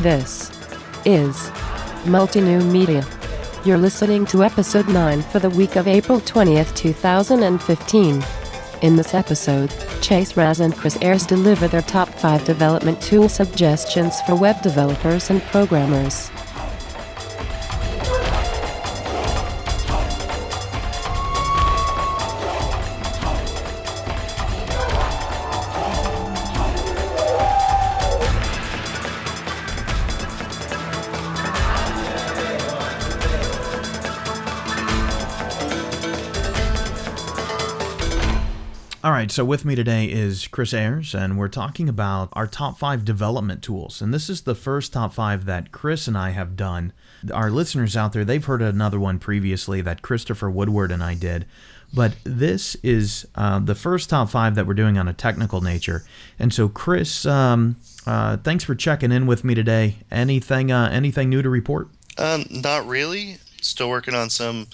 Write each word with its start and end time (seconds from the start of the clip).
This 0.00 0.50
is 1.04 1.50
Multinew 2.06 2.64
Media. 2.64 3.04
You're 3.66 3.76
listening 3.76 4.24
to 4.28 4.42
episode 4.42 4.88
9 4.88 5.20
for 5.20 5.40
the 5.40 5.50
week 5.50 5.76
of 5.76 5.86
April 5.86 6.20
20th, 6.20 6.74
2015. 6.74 8.24
In 8.80 8.96
this 8.96 9.12
episode, 9.12 9.70
Chase 10.00 10.38
Raz 10.38 10.60
and 10.60 10.74
Chris 10.74 10.96
Ayres 11.02 11.26
deliver 11.26 11.68
their 11.68 11.82
top 11.82 12.08
5 12.08 12.46
development 12.46 13.02
tool 13.02 13.28
suggestions 13.28 14.22
for 14.22 14.34
web 14.34 14.62
developers 14.62 15.28
and 15.28 15.42
programmers. 15.42 16.30
Right, 39.30 39.36
so 39.36 39.44
with 39.44 39.64
me 39.64 39.76
today 39.76 40.06
is 40.06 40.48
Chris 40.48 40.74
Ayers, 40.74 41.14
and 41.14 41.38
we're 41.38 41.46
talking 41.46 41.88
about 41.88 42.30
our 42.32 42.48
top 42.48 42.78
five 42.78 43.04
development 43.04 43.62
tools. 43.62 44.02
And 44.02 44.12
this 44.12 44.28
is 44.28 44.42
the 44.42 44.56
first 44.56 44.92
top 44.92 45.14
five 45.14 45.44
that 45.44 45.70
Chris 45.70 46.08
and 46.08 46.18
I 46.18 46.30
have 46.30 46.56
done. 46.56 46.92
Our 47.32 47.48
listeners 47.48 47.96
out 47.96 48.12
there, 48.12 48.24
they've 48.24 48.44
heard 48.44 48.60
another 48.60 48.98
one 48.98 49.20
previously 49.20 49.82
that 49.82 50.02
Christopher 50.02 50.50
Woodward 50.50 50.90
and 50.90 51.00
I 51.00 51.14
did. 51.14 51.46
But 51.94 52.14
this 52.24 52.74
is 52.82 53.24
uh, 53.36 53.60
the 53.60 53.76
first 53.76 54.10
top 54.10 54.30
five 54.30 54.56
that 54.56 54.66
we're 54.66 54.74
doing 54.74 54.98
on 54.98 55.06
a 55.06 55.12
technical 55.12 55.60
nature. 55.60 56.02
And 56.36 56.52
so, 56.52 56.68
Chris, 56.68 57.24
um, 57.24 57.76
uh, 58.06 58.36
thanks 58.38 58.64
for 58.64 58.74
checking 58.74 59.12
in 59.12 59.28
with 59.28 59.44
me 59.44 59.54
today. 59.54 59.98
Anything, 60.10 60.72
uh, 60.72 60.88
anything 60.90 61.30
new 61.30 61.42
to 61.42 61.48
report? 61.48 61.88
Um, 62.18 62.46
not 62.50 62.84
really. 62.84 63.38
Still 63.62 63.90
working 63.90 64.14
on 64.14 64.28
some 64.28 64.66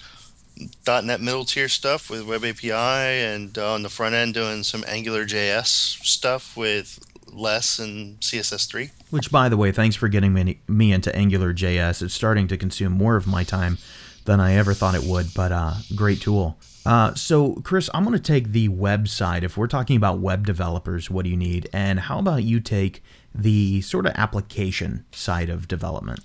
.NET 0.85 1.21
middle 1.21 1.45
tier 1.45 1.69
stuff 1.69 2.09
with 2.09 2.27
Web 2.27 2.43
API, 2.43 2.71
and 2.71 3.57
uh, 3.57 3.73
on 3.73 3.83
the 3.83 3.89
front 3.89 4.15
end 4.15 4.33
doing 4.33 4.63
some 4.63 4.83
Angular 4.87 5.25
JS 5.25 6.03
stuff 6.03 6.55
with 6.57 6.99
Less 7.31 7.79
and 7.79 8.19
CSS3. 8.19 8.91
Which, 9.09 9.31
by 9.31 9.49
the 9.49 9.57
way, 9.57 9.71
thanks 9.71 9.95
for 9.95 10.07
getting 10.07 10.33
me, 10.33 10.59
me 10.67 10.91
into 10.91 11.15
Angular 11.15 11.53
JS. 11.53 12.01
It's 12.01 12.13
starting 12.13 12.47
to 12.47 12.57
consume 12.57 12.93
more 12.93 13.15
of 13.15 13.27
my 13.27 13.43
time 13.43 13.77
than 14.25 14.39
I 14.39 14.55
ever 14.55 14.73
thought 14.73 14.95
it 14.95 15.03
would, 15.03 15.33
but 15.33 15.51
uh, 15.51 15.75
great 15.95 16.21
tool. 16.21 16.57
Uh, 16.85 17.13
so, 17.15 17.55
Chris, 17.63 17.89
I'm 17.93 18.03
going 18.03 18.15
to 18.15 18.21
take 18.21 18.51
the 18.51 18.69
web 18.69 19.07
side. 19.07 19.43
If 19.43 19.57
we're 19.57 19.67
talking 19.67 19.97
about 19.97 20.19
web 20.19 20.45
developers, 20.45 21.09
what 21.09 21.23
do 21.23 21.29
you 21.29 21.37
need? 21.37 21.69
And 21.73 21.99
how 21.99 22.19
about 22.19 22.43
you 22.43 22.59
take 22.59 23.03
the 23.35 23.81
sort 23.81 24.05
of 24.05 24.13
application 24.15 25.05
side 25.11 25.49
of 25.49 25.67
development? 25.67 26.21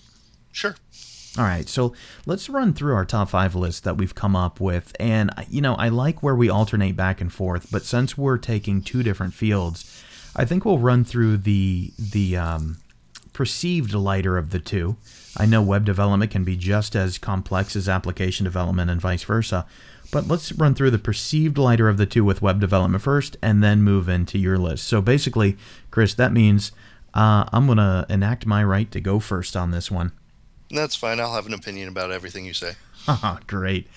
Sure. 0.53 0.77
All 1.39 1.45
right, 1.45 1.67
so 1.67 1.95
let's 2.27 2.51
run 2.51 2.75
through 2.75 2.95
our 2.95 3.07
top 3.07 3.31
five 3.31 3.55
list 3.55 3.85
that 3.85 3.97
we've 3.97 4.15
come 4.15 4.37
up 4.37 4.61
with. 4.61 4.95
And, 5.01 5.31
you 5.49 5.63
know, 5.63 5.75
I 5.77 5.89
like 5.89 6.23
where 6.23 6.35
we 6.35 6.51
alternate 6.51 6.95
back 6.95 7.23
and 7.23 7.33
forth, 7.33 7.71
but 7.71 7.85
since 7.85 8.19
we're 8.19 8.37
taking 8.37 8.83
two 8.83 9.03
different 9.03 9.33
fields, 9.33 10.05
I 10.37 10.45
think 10.45 10.67
we'll 10.67 10.79
run 10.79 11.05
through 11.05 11.39
the, 11.39 11.93
the 11.99 12.37
um, 12.37 12.83
perceived 13.33 13.95
lighter 13.95 14.37
of 14.37 14.51
the 14.51 14.59
two. 14.59 14.97
I 15.35 15.47
know 15.47 15.63
web 15.63 15.87
development 15.87 16.31
can 16.31 16.45
be 16.45 16.55
just 16.55 16.95
as 16.95 17.17
complex 17.17 17.77
as 17.77 17.89
application 17.89 18.45
development 18.45 18.91
and 18.91 19.01
vice 19.01 19.25
versa, 19.25 19.65
but 20.11 20.29
let's 20.29 20.53
run 20.53 20.75
through 20.75 20.91
the 20.91 20.98
perceived 20.98 21.57
lighter 21.57 21.89
of 21.89 21.97
the 21.97 22.05
two 22.05 22.27
with 22.27 22.42
web 22.42 22.61
development 22.61 23.03
first 23.03 23.39
and 23.41 23.63
then 23.63 23.83
move 23.83 24.07
into 24.07 24.39
your 24.39 24.59
list. 24.59 24.87
So 24.87 25.01
basically, 25.01 25.57
Chris, 25.91 26.13
that 26.13 26.35
means 26.35 26.73
uh, 27.15 27.47
I'm 27.51 27.65
going 27.65 27.79
to 27.79 28.05
enact 28.11 28.45
my 28.45 28.63
right 28.63 28.91
to 28.91 29.01
go 29.01 29.19
first 29.19 29.57
on 29.57 29.71
this 29.71 29.91
one. 29.91 30.13
That's 30.73 30.97
fine. 30.97 31.21
I'll 31.21 31.35
have 31.35 31.47
an 31.47 31.53
opinion 31.53 31.89
about 31.89 32.11
everything 32.11 32.47
you 32.47 32.55
say. 32.55 32.73
Great. 33.47 33.89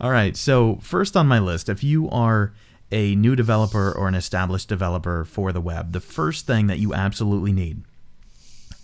All 0.00 0.10
right. 0.10 0.36
So, 0.36 0.78
first 0.82 1.16
on 1.16 1.28
my 1.28 1.38
list, 1.38 1.68
if 1.68 1.84
you 1.84 2.08
are 2.08 2.54
a 2.90 3.14
new 3.14 3.36
developer 3.36 3.92
or 3.92 4.08
an 4.08 4.14
established 4.14 4.68
developer 4.68 5.24
for 5.24 5.52
the 5.52 5.60
web, 5.60 5.92
the 5.92 6.00
first 6.00 6.46
thing 6.46 6.66
that 6.68 6.78
you 6.78 6.94
absolutely 6.94 7.52
need, 7.52 7.82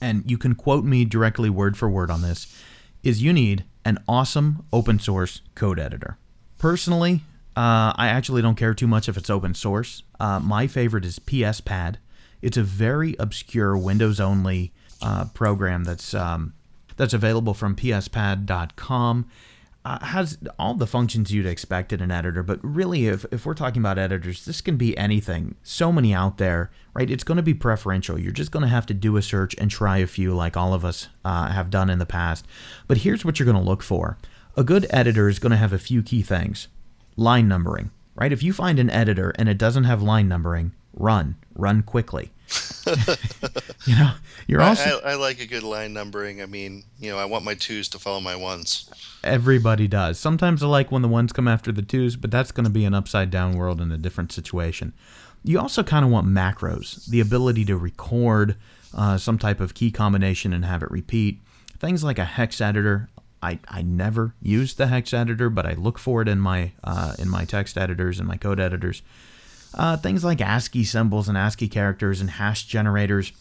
and 0.00 0.30
you 0.30 0.36
can 0.36 0.54
quote 0.54 0.84
me 0.84 1.04
directly 1.04 1.48
word 1.48 1.76
for 1.76 1.88
word 1.88 2.10
on 2.10 2.22
this, 2.22 2.54
is 3.02 3.22
you 3.22 3.32
need 3.32 3.64
an 3.84 3.98
awesome 4.06 4.66
open 4.72 4.98
source 4.98 5.40
code 5.54 5.78
editor. 5.78 6.18
Personally, 6.58 7.22
uh, 7.56 7.92
I 7.96 8.08
actually 8.08 8.42
don't 8.42 8.56
care 8.56 8.74
too 8.74 8.86
much 8.86 9.08
if 9.08 9.16
it's 9.16 9.30
open 9.30 9.54
source. 9.54 10.02
Uh, 10.20 10.38
my 10.38 10.66
favorite 10.66 11.04
is 11.04 11.18
PS 11.18 11.60
Pad. 11.60 11.98
It's 12.42 12.56
a 12.56 12.62
very 12.62 13.16
obscure 13.18 13.76
Windows 13.76 14.20
only 14.20 14.72
uh, 15.00 15.26
program 15.34 15.84
that's 15.84 16.14
um, 16.14 16.52
that's 16.98 17.14
available 17.14 17.54
from 17.54 17.74
pspad.com. 17.74 19.26
Uh, 19.84 20.04
has 20.04 20.36
all 20.58 20.74
the 20.74 20.86
functions 20.86 21.32
you'd 21.32 21.46
expect 21.46 21.94
in 21.94 22.02
an 22.02 22.10
editor, 22.10 22.42
but 22.42 22.58
really, 22.62 23.06
if, 23.06 23.24
if 23.30 23.46
we're 23.46 23.54
talking 23.54 23.80
about 23.80 23.96
editors, 23.96 24.44
this 24.44 24.60
can 24.60 24.76
be 24.76 24.98
anything. 24.98 25.54
So 25.62 25.90
many 25.90 26.12
out 26.12 26.36
there, 26.36 26.70
right? 26.92 27.10
It's 27.10 27.24
going 27.24 27.36
to 27.36 27.42
be 27.42 27.54
preferential. 27.54 28.18
You're 28.18 28.32
just 28.32 28.50
going 28.50 28.64
to 28.64 28.68
have 28.68 28.84
to 28.86 28.92
do 28.92 29.16
a 29.16 29.22
search 29.22 29.54
and 29.56 29.70
try 29.70 29.98
a 29.98 30.06
few, 30.06 30.34
like 30.34 30.58
all 30.58 30.74
of 30.74 30.84
us 30.84 31.08
uh, 31.24 31.48
have 31.52 31.70
done 31.70 31.88
in 31.88 32.00
the 32.00 32.04
past. 32.04 32.44
But 32.86 32.98
here's 32.98 33.24
what 33.24 33.38
you're 33.38 33.50
going 33.50 33.56
to 33.56 33.70
look 33.70 33.82
for 33.82 34.18
a 34.56 34.64
good 34.64 34.86
editor 34.90 35.28
is 35.28 35.38
going 35.38 35.52
to 35.52 35.56
have 35.56 35.72
a 35.72 35.78
few 35.78 36.02
key 36.02 36.20
things 36.20 36.68
line 37.16 37.48
numbering, 37.48 37.90
right? 38.14 38.32
If 38.32 38.42
you 38.42 38.52
find 38.52 38.78
an 38.78 38.90
editor 38.90 39.32
and 39.38 39.48
it 39.48 39.56
doesn't 39.56 39.84
have 39.84 40.02
line 40.02 40.28
numbering, 40.28 40.72
run, 40.92 41.36
run 41.54 41.82
quickly. 41.82 42.32
you 43.86 43.94
know, 43.94 44.12
you're 44.46 44.62
also. 44.62 45.00
I, 45.04 45.12
I, 45.12 45.14
like 45.14 45.40
a 45.40 45.46
good 45.46 45.62
line 45.62 45.92
numbering. 45.92 46.40
I 46.40 46.46
mean, 46.46 46.84
you 46.98 47.10
know, 47.10 47.18
I 47.18 47.26
want 47.26 47.44
my 47.44 47.54
twos 47.54 47.88
to 47.90 47.98
follow 47.98 48.20
my 48.20 48.36
ones. 48.36 48.88
Everybody 49.22 49.86
does. 49.86 50.18
Sometimes 50.18 50.62
I 50.62 50.66
like 50.66 50.90
when 50.90 51.02
the 51.02 51.08
ones 51.08 51.32
come 51.32 51.48
after 51.48 51.72
the 51.72 51.82
twos, 51.82 52.16
but 52.16 52.30
that's 52.30 52.52
going 52.52 52.64
to 52.64 52.70
be 52.70 52.84
an 52.84 52.94
upside 52.94 53.30
down 53.30 53.56
world 53.56 53.80
in 53.80 53.92
a 53.92 53.98
different 53.98 54.32
situation. 54.32 54.94
You 55.44 55.60
also 55.60 55.82
kind 55.82 56.04
of 56.04 56.10
want 56.10 56.26
macros, 56.26 57.06
the 57.06 57.20
ability 57.20 57.64
to 57.66 57.76
record 57.76 58.56
uh, 58.94 59.18
some 59.18 59.38
type 59.38 59.60
of 59.60 59.74
key 59.74 59.90
combination 59.90 60.52
and 60.52 60.64
have 60.64 60.82
it 60.82 60.90
repeat. 60.90 61.40
Things 61.78 62.02
like 62.02 62.18
a 62.18 62.24
hex 62.24 62.60
editor. 62.60 63.08
I, 63.42 63.60
I 63.68 63.82
never 63.82 64.34
use 64.42 64.74
the 64.74 64.88
hex 64.88 65.12
editor, 65.12 65.48
but 65.50 65.66
I 65.66 65.74
look 65.74 65.98
for 65.98 66.22
it 66.22 66.28
in 66.28 66.40
my 66.40 66.72
uh, 66.82 67.14
in 67.18 67.28
my 67.28 67.44
text 67.44 67.78
editors 67.78 68.18
and 68.18 68.26
my 68.26 68.36
code 68.36 68.58
editors. 68.58 69.02
Uh, 69.74 69.96
things 69.96 70.24
like 70.24 70.40
ASCII 70.40 70.84
symbols 70.84 71.28
and 71.28 71.36
ASCII 71.36 71.68
characters 71.68 72.20
and 72.20 72.30
hash 72.30 72.66
generators 72.66 73.32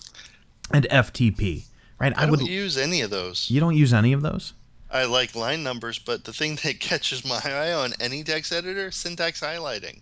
and 0.71 0.85
FTP. 0.89 1.65
Right? 1.99 2.13
I, 2.17 2.25
I 2.25 2.29
would 2.29 2.41
use 2.41 2.77
any 2.77 3.01
of 3.01 3.09
those. 3.09 3.49
You 3.49 3.59
don't 3.59 3.75
use 3.75 3.93
any 3.93 4.13
of 4.13 4.21
those. 4.21 4.53
I 4.89 5.05
like 5.05 5.35
line 5.35 5.63
numbers, 5.63 5.99
but 5.99 6.23
the 6.23 6.33
thing 6.33 6.57
that 6.63 6.79
catches 6.79 7.25
my 7.25 7.41
eye 7.43 7.73
on 7.73 7.93
any 7.99 8.23
text 8.23 8.51
editor, 8.51 8.91
syntax 8.91 9.41
highlighting. 9.41 10.01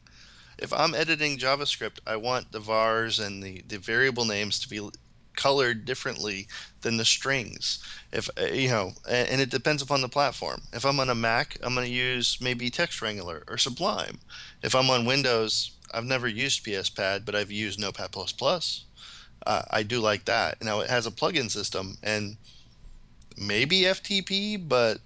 If 0.58 0.72
I'm 0.72 0.96
editing 0.96 1.38
JavaScript, 1.38 2.00
I 2.08 2.16
want 2.16 2.52
the 2.52 2.59
vars 2.59 3.19
and 3.19 3.44
the, 3.44 3.62
the 3.68 3.78
variable 3.78 4.25
names 4.25 4.59
to 4.62 4.69
be 4.69 4.90
colored 5.36 5.84
differently 5.86 6.47
than 6.81 6.97
the 6.97 7.06
strings. 7.06 7.84
If 8.12 8.30
uh, 8.40 8.46
you 8.46 8.69
know, 8.69 8.94
and 9.09 9.42
it 9.42 9.50
depends 9.50 9.81
upon 9.81 10.02
the 10.02 10.07
platform. 10.07 10.62
If 10.72 10.86
I'm 10.86 11.00
on 11.00 11.09
a 11.09 11.16
Mac, 11.16 11.57
I'm 11.62 11.75
going 11.75 11.88
to 11.88 11.94
use 11.94 12.38
maybe 12.42 12.69
Text 12.69 13.02
Wrangler 13.02 13.44
or 13.47 13.57
Sublime. 13.57 14.19
If 14.63 14.75
I'm 14.75 14.90
on 14.90 15.06
Windows, 15.06 15.72
I've 15.95 16.06
never 16.06 16.28
used 16.28 16.63
PS 16.63 16.89
Pad, 16.89 17.23
but 17.25 17.35
I've 17.35 17.51
used 17.51 17.79
Notepad++. 17.79 18.09
Uh, 19.47 19.62
I 19.69 19.83
do 19.83 20.00
like 20.00 20.25
that. 20.25 20.63
Now 20.63 20.81
it 20.81 20.89
has 20.89 21.07
a 21.07 21.12
plugin 21.12 21.50
system 21.50 21.97
and 22.03 22.38
maybe 23.38 23.81
FTP, 23.81 24.68
but 24.68 25.00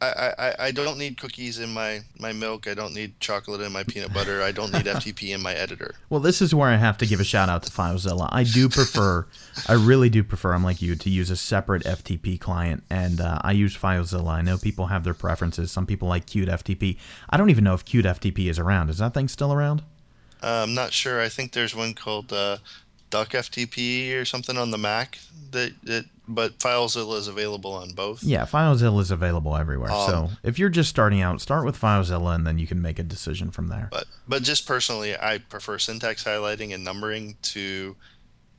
I, 0.00 0.32
I, 0.38 0.54
I 0.66 0.70
don't 0.70 0.96
need 0.96 1.20
cookies 1.20 1.58
in 1.58 1.72
my, 1.72 2.00
my 2.18 2.32
milk. 2.32 2.68
I 2.68 2.74
don't 2.74 2.94
need 2.94 3.18
chocolate 3.18 3.60
in 3.60 3.72
my 3.72 3.82
peanut 3.82 4.12
butter. 4.12 4.42
I 4.42 4.52
don't 4.52 4.72
need 4.72 4.84
FTP 4.86 5.34
in 5.34 5.42
my 5.42 5.54
editor. 5.54 5.96
Well, 6.08 6.20
this 6.20 6.40
is 6.40 6.54
where 6.54 6.68
I 6.68 6.76
have 6.76 6.98
to 6.98 7.06
give 7.06 7.18
a 7.18 7.24
shout 7.24 7.48
out 7.48 7.64
to 7.64 7.72
FileZilla. 7.72 8.28
I 8.30 8.44
do 8.44 8.68
prefer, 8.68 9.26
I 9.66 9.72
really 9.72 10.08
do 10.08 10.22
prefer, 10.22 10.52
I'm 10.52 10.62
like 10.62 10.80
you, 10.80 10.94
to 10.94 11.10
use 11.10 11.30
a 11.30 11.36
separate 11.36 11.82
FTP 11.82 12.38
client. 12.38 12.84
And 12.88 13.20
uh, 13.20 13.38
I 13.42 13.52
use 13.52 13.76
FileZilla. 13.76 14.28
I 14.28 14.42
know 14.42 14.56
people 14.56 14.86
have 14.86 15.02
their 15.02 15.14
preferences. 15.14 15.72
Some 15.72 15.86
people 15.86 16.06
like 16.06 16.26
Cute 16.26 16.48
FTP. 16.48 16.96
I 17.28 17.36
don't 17.36 17.50
even 17.50 17.64
know 17.64 17.74
if 17.74 17.84
Cute 17.84 18.04
FTP 18.04 18.48
is 18.48 18.58
around. 18.58 18.90
Is 18.90 18.98
that 18.98 19.14
thing 19.14 19.26
still 19.26 19.52
around? 19.52 19.82
Uh, 20.42 20.64
I'm 20.64 20.74
not 20.74 20.92
sure. 20.92 21.20
I 21.20 21.28
think 21.28 21.52
there's 21.52 21.74
one 21.74 21.94
called 21.94 22.32
uh, 22.32 22.58
Duck 23.10 23.30
FTP 23.30 24.20
or 24.20 24.24
something 24.24 24.56
on 24.56 24.70
the 24.70 24.78
Mac 24.78 25.18
that, 25.50 25.72
that 25.84 26.04
but 26.28 26.58
FileZilla 26.58 27.16
is 27.16 27.26
available 27.26 27.72
on 27.72 27.92
both. 27.92 28.22
Yeah, 28.22 28.44
FileZilla 28.44 29.00
is 29.00 29.10
available 29.10 29.56
everywhere. 29.56 29.90
Um, 29.90 30.06
so 30.06 30.30
if 30.42 30.58
you're 30.58 30.68
just 30.68 30.90
starting 30.90 31.22
out, 31.22 31.40
start 31.40 31.64
with 31.64 31.80
FileZilla, 31.80 32.34
and 32.34 32.46
then 32.46 32.58
you 32.58 32.66
can 32.66 32.82
make 32.82 32.98
a 32.98 33.02
decision 33.02 33.50
from 33.50 33.68
there. 33.68 33.88
But 33.90 34.04
but 34.28 34.42
just 34.42 34.66
personally, 34.66 35.16
I 35.16 35.38
prefer 35.38 35.78
syntax 35.78 36.24
highlighting 36.24 36.74
and 36.74 36.84
numbering 36.84 37.36
to 37.42 37.96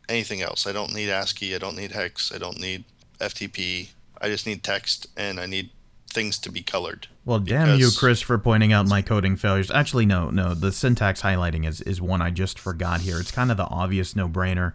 anything 0.10 0.42
else. 0.42 0.66
I 0.66 0.72
don't 0.72 0.94
need 0.94 1.10
ASCII. 1.10 1.54
I 1.54 1.60
don't 1.60 1.78
need 1.78 1.92
hex. 1.92 2.32
I 2.34 2.40
don't 2.40 2.60
need 2.60 2.86
FTP. 3.20 3.90
I 4.20 4.28
just 4.30 4.48
need 4.48 4.64
text, 4.64 5.08
and 5.16 5.40
I 5.40 5.46
need 5.46 5.70
things 6.12 6.38
to 6.40 6.52
be 6.52 6.62
colored. 6.62 7.08
Well, 7.26 7.40
damn 7.40 7.80
you, 7.80 7.90
Chris, 7.96 8.22
for 8.22 8.38
pointing 8.38 8.74
out 8.74 8.88
my 8.88 9.02
coding 9.02 9.36
failures. 9.36 9.72
Actually, 9.72 10.06
no, 10.06 10.30
no. 10.30 10.54
The 10.54 10.72
syntax 10.72 11.22
highlighting 11.22 11.68
is 11.68 11.82
is 11.82 12.02
one 12.02 12.22
I 12.22 12.32
just 12.32 12.60
forgot 12.60 13.02
here. 13.02 13.20
It's 13.20 13.32
kind 13.32 13.52
of 13.52 13.58
the 13.58 13.66
obvious 13.68 14.16
no 14.16 14.28
brainer, 14.28 14.74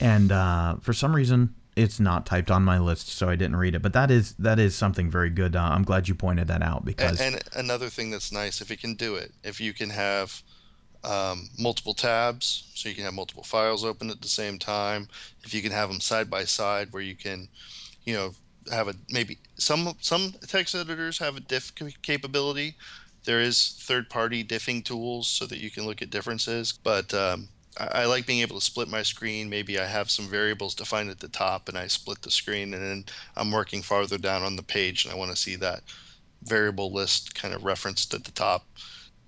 and 0.00 0.30
uh, 0.32 0.76
for 0.76 0.92
some 0.92 1.14
reason 1.14 1.54
it's 1.78 2.00
not 2.00 2.26
typed 2.26 2.50
on 2.50 2.64
my 2.64 2.78
list, 2.78 3.08
so 3.08 3.28
I 3.28 3.36
didn't 3.36 3.56
read 3.56 3.74
it. 3.74 3.82
But 3.82 3.92
that 3.92 4.10
is 4.10 4.34
that 4.34 4.58
is 4.58 4.76
something 4.76 5.10
very 5.10 5.30
good. 5.30 5.54
Uh, 5.54 5.62
I'm 5.62 5.84
glad 5.84 6.08
you 6.08 6.14
pointed 6.14 6.48
that 6.48 6.62
out 6.62 6.84
because. 6.84 7.20
And, 7.20 7.36
and 7.36 7.44
another 7.54 7.88
thing 7.88 8.10
that's 8.10 8.32
nice, 8.32 8.60
if 8.60 8.70
you 8.70 8.76
can 8.76 8.94
do 8.94 9.14
it, 9.14 9.32
if 9.44 9.60
you 9.60 9.72
can 9.72 9.90
have 9.90 10.42
um, 11.04 11.48
multiple 11.58 11.94
tabs, 11.94 12.70
so 12.74 12.88
you 12.88 12.94
can 12.94 13.04
have 13.04 13.14
multiple 13.14 13.44
files 13.44 13.84
open 13.84 14.10
at 14.10 14.20
the 14.20 14.28
same 14.28 14.58
time. 14.58 15.08
If 15.44 15.54
you 15.54 15.62
can 15.62 15.70
have 15.70 15.88
them 15.88 16.00
side 16.00 16.28
by 16.28 16.44
side, 16.44 16.92
where 16.92 17.02
you 17.02 17.14
can, 17.14 17.48
you 18.04 18.14
know, 18.14 18.32
have 18.70 18.88
a 18.88 18.94
maybe 19.10 19.38
some 19.56 19.94
some 20.00 20.34
text 20.46 20.74
editors 20.74 21.18
have 21.18 21.36
a 21.36 21.40
diff 21.40 21.72
capability. 22.02 22.76
There 23.24 23.40
is 23.40 23.76
third-party 23.82 24.44
diffing 24.44 24.84
tools 24.84 25.28
so 25.28 25.44
that 25.46 25.58
you 25.58 25.70
can 25.70 25.84
look 25.84 26.00
at 26.00 26.10
differences, 26.10 26.72
but 26.72 27.12
um, 27.12 27.48
I, 27.78 28.02
I 28.02 28.04
like 28.06 28.26
being 28.26 28.40
able 28.40 28.58
to 28.58 28.64
split 28.64 28.88
my 28.88 29.02
screen. 29.02 29.50
Maybe 29.50 29.78
I 29.78 29.86
have 29.86 30.10
some 30.10 30.28
variables 30.28 30.74
defined 30.74 31.10
at 31.10 31.20
the 31.20 31.28
top, 31.28 31.68
and 31.68 31.76
I 31.76 31.88
split 31.88 32.22
the 32.22 32.30
screen, 32.30 32.72
and 32.72 32.82
then 32.82 33.04
I'm 33.36 33.50
working 33.50 33.82
farther 33.82 34.18
down 34.18 34.42
on 34.42 34.56
the 34.56 34.62
page, 34.62 35.04
and 35.04 35.12
I 35.12 35.16
want 35.16 35.30
to 35.30 35.36
see 35.36 35.56
that 35.56 35.82
variable 36.42 36.92
list 36.92 37.34
kind 37.34 37.52
of 37.52 37.64
referenced 37.64 38.14
at 38.14 38.24
the 38.24 38.30
top. 38.30 38.64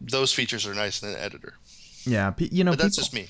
Those 0.01 0.33
features 0.33 0.67
are 0.67 0.75
nice 0.75 1.03
in 1.03 1.11
an 1.11 1.17
editor. 1.17 1.55
Yeah, 2.05 2.33
you 2.39 2.65
know, 2.65 2.73
but 2.73 2.81
that's 2.81 2.97
just 2.97 3.13
me. 3.13 3.29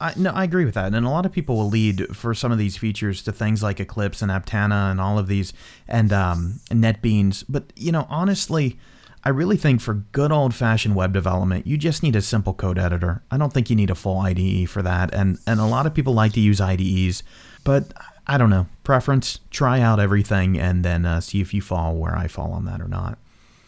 I, 0.00 0.14
no, 0.16 0.30
I 0.30 0.44
agree 0.44 0.64
with 0.64 0.74
that, 0.74 0.94
and 0.94 1.06
a 1.06 1.10
lot 1.10 1.26
of 1.26 1.32
people 1.32 1.56
will 1.56 1.68
lead 1.68 2.16
for 2.16 2.34
some 2.34 2.50
of 2.50 2.58
these 2.58 2.76
features 2.76 3.22
to 3.24 3.32
things 3.32 3.62
like 3.62 3.78
Eclipse 3.78 4.22
and 4.22 4.30
Aptana 4.30 4.90
and 4.90 5.00
all 5.00 5.18
of 5.18 5.26
these, 5.26 5.52
and 5.86 6.12
um, 6.12 6.60
NetBeans. 6.70 7.44
But 7.48 7.72
you 7.76 7.92
know, 7.92 8.06
honestly, 8.08 8.78
I 9.24 9.30
really 9.30 9.56
think 9.56 9.80
for 9.80 9.94
good 9.94 10.32
old 10.32 10.54
fashioned 10.54 10.94
web 10.94 11.12
development, 11.12 11.66
you 11.66 11.76
just 11.76 12.02
need 12.02 12.16
a 12.16 12.22
simple 12.22 12.54
code 12.54 12.78
editor. 12.78 13.22
I 13.30 13.36
don't 13.36 13.52
think 13.52 13.68
you 13.68 13.76
need 13.76 13.90
a 13.90 13.94
full 13.94 14.18
IDE 14.20 14.70
for 14.70 14.82
that, 14.82 15.14
and 15.14 15.38
and 15.46 15.60
a 15.60 15.66
lot 15.66 15.86
of 15.86 15.94
people 15.94 16.14
like 16.14 16.32
to 16.34 16.40
use 16.40 16.60
IDEs, 16.60 17.22
but 17.64 17.92
I 18.26 18.38
don't 18.38 18.50
know 18.50 18.66
preference. 18.84 19.40
Try 19.50 19.80
out 19.80 20.00
everything, 20.00 20.58
and 20.58 20.84
then 20.84 21.04
uh, 21.04 21.20
see 21.20 21.40
if 21.40 21.52
you 21.52 21.60
fall 21.60 21.96
where 21.96 22.16
I 22.16 22.28
fall 22.28 22.52
on 22.52 22.64
that 22.64 22.80
or 22.80 22.88
not. 22.88 23.18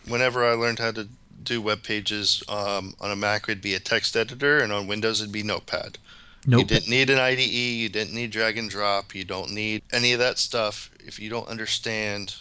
Whenever 0.06 0.42
I 0.44 0.52
learned 0.52 0.78
how 0.78 0.92
to 0.92 1.08
do 1.48 1.62
web 1.62 1.82
pages 1.82 2.42
um, 2.48 2.94
on 3.00 3.10
a 3.10 3.16
Mac, 3.16 3.44
it'd 3.44 3.62
be 3.62 3.74
a 3.74 3.80
text 3.80 4.16
editor, 4.16 4.58
and 4.58 4.72
on 4.72 4.86
Windows, 4.86 5.20
it'd 5.20 5.32
be 5.32 5.42
Notepad. 5.42 5.98
Nope. 6.46 6.60
You 6.60 6.66
didn't 6.66 6.88
need 6.88 7.10
an 7.10 7.18
IDE. 7.18 7.40
You 7.40 7.88
didn't 7.88 8.14
need 8.14 8.30
drag 8.30 8.56
and 8.56 8.70
drop. 8.70 9.14
You 9.14 9.24
don't 9.24 9.52
need 9.52 9.82
any 9.92 10.12
of 10.12 10.18
that 10.20 10.38
stuff 10.38 10.90
if 11.00 11.18
you 11.18 11.28
don't 11.28 11.48
understand 11.48 12.36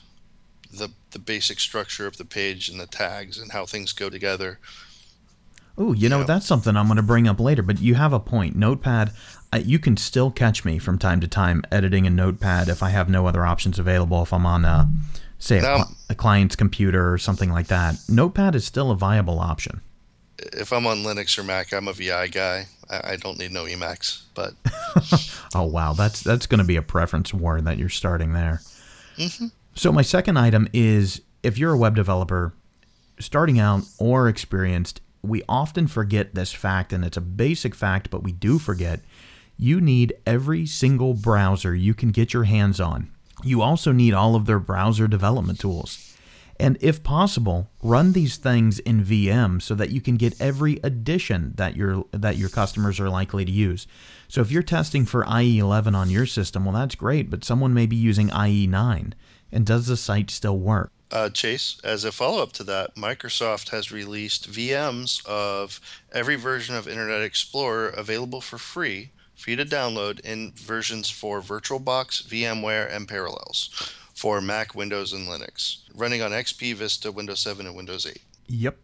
the 0.72 0.90
the 1.12 1.20
basic 1.20 1.60
structure 1.60 2.06
of 2.06 2.18
the 2.18 2.26
page 2.26 2.70
and 2.70 2.80
the 2.80 2.86
tags 2.86 3.38
and 3.38 3.52
how 3.52 3.66
things 3.66 3.94
go 3.94 4.10
together. 4.10 4.60
Oh, 5.78 5.94
you, 5.94 6.04
you 6.04 6.10
know, 6.10 6.20
know, 6.20 6.26
that's 6.26 6.46
something 6.46 6.76
I'm 6.76 6.88
going 6.88 6.98
to 6.98 7.04
bring 7.04 7.28
up 7.28 7.40
later. 7.40 7.62
But 7.62 7.80
you 7.80 7.96
have 7.96 8.14
a 8.14 8.20
point. 8.20 8.56
Notepad. 8.56 9.12
you 9.64 9.80
can 9.80 9.96
still 9.96 10.32
catch 10.32 10.66
me 10.66 10.80
from 10.80 10.98
time 10.98 11.22
to 11.22 11.28
time 11.28 11.64
editing 11.72 12.06
in 12.06 12.16
Notepad 12.16 12.68
if 12.68 12.82
I 12.82 12.90
have 12.90 13.10
no 13.10 13.28
other 13.28 13.46
options 13.46 13.78
available. 13.78 14.24
If 14.24 14.34
I'm 14.34 14.46
on 14.46 14.66
a 14.66 14.90
say 15.40 15.60
now, 15.60 15.76
a, 15.76 15.88
a 16.10 16.16
client's 16.16 16.56
computer 16.56 17.12
or 17.12 17.18
something 17.18 17.52
like 17.52 17.68
that, 17.68 17.96
Notepad 18.10 18.56
is 18.56 18.66
still 18.66 18.92
a 18.92 18.96
viable 18.96 19.40
option. 19.40 19.82
If 20.38 20.72
I'm 20.72 20.86
on 20.86 21.04
Linux 21.04 21.38
or 21.38 21.44
Mac, 21.44 21.74
I'm 21.74 21.88
a 21.88 21.94
VI 21.94 22.28
guy. 22.28 22.68
I, 22.90 23.14
I 23.14 23.16
don't 23.16 23.40
need 23.40 23.52
no 23.52 23.66
Emacs, 23.66 24.24
but 24.34 24.54
oh 25.56 25.64
wow, 25.64 25.94
that's 25.94 26.22
that's 26.22 26.46
going 26.46 26.60
to 26.60 26.66
be 26.66 26.76
a 26.76 26.82
preference 26.82 27.34
war 27.34 27.60
that 27.62 27.78
you're 27.78 27.90
starting 27.90 28.34
there. 28.34 28.62
Mm-hmm. 29.18 29.48
So 29.76 29.92
my 29.92 30.02
second 30.02 30.38
item 30.38 30.68
is 30.74 31.22
if 31.44 31.58
you're 31.58 31.74
a 31.74 31.78
web 31.78 31.96
developer 31.96 32.54
starting 33.20 33.60
out 33.60 33.82
or 34.00 34.28
experienced, 34.28 35.02
we 35.22 35.44
often 35.50 35.88
forget 35.88 36.36
this 36.36 36.54
fact, 36.54 36.94
and 36.94 37.04
it's 37.04 37.18
a 37.18 37.22
basic 37.22 37.76
fact, 37.76 38.10
but 38.10 38.24
we 38.24 38.32
do 38.32 38.60
forget. 38.60 39.02
You 39.60 39.82
need 39.82 40.14
every 40.26 40.68
single 40.68 41.16
browser 41.16 41.74
you 41.74 41.96
can 41.96 42.12
get 42.12 42.32
your 42.32 42.44
hands 42.44 42.80
on 42.80 43.10
you 43.44 43.62
also 43.62 43.92
need 43.92 44.14
all 44.14 44.36
of 44.36 44.46
their 44.46 44.60
browser 44.60 45.08
development 45.08 45.60
tools. 45.60 46.16
And 46.60 46.78
if 46.82 47.04
possible, 47.04 47.70
run 47.84 48.14
these 48.14 48.38
things 48.38 48.80
in 48.80 49.04
VM 49.04 49.62
so 49.62 49.76
that 49.76 49.92
you 49.92 50.02
can 50.02 50.16
get 50.16 50.40
every 50.42 50.80
addition 50.84 51.54
that 51.56 51.76
your 51.76 52.06
that 52.12 52.38
your 52.38 52.50
customers 52.50 53.00
are 53.00 53.10
likely 53.10 53.46
to 53.46 53.52
use. 53.52 53.86
So 54.28 54.42
if 54.42 54.52
you're 54.52 54.64
testing 54.64 55.06
for 55.06 55.24
IE11 55.24 55.96
on 55.96 56.10
your 56.10 56.26
system, 56.26 56.66
well 56.66 56.74
that's 56.74 56.96
great, 56.96 57.30
but 57.30 57.44
someone 57.44 57.74
may 57.74 57.86
be 57.86 57.96
using 57.96 58.30
IE9. 58.30 59.14
And 59.52 59.66
does 59.66 59.88
the 59.88 59.96
site 59.96 60.30
still 60.32 60.58
work? 60.58 60.92
Uh, 61.10 61.30
Chase, 61.30 61.80
as 61.86 62.04
a 62.04 62.12
follow 62.12 62.44
up 62.44 62.52
to 62.54 62.64
that, 62.66 62.96
Microsoft 62.96 63.70
has 63.70 63.94
released 63.94 64.52
VMs 64.52 65.26
of 65.26 65.80
every 66.12 66.36
version 66.36 66.76
of 66.76 66.88
Internet 66.88 67.22
Explorer 67.22 67.88
available 67.90 68.42
for 68.42 68.58
free 68.58 69.12
for 69.38 69.52
you 69.52 69.56
to 69.56 69.66
download 69.66 70.20
in 70.22 70.52
versions 70.56 71.10
for 71.10 71.42
VirtualBox, 71.42 72.28
VMware, 72.28 72.94
and 72.94 73.08
Parallels 73.08 73.94
for 74.14 74.42
Mac, 74.42 74.74
Windows, 74.74 75.14
and 75.14 75.28
Linux, 75.28 75.78
running 75.94 76.22
on 76.22 76.32
XP, 76.32 76.74
Vista, 76.74 77.12
Windows 77.12 77.40
7, 77.40 77.68
and 77.68 77.76
Windows 77.76 78.06
8. 78.06 78.20
Yep. 78.48 78.78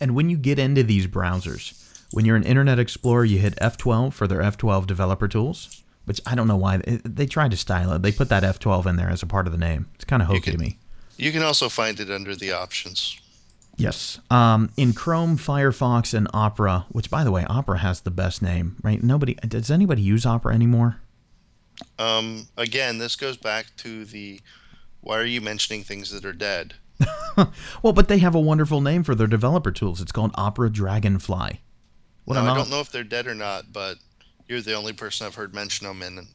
And 0.00 0.14
when 0.14 0.30
you 0.30 0.38
get 0.38 0.58
into 0.58 0.82
these 0.82 1.06
browsers, 1.06 1.82
when 2.12 2.24
you're 2.24 2.36
in 2.36 2.42
Internet 2.42 2.78
Explorer, 2.78 3.24
you 3.26 3.38
hit 3.38 3.56
F12 3.56 4.14
for 4.14 4.26
their 4.26 4.40
F12 4.40 4.86
developer 4.86 5.28
tools, 5.28 5.82
which 6.06 6.20
I 6.26 6.34
don't 6.34 6.48
know 6.48 6.56
why 6.56 6.78
they 6.78 7.26
tried 7.26 7.50
to 7.50 7.56
style 7.56 7.92
it. 7.92 8.02
They 8.02 8.12
put 8.12 8.28
that 8.30 8.42
F12 8.42 8.86
in 8.86 8.96
there 8.96 9.10
as 9.10 9.22
a 9.22 9.26
part 9.26 9.46
of 9.46 9.52
the 9.52 9.58
name. 9.58 9.88
It's 9.96 10.04
kind 10.04 10.22
of 10.22 10.28
hokey 10.28 10.52
to 10.52 10.58
me. 10.58 10.78
You 11.18 11.32
can 11.32 11.42
also 11.42 11.68
find 11.68 11.98
it 12.00 12.10
under 12.10 12.34
the 12.34 12.52
options. 12.52 13.20
Yes. 13.76 14.20
Um, 14.30 14.70
in 14.76 14.92
Chrome, 14.92 15.36
Firefox, 15.36 16.14
and 16.14 16.28
Opera, 16.32 16.86
which, 16.88 17.10
by 17.10 17.24
the 17.24 17.30
way, 17.30 17.44
Opera 17.44 17.78
has 17.78 18.00
the 18.00 18.10
best 18.10 18.40
name, 18.40 18.76
right? 18.82 19.02
Nobody 19.02 19.34
does 19.34 19.70
anybody 19.70 20.02
use 20.02 20.24
Opera 20.24 20.54
anymore? 20.54 21.00
Um, 21.98 22.48
again, 22.56 22.98
this 22.98 23.16
goes 23.16 23.36
back 23.36 23.66
to 23.78 24.04
the 24.04 24.40
why 25.00 25.18
are 25.18 25.24
you 25.24 25.40
mentioning 25.40 25.82
things 25.82 26.10
that 26.10 26.24
are 26.24 26.32
dead? 26.32 26.74
well, 27.82 27.92
but 27.92 28.08
they 28.08 28.18
have 28.18 28.34
a 28.34 28.40
wonderful 28.40 28.80
name 28.80 29.02
for 29.02 29.14
their 29.14 29.26
developer 29.26 29.70
tools. 29.70 30.00
It's 30.00 30.12
called 30.12 30.32
Opera 30.34 30.70
Dragonfly. 30.70 31.60
What 32.24 32.34
no, 32.34 32.40
I 32.40 32.54
don't 32.54 32.70
know 32.70 32.80
if 32.80 32.90
they're 32.90 33.04
dead 33.04 33.26
or 33.26 33.34
not, 33.34 33.72
but 33.72 33.98
you're 34.48 34.62
the 34.62 34.74
only 34.74 34.92
person 34.92 35.26
I've 35.26 35.34
heard 35.34 35.54
mention 35.54 35.86
them 35.86 36.02
in 36.02 36.26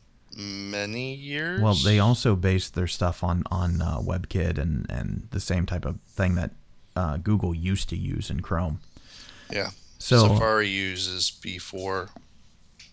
many 0.71 1.15
years. 1.15 1.59
Well, 1.61 1.73
they 1.73 1.99
also 1.99 2.35
base 2.35 2.69
their 2.69 2.87
stuff 2.87 3.23
on 3.23 3.43
on 3.51 3.81
uh, 3.81 3.99
WebKit 3.99 4.57
and 4.57 4.85
and 4.89 5.27
the 5.31 5.39
same 5.39 5.65
type 5.65 5.85
of 5.85 5.99
thing 6.07 6.35
that 6.35 6.51
uh, 6.95 7.17
Google 7.17 7.53
used 7.53 7.89
to 7.89 7.97
use 7.97 8.29
in 8.29 8.41
Chrome. 8.41 8.79
Yeah. 9.51 9.71
So 9.99 10.27
Safari 10.27 10.67
uses 10.67 11.31
before, 11.31 12.09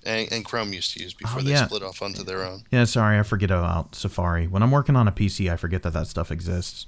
and, 0.05 0.31
and 0.31 0.45
Chrome 0.45 0.73
used 0.73 0.93
to 0.95 1.03
use 1.03 1.15
before 1.15 1.41
oh, 1.41 1.43
they 1.43 1.57
split 1.57 1.83
off 1.83 2.03
onto 2.03 2.23
their 2.23 2.45
own. 2.45 2.65
Yeah, 2.71 2.85
sorry, 2.85 3.19
I 3.19 3.23
forget 3.23 3.51
about 3.51 3.95
Safari. 3.95 4.47
When 4.47 4.63
I'm 4.63 4.71
working 4.71 4.95
on 4.95 5.09
a 5.09 5.13
PC, 5.13 5.51
I 5.51 5.57
forget 5.57 5.83
that 5.85 5.95
that 5.95 6.07
stuff 6.07 6.31
exists. 6.31 6.87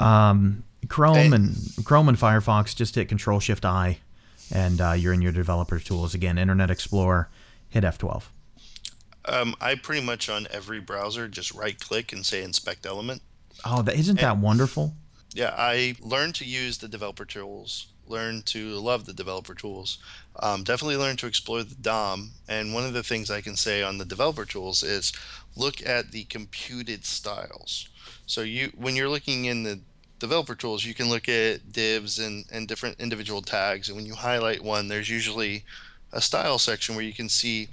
Um, 0.00 0.64
Chrome 0.88 1.32
and, 1.32 1.56
and 1.76 1.84
Chrome 1.84 2.08
and 2.08 2.18
Firefox 2.18 2.76
just 2.76 2.94
hit 2.94 3.08
Control 3.08 3.40
Shift 3.40 3.64
I, 3.64 3.98
and 4.52 4.80
uh, 4.80 4.92
you're 4.92 5.14
in 5.14 5.22
your 5.22 5.32
developer 5.32 5.78
tools 5.78 6.14
again. 6.14 6.36
Internet 6.36 6.70
Explorer, 6.70 7.30
hit 7.70 7.84
F12. 7.84 8.24
Um, 9.24 9.54
I 9.60 9.74
pretty 9.74 10.04
much 10.04 10.28
on 10.28 10.46
every 10.50 10.80
browser 10.80 11.28
just 11.28 11.52
right 11.54 11.78
click 11.78 12.12
and 12.12 12.24
say 12.24 12.42
inspect 12.42 12.86
element. 12.86 13.22
Oh, 13.64 13.82
that, 13.82 13.96
isn't 13.96 14.20
that 14.20 14.38
wonderful? 14.38 14.94
Yeah, 15.38 15.54
I 15.56 15.94
learned 16.00 16.34
to 16.36 16.44
use 16.44 16.78
the 16.78 16.88
developer 16.88 17.24
tools, 17.24 17.86
learned 18.08 18.44
to 18.46 18.70
love 18.80 19.06
the 19.06 19.12
developer 19.12 19.54
tools. 19.54 19.98
Um, 20.40 20.64
definitely 20.64 20.96
learned 20.96 21.20
to 21.20 21.28
explore 21.28 21.62
the 21.62 21.76
DOM. 21.76 22.32
And 22.48 22.74
one 22.74 22.84
of 22.84 22.92
the 22.92 23.04
things 23.04 23.30
I 23.30 23.40
can 23.40 23.54
say 23.54 23.80
on 23.80 23.98
the 23.98 24.04
developer 24.04 24.44
tools 24.44 24.82
is 24.82 25.12
look 25.54 25.80
at 25.86 26.10
the 26.10 26.24
computed 26.24 27.04
styles. 27.04 27.88
So 28.26 28.40
you, 28.40 28.72
when 28.76 28.96
you're 28.96 29.08
looking 29.08 29.44
in 29.44 29.62
the 29.62 29.78
developer 30.18 30.56
tools, 30.56 30.84
you 30.84 30.92
can 30.92 31.08
look 31.08 31.28
at 31.28 31.70
divs 31.70 32.18
and, 32.18 32.44
and 32.50 32.66
different 32.66 32.98
individual 32.98 33.40
tags. 33.40 33.88
And 33.88 33.94
when 33.94 34.06
you 34.06 34.16
highlight 34.16 34.64
one, 34.64 34.88
there's 34.88 35.08
usually 35.08 35.62
a 36.12 36.20
style 36.20 36.58
section 36.58 36.96
where 36.96 37.04
you 37.04 37.12
can 37.12 37.28
see 37.28 37.68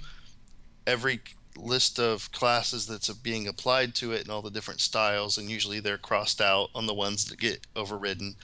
every 0.86 1.20
list 1.56 1.98
of 1.98 2.30
classes 2.32 2.86
that's 2.86 3.08
being 3.12 3.48
applied 3.48 3.94
to 3.96 4.12
it 4.12 4.22
and 4.22 4.30
all 4.30 4.42
the 4.42 4.50
different 4.50 4.80
styles, 4.80 5.38
and 5.38 5.50
usually 5.50 5.80
they're 5.80 5.98
crossed 5.98 6.40
out 6.40 6.70
on 6.74 6.86
the 6.86 6.94
ones 6.94 7.24
that 7.26 7.38
get 7.38 7.66
overridden. 7.74 8.36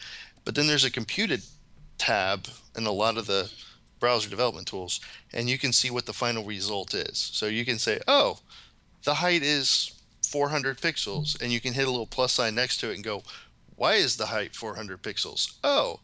But 0.44 0.54
then 0.54 0.66
there's 0.66 0.84
a 0.84 0.90
computed 0.90 1.42
tab 1.98 2.48
in 2.76 2.86
a 2.86 2.92
lot 2.92 3.16
of 3.16 3.26
the 3.26 3.50
browser 4.00 4.28
development 4.28 4.66
tools, 4.66 5.00
and 5.32 5.48
you 5.48 5.58
can 5.58 5.72
see 5.72 5.90
what 5.90 6.06
the 6.06 6.12
final 6.12 6.44
result 6.44 6.94
is. 6.94 7.18
So 7.18 7.46
you 7.46 7.64
can 7.64 7.78
say, 7.78 8.00
oh, 8.08 8.40
the 9.04 9.14
height 9.14 9.42
is 9.42 10.00
400 10.26 10.78
pixels, 10.78 11.40
and 11.40 11.52
you 11.52 11.60
can 11.60 11.72
hit 11.72 11.86
a 11.86 11.90
little 11.90 12.06
plus 12.06 12.32
sign 12.32 12.54
next 12.54 12.78
to 12.78 12.90
it 12.90 12.94
and 12.96 13.04
go, 13.04 13.22
why 13.76 13.94
is 13.94 14.16
the 14.16 14.26
height 14.26 14.54
400 14.54 15.02
pixels? 15.02 15.56
Oh, 15.62 16.00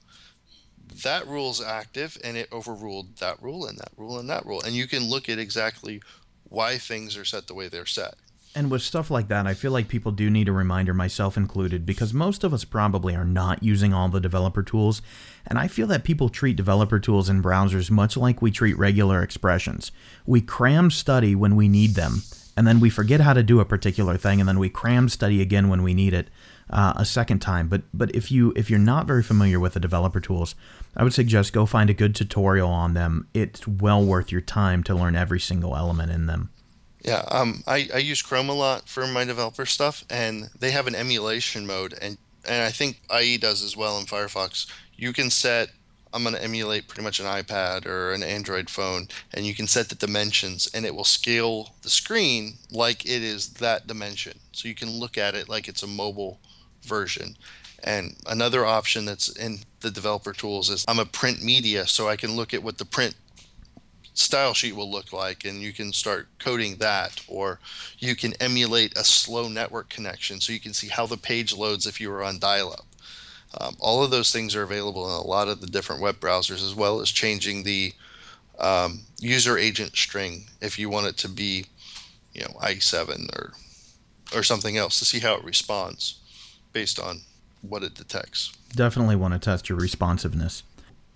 that 1.03 1.27
rule 1.27 1.51
is 1.51 1.61
active 1.61 2.17
and 2.25 2.37
it 2.37 2.49
overruled 2.53 3.17
that 3.19 3.41
rule 3.43 3.67
and 3.67 3.79
that 3.79 3.93
rule 3.97 4.19
and 4.19 4.29
that 4.31 4.47
rule. 4.47 4.63
And 4.63 4.75
you 4.75 4.87
can 4.87 5.09
look 5.09 5.29
at 5.29 5.39
exactly 5.39 6.01
why 6.49 6.79
things 6.79 7.17
are 7.17 7.25
set 7.25 7.47
the 7.47 7.55
way 7.55 7.69
they're 7.69 7.87
set. 7.87 8.15
And 8.55 8.71
with 8.71 8.83
stuff 8.83 9.11
like 9.11 9.29
that, 9.29 9.47
I 9.47 9.55
feel 9.55 9.73
like 9.73 9.89
people 9.89 10.11
do 10.11 10.31
need 10.31 10.49
a 10.49 10.53
reminder, 10.53 10.95
myself 10.95 11.37
included, 11.37 11.85
because 11.85 12.15
most 12.15 12.43
of 12.43 12.55
us 12.55 12.65
probably 12.65 13.15
are 13.15 13.25
not 13.25 13.63
using 13.63 13.93
all 13.93 14.09
the 14.09 14.21
developer 14.21 14.63
tools. 14.63 15.03
And 15.47 15.59
I 15.59 15.69
feel 15.69 15.87
that 15.89 16.03
people 16.03 16.29
treat 16.29 16.57
developer 16.57 16.99
tools 16.99 17.29
in 17.29 17.43
browsers 17.43 17.91
much 17.91 18.17
like 18.17 18.43
we 18.43 18.51
treat 18.51 18.79
regular 18.79 19.23
expressions. 19.23 19.93
We 20.27 20.41
cram 20.41 20.91
study 20.91 21.35
when 21.35 21.57
we 21.57 21.69
need 21.69 21.91
them, 21.95 22.23
and 22.57 22.67
then 22.67 22.81
we 22.81 22.91
forget 22.91 23.21
how 23.21 23.35
to 23.35 23.43
do 23.43 23.61
a 23.61 23.65
particular 23.65 24.17
thing, 24.17 24.41
and 24.41 24.49
then 24.49 24.59
we 24.59 24.71
cram 24.71 25.09
study 25.09 25.43
again 25.43 25.69
when 25.69 25.83
we 25.83 25.95
need 25.95 26.15
it 26.15 26.29
uh, 26.71 26.95
a 26.97 27.05
second 27.05 27.41
time. 27.41 27.69
But 27.69 27.83
but 27.93 28.15
if 28.15 28.31
you 28.31 28.53
if 28.57 28.71
you're 28.71 28.79
not 28.79 29.07
very 29.07 29.23
familiar 29.23 29.61
with 29.61 29.75
the 29.75 29.81
developer 29.81 30.21
tools, 30.21 30.55
I 30.97 31.05
would 31.05 31.15
suggest 31.15 31.53
go 31.53 31.67
find 31.67 31.91
a 31.91 31.95
good 31.95 32.15
tutorial 32.15 32.71
on 32.71 32.95
them. 32.95 33.29
It's 33.35 33.67
well 33.67 34.05
worth 34.05 34.33
your 34.33 34.41
time 34.41 34.83
to 34.85 34.95
learn 34.95 35.17
every 35.17 35.41
single 35.41 35.77
element 35.77 36.13
in 36.13 36.27
them. 36.27 36.51
Yeah, 37.03 37.25
um, 37.29 37.63
I, 37.67 37.89
I 37.95 37.99
use 37.99 38.23
Chrome 38.23 38.49
a 38.49 38.55
lot 38.55 38.89
for 38.89 39.07
my 39.07 39.25
developer 39.25 39.65
stuff, 39.65 40.05
and 40.11 40.51
they 40.59 40.73
have 40.73 40.87
an 40.87 40.95
emulation 40.95 41.67
mode, 41.67 41.95
and 42.01 42.19
and 42.47 42.63
I 42.63 42.71
think 42.71 43.01
IE 43.17 43.39
does 43.39 43.63
as 43.63 43.77
well 43.77 43.99
in 43.99 44.07
Firefox. 44.07 44.67
You 44.97 45.13
can 45.13 45.31
set 45.31 45.71
I'm 46.13 46.23
going 46.23 46.35
to 46.35 46.43
emulate 46.43 46.89
pretty 46.89 47.03
much 47.03 47.21
an 47.21 47.27
iPad 47.27 47.87
or 47.87 48.13
an 48.13 48.23
Android 48.23 48.71
phone, 48.71 49.09
and 49.33 49.47
you 49.47 49.55
can 49.55 49.67
set 49.67 49.89
the 49.89 49.95
dimensions, 49.95 50.69
and 50.73 50.87
it 50.87 50.95
will 50.95 51.05
scale 51.05 51.75
the 51.83 51.91
screen 51.91 52.55
like 52.71 53.05
it 53.05 53.23
is 53.23 53.55
that 53.55 53.87
dimension. 53.87 54.39
So 54.53 54.69
you 54.69 54.75
can 54.75 54.91
look 54.91 55.19
at 55.19 55.35
it 55.35 55.49
like 55.49 55.69
it's 55.69 55.83
a 55.83 55.87
mobile 55.87 56.41
version. 56.89 57.37
And 57.85 58.17
another 58.27 58.67
option 58.67 59.05
that's 59.05 59.29
in 59.29 59.61
the 59.81 59.91
developer 59.91 60.33
tools 60.33 60.69
is 60.71 60.85
I'm 60.89 60.99
a 60.99 61.05
print 61.05 61.43
media, 61.43 61.87
so 61.87 62.09
I 62.09 62.17
can 62.17 62.35
look 62.35 62.53
at 62.53 62.63
what 62.63 62.79
the 62.79 62.85
print 62.85 63.15
style 64.15 64.53
sheet 64.53 64.75
will 64.75 64.91
look 64.91 65.13
like, 65.13 65.45
and 65.45 65.63
you 65.63 65.73
can 65.73 65.93
start 65.93 66.29
coding 66.41 66.77
that. 66.77 67.21
Or 67.29 67.61
you 67.99 68.17
can 68.17 68.35
emulate 68.41 68.97
a 68.97 69.05
slow 69.05 69.49
network 69.49 69.89
connection, 69.89 70.41
so 70.41 70.53
you 70.53 70.61
can 70.61 70.75
see 70.75 70.89
how 70.89 71.07
the 71.07 71.17
page 71.17 71.55
loads 71.55 71.87
if 71.87 72.01
you 72.01 72.11
were 72.11 72.25
on 72.25 72.41
dial 72.41 72.73
up. 72.73 72.87
Um, 73.61 73.77
all 73.79 74.03
of 74.03 74.11
those 74.11 74.33
things 74.33 74.55
are 74.57 74.63
available 74.63 75.07
in 75.07 75.13
a 75.13 75.27
lot 75.27 75.49
of 75.49 75.61
the 75.61 75.67
different 75.69 76.03
web 76.03 76.19
browsers, 76.19 76.65
as 76.65 76.75
well 76.75 77.01
as 77.01 77.11
changing 77.11 77.63
the 77.63 77.93
um, 78.59 79.03
user 79.21 79.57
agent 79.57 79.97
string 79.97 80.47
if 80.61 80.79
you 80.79 80.91
want 80.91 81.07
it 81.07 81.17
to 81.19 81.29
be, 81.29 81.65
you 82.35 82.43
know, 82.43 82.59
i7 82.61 83.29
or 83.37 83.53
or 84.35 84.43
something 84.43 84.77
else 84.77 84.99
to 84.99 85.07
see 85.07 85.21
how 85.21 85.35
it 85.35 85.45
responds 85.45 86.19
based 86.79 87.01
on 87.01 87.23
what 87.63 87.83
it 87.83 87.93
detects. 87.95 88.53
Definitely 88.73 89.17
want 89.17 89.35
to 89.35 89.41
test 89.41 89.69
your 89.69 89.77
responsiveness. 89.77 90.63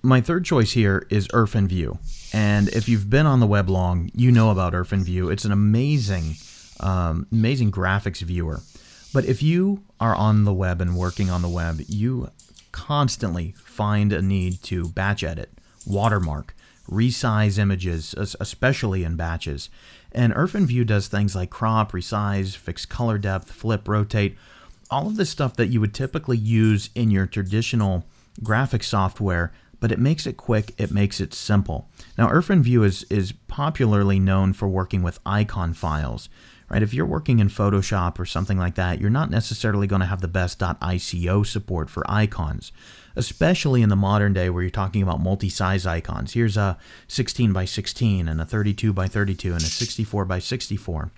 My 0.03 0.21
third 0.21 0.45
choice 0.45 0.73
here 0.73 1.07
is 1.09 1.29
IrfanView. 1.29 1.99
And 2.35 2.69
if 2.71 2.89
you've 2.89 3.09
been 3.09 3.27
on 3.27 3.39
the 3.39 3.47
web 3.47 3.71
long, 3.71 4.11
you 4.13 4.33
know 4.33 4.51
about 4.51 4.73
IrfanView. 4.73 5.33
It's 5.33 5.45
an 5.45 5.53
amazing, 5.53 6.35
um, 6.81 7.29
amazing 7.31 7.71
graphics 7.71 8.23
viewer. 8.23 8.63
But 9.15 9.25
if 9.25 9.41
you 9.41 9.85
are 10.01 10.17
on 10.17 10.43
the 10.43 10.53
web 10.53 10.81
and 10.81 10.97
working 10.97 11.31
on 11.31 11.43
the 11.43 11.49
web, 11.49 11.81
you 11.87 12.31
constantly 12.73 13.55
find 13.65 14.13
a 14.13 14.21
need 14.21 14.65
to 14.65 14.89
batch 14.89 15.23
edit, 15.23 15.51
watermark, 15.87 16.57
resize 16.91 17.57
images, 17.57 18.17
especially 18.19 19.05
in 19.05 19.15
batches. 19.15 19.71
And 20.11 20.35
IrfanView 20.35 20.87
does 20.89 21.07
things 21.07 21.37
like 21.37 21.51
crop, 21.51 21.93
resize, 21.93 22.57
fix 22.57 22.85
color 22.85 23.17
depth, 23.17 23.53
flip, 23.53 23.87
rotate, 23.87 24.37
all 24.93 25.07
of 25.09 25.17
the 25.17 25.27
stuff 25.27 25.57
that 25.57 25.69
you 25.69 25.81
would 25.81 25.95
typically 25.95 26.37
use 26.37 26.91
in 26.95 27.11
your 27.11 27.27
traditional 27.27 28.05
graphic 28.43 28.85
software, 28.85 29.53
but 29.81 29.91
it 29.91 29.99
makes 29.99 30.27
it 30.27 30.37
quick, 30.37 30.73
it 30.79 30.93
makes 30.93 31.21
it 31.21 31.35
simple. 31.35 31.89
Now, 32.17 32.29
IrfanView 32.29 32.85
is, 32.85 33.03
is 33.05 33.33
popularly 33.49 34.21
known 34.21 34.53
for 34.53 34.69
working 34.69 35.03
with 35.03 35.19
icon 35.27 35.73
files 35.73 36.29
right? 36.73 36.83
If 36.83 36.95
you're 36.95 37.07
working 37.07 37.39
in 37.39 37.49
Photoshop 37.49 38.19
or 38.19 38.25
something 38.25 38.57
like 38.57 38.77
that, 38.77 38.99
you're 38.99 39.11
not 39.11 39.31
necessarily 39.31 39.87
going 39.87 40.01
to 40.01 40.07
have 40.07 40.23
the 40.23 40.29
best 40.29 40.59
.ico 40.59 41.47
support 41.47 41.91
for 41.91 42.03
icons, 42.11 42.73
especially 43.15 43.83
in 43.83 43.91
the 43.91 43.97
modern 43.97 44.33
day 44.33 44.49
where 44.49 44.63
you're 44.63 44.71
talking 44.71 45.03
about 45.03 45.21
multi-size 45.21 45.85
icons. 45.85 46.33
Here's 46.33 46.57
a 46.57 46.79
16 47.09 47.53
by 47.53 47.67
16 47.67 48.27
and 48.27 48.41
a 48.41 48.47
32 48.47 48.93
by 48.95 49.07
32 49.07 49.53
and 49.53 49.61
a 49.61 49.67
64 49.67 50.25
by 50.25 50.39
64. 50.39 51.13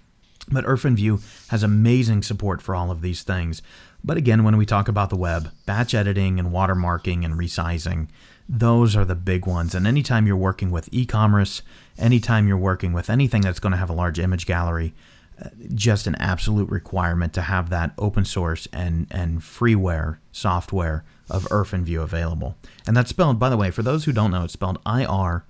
But 0.48 0.64
IrfanView 0.64 1.48
has 1.48 1.62
amazing 1.62 2.22
support 2.22 2.60
for 2.60 2.74
all 2.74 2.90
of 2.90 3.00
these 3.00 3.22
things. 3.22 3.62
But 4.02 4.18
again, 4.18 4.44
when 4.44 4.58
we 4.58 4.66
talk 4.66 4.88
about 4.88 5.08
the 5.08 5.16
web, 5.16 5.50
batch 5.64 5.94
editing 5.94 6.38
and 6.38 6.50
watermarking 6.52 7.24
and 7.24 7.34
resizing, 7.34 8.08
those 8.46 8.94
are 8.94 9.06
the 9.06 9.14
big 9.14 9.46
ones. 9.46 9.74
And 9.74 9.86
anytime 9.86 10.26
you're 10.26 10.36
working 10.36 10.70
with 10.70 10.90
e 10.92 11.06
commerce, 11.06 11.62
anytime 11.96 12.46
you're 12.46 12.58
working 12.58 12.92
with 12.92 13.08
anything 13.08 13.40
that's 13.40 13.60
going 13.60 13.72
to 13.72 13.78
have 13.78 13.88
a 13.88 13.94
large 13.94 14.18
image 14.18 14.44
gallery, 14.44 14.92
uh, 15.42 15.48
just 15.74 16.06
an 16.06 16.14
absolute 16.16 16.68
requirement 16.68 17.32
to 17.32 17.42
have 17.42 17.70
that 17.70 17.92
open 17.98 18.24
source 18.26 18.68
and, 18.72 19.06
and 19.10 19.40
freeware 19.40 20.18
software 20.30 21.04
of 21.30 21.44
IrfanView 21.44 22.02
available. 22.02 22.56
And 22.86 22.94
that's 22.94 23.10
spelled, 23.10 23.38
by 23.38 23.48
the 23.48 23.56
way, 23.56 23.70
for 23.70 23.82
those 23.82 24.04
who 24.04 24.12
don't 24.12 24.30
know, 24.30 24.44
it's 24.44 24.52
spelled 24.52 24.78
I 24.84 25.06
R 25.06 25.46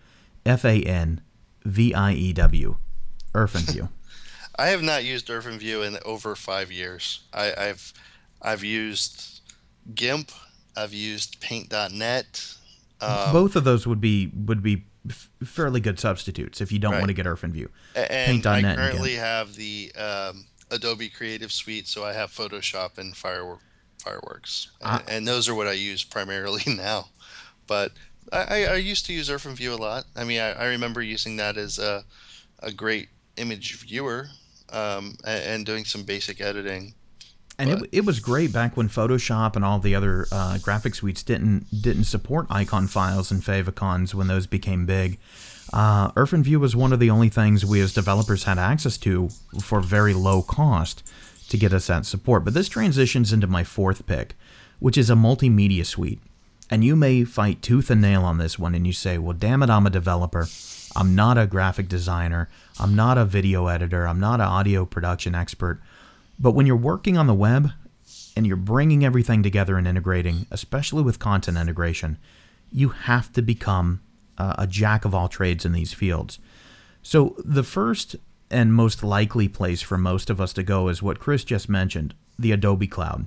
F 0.46 0.64
A 0.64 0.80
N 0.82 1.20
V 1.64 1.92
I 1.92 2.12
E 2.12 2.32
W, 2.32 2.76
IrfanView. 3.34 3.88
I 4.58 4.68
have 4.68 4.82
not 4.82 5.04
used 5.04 5.28
IrfanView 5.28 5.86
in 5.86 5.98
over 6.04 6.36
five 6.36 6.70
years. 6.70 7.20
I, 7.32 7.52
I've 7.56 7.92
I've 8.40 8.62
used 8.62 9.40
GIMP. 9.94 10.30
I've 10.76 10.92
used 10.92 11.40
Paint.net. 11.40 12.54
Um, 13.00 13.32
Both 13.32 13.56
of 13.56 13.64
those 13.64 13.86
would 13.86 14.00
be 14.00 14.30
would 14.34 14.62
be 14.62 14.84
fairly 15.44 15.80
good 15.80 15.98
substitutes 15.98 16.60
if 16.60 16.72
you 16.72 16.78
don't 16.78 16.92
right. 16.92 17.00
want 17.00 17.08
to 17.08 17.14
get 17.14 17.26
IrfanView. 17.26 17.68
And 17.94 18.42
Paint.net 18.42 18.64
I 18.64 18.74
currently 18.74 19.14
have 19.14 19.54
the 19.54 19.92
um, 19.96 20.46
Adobe 20.70 21.08
Creative 21.08 21.52
Suite, 21.52 21.88
so 21.88 22.04
I 22.04 22.12
have 22.12 22.30
Photoshop 22.30 22.98
and 22.98 23.16
Firework, 23.16 23.60
Fireworks, 24.02 24.70
and, 24.80 25.02
uh, 25.02 25.04
and, 25.08 25.28
those 25.28 25.48
are 25.48 25.54
what 25.54 25.66
I 25.66 25.72
use 25.72 26.04
primarily 26.04 26.62
now. 26.66 27.08
But 27.66 27.92
I, 28.32 28.66
I 28.66 28.74
used 28.76 29.06
to 29.06 29.12
use 29.12 29.28
IrfanView 29.28 29.78
a 29.78 29.80
lot. 29.80 30.04
I 30.16 30.24
mean, 30.24 30.40
I, 30.40 30.52
I 30.52 30.66
remember 30.66 31.02
using 31.02 31.36
that 31.36 31.56
as 31.56 31.78
a, 31.78 32.04
a 32.60 32.72
great 32.72 33.08
image 33.36 33.76
viewer 33.76 34.28
um, 34.74 35.16
and, 35.24 35.44
and 35.44 35.66
doing 35.66 35.84
some 35.84 36.02
basic 36.02 36.40
editing 36.40 36.94
and 37.58 37.70
it, 37.70 37.88
it 37.92 38.04
was 38.04 38.20
great 38.20 38.52
back 38.52 38.76
when 38.76 38.88
Photoshop 38.88 39.54
and 39.54 39.64
all 39.64 39.78
the 39.78 39.94
other 39.94 40.26
uh, 40.32 40.58
graphic 40.58 40.94
suites 40.94 41.22
didn't 41.22 41.66
didn't 41.82 42.04
support 42.04 42.46
icon 42.50 42.88
files 42.88 43.30
and 43.30 43.42
favicons 43.42 44.12
when 44.12 44.26
those 44.26 44.46
became 44.46 44.86
big. 44.86 45.18
Uh, 45.72 46.10
IrfanView 46.12 46.58
was 46.58 46.76
one 46.76 46.92
of 46.92 47.00
the 47.00 47.10
only 47.10 47.28
things 47.28 47.64
we 47.64 47.80
as 47.80 47.92
developers 47.92 48.44
had 48.44 48.58
access 48.58 48.98
to 48.98 49.28
for 49.60 49.80
very 49.80 50.14
low 50.14 50.42
cost 50.42 51.02
to 51.48 51.56
get 51.56 51.72
us 51.72 51.86
that 51.86 52.06
support. 52.06 52.44
But 52.44 52.54
this 52.54 52.68
transitions 52.68 53.32
into 53.32 53.46
my 53.46 53.64
fourth 53.64 54.06
pick, 54.06 54.34
which 54.80 54.98
is 54.98 55.08
a 55.08 55.14
multimedia 55.14 55.86
suite. 55.86 56.20
And 56.70 56.84
you 56.84 56.96
may 56.96 57.24
fight 57.24 57.62
tooth 57.62 57.90
and 57.90 58.00
nail 58.00 58.24
on 58.24 58.38
this 58.38 58.58
one, 58.58 58.74
and 58.74 58.86
you 58.86 58.92
say, 58.92 59.18
"Well, 59.18 59.36
damn 59.36 59.62
it, 59.62 59.70
I'm 59.70 59.86
a 59.86 59.90
developer. 59.90 60.48
I'm 60.96 61.14
not 61.14 61.38
a 61.38 61.46
graphic 61.46 61.88
designer. 61.88 62.48
I'm 62.78 62.94
not 62.94 63.18
a 63.18 63.24
video 63.24 63.66
editor. 63.66 64.06
I'm 64.06 64.20
not 64.20 64.40
an 64.40 64.46
audio 64.46 64.84
production 64.84 65.34
expert." 65.34 65.80
But 66.38 66.52
when 66.52 66.66
you're 66.66 66.76
working 66.76 67.16
on 67.16 67.26
the 67.26 67.34
web 67.34 67.70
and 68.36 68.46
you're 68.46 68.56
bringing 68.56 69.04
everything 69.04 69.42
together 69.42 69.76
and 69.76 69.86
integrating, 69.86 70.46
especially 70.50 71.02
with 71.02 71.18
content 71.18 71.56
integration, 71.56 72.18
you 72.72 72.88
have 72.88 73.32
to 73.32 73.42
become 73.42 74.00
uh, 74.36 74.54
a 74.58 74.66
jack 74.66 75.04
of 75.04 75.14
all 75.14 75.28
trades 75.28 75.64
in 75.64 75.72
these 75.72 75.92
fields. 75.92 76.38
So 77.02 77.36
the 77.38 77.62
first 77.62 78.16
and 78.50 78.74
most 78.74 79.02
likely 79.02 79.48
place 79.48 79.82
for 79.82 79.98
most 79.98 80.30
of 80.30 80.40
us 80.40 80.52
to 80.54 80.62
go 80.62 80.88
is 80.88 81.02
what 81.02 81.20
Chris 81.20 81.44
just 81.44 81.68
mentioned 81.68 82.14
the 82.38 82.52
Adobe 82.52 82.86
Cloud. 82.86 83.26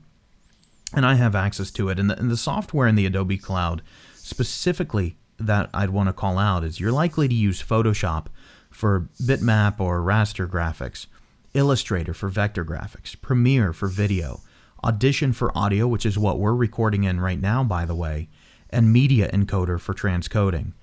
And 0.93 1.05
I 1.05 1.15
have 1.15 1.35
access 1.35 1.71
to 1.71 1.89
it. 1.89 1.99
And 1.99 2.09
the, 2.09 2.19
and 2.19 2.29
the 2.29 2.37
software 2.37 2.87
in 2.87 2.95
the 2.95 3.05
Adobe 3.05 3.37
Cloud, 3.37 3.81
specifically 4.15 5.15
that 5.39 5.69
I'd 5.73 5.91
want 5.91 6.09
to 6.09 6.13
call 6.13 6.37
out, 6.37 6.63
is 6.63 6.79
you're 6.79 6.91
likely 6.91 7.27
to 7.27 7.35
use 7.35 7.61
Photoshop 7.61 8.27
for 8.69 9.09
bitmap 9.21 9.79
or 9.79 10.01
raster 10.01 10.47
graphics. 10.49 11.07
Illustrator 11.53 12.13
for 12.13 12.29
vector 12.29 12.63
graphics, 12.63 13.19
Premiere 13.19 13.73
for 13.73 13.87
video, 13.87 14.41
Audition 14.83 15.33
for 15.33 15.57
audio, 15.57 15.87
which 15.87 16.05
is 16.05 16.17
what 16.17 16.37
we're 16.37 16.53
recording 16.53 17.03
in 17.03 17.19
right 17.19 17.41
now, 17.41 17.63
by 17.63 17.83
the 17.83 17.95
way, 17.95 18.29
and 18.69 18.93
Media 18.93 19.29
Encoder 19.31 19.79
for 19.79 19.93
transcoding. 19.93 20.73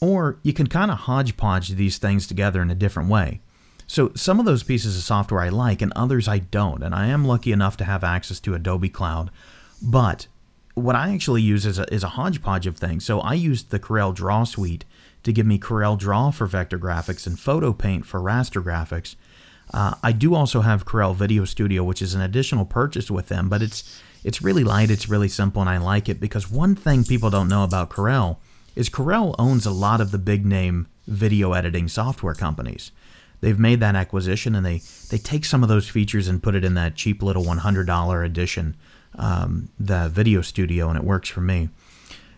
Or 0.00 0.38
you 0.42 0.52
can 0.52 0.66
kind 0.66 0.90
of 0.90 0.98
hodgepodge 1.00 1.68
these 1.70 1.98
things 1.98 2.26
together 2.26 2.60
in 2.60 2.70
a 2.70 2.74
different 2.74 3.08
way. 3.08 3.40
So 3.86 4.12
some 4.14 4.40
of 4.40 4.46
those 4.46 4.62
pieces 4.62 4.96
of 4.96 5.02
software 5.02 5.42
I 5.42 5.48
like 5.48 5.82
and 5.82 5.92
others 5.94 6.26
I 6.26 6.38
don't, 6.38 6.82
and 6.82 6.94
I 6.94 7.06
am 7.06 7.24
lucky 7.24 7.52
enough 7.52 7.76
to 7.78 7.84
have 7.84 8.02
access 8.02 8.40
to 8.40 8.54
Adobe 8.54 8.88
Cloud. 8.88 9.30
But 9.82 10.26
what 10.80 10.96
I 10.96 11.12
actually 11.12 11.42
use 11.42 11.66
is 11.66 11.78
a, 11.78 11.92
is 11.92 12.02
a 12.02 12.08
hodgepodge 12.08 12.66
of 12.66 12.76
things. 12.76 13.04
So 13.04 13.20
I 13.20 13.34
used 13.34 13.70
the 13.70 13.78
Corel 13.78 14.14
Draw 14.14 14.44
suite 14.44 14.84
to 15.22 15.32
give 15.32 15.46
me 15.46 15.58
Corel 15.58 15.98
Draw 15.98 16.30
for 16.30 16.46
vector 16.46 16.78
graphics 16.78 17.26
and 17.26 17.38
Photo 17.38 17.72
Paint 17.72 18.06
for 18.06 18.20
raster 18.20 18.62
graphics. 18.62 19.16
Uh, 19.72 19.94
I 20.02 20.12
do 20.12 20.34
also 20.34 20.62
have 20.62 20.84
Corel 20.84 21.14
Video 21.14 21.44
Studio, 21.44 21.84
which 21.84 22.02
is 22.02 22.14
an 22.14 22.20
additional 22.20 22.64
purchase 22.64 23.10
with 23.10 23.28
them, 23.28 23.48
but 23.48 23.62
it's 23.62 24.00
it's 24.22 24.42
really 24.42 24.64
light, 24.64 24.90
it's 24.90 25.08
really 25.08 25.28
simple, 25.28 25.62
and 25.62 25.70
I 25.70 25.78
like 25.78 26.08
it 26.08 26.20
because 26.20 26.50
one 26.50 26.74
thing 26.74 27.04
people 27.04 27.30
don't 27.30 27.48
know 27.48 27.64
about 27.64 27.88
Corel 27.88 28.36
is 28.76 28.90
Corel 28.90 29.34
owns 29.38 29.64
a 29.64 29.70
lot 29.70 30.00
of 30.00 30.10
the 30.10 30.18
big 30.18 30.44
name 30.44 30.88
video 31.06 31.52
editing 31.52 31.88
software 31.88 32.34
companies. 32.34 32.92
They've 33.40 33.58
made 33.58 33.80
that 33.80 33.96
acquisition 33.96 34.54
and 34.54 34.64
they, 34.64 34.82
they 35.08 35.18
take 35.18 35.44
some 35.44 35.62
of 35.62 35.68
those 35.68 35.88
features 35.88 36.28
and 36.28 36.42
put 36.42 36.54
it 36.54 36.64
in 36.64 36.74
that 36.74 36.94
cheap 36.94 37.22
little 37.22 37.44
$100 37.44 38.24
edition, 38.24 38.76
um, 39.16 39.70
the 39.78 40.08
Video 40.08 40.40
Studio, 40.40 40.88
and 40.88 40.98
it 40.98 41.04
works 41.04 41.28
for 41.28 41.40
me. 41.40 41.68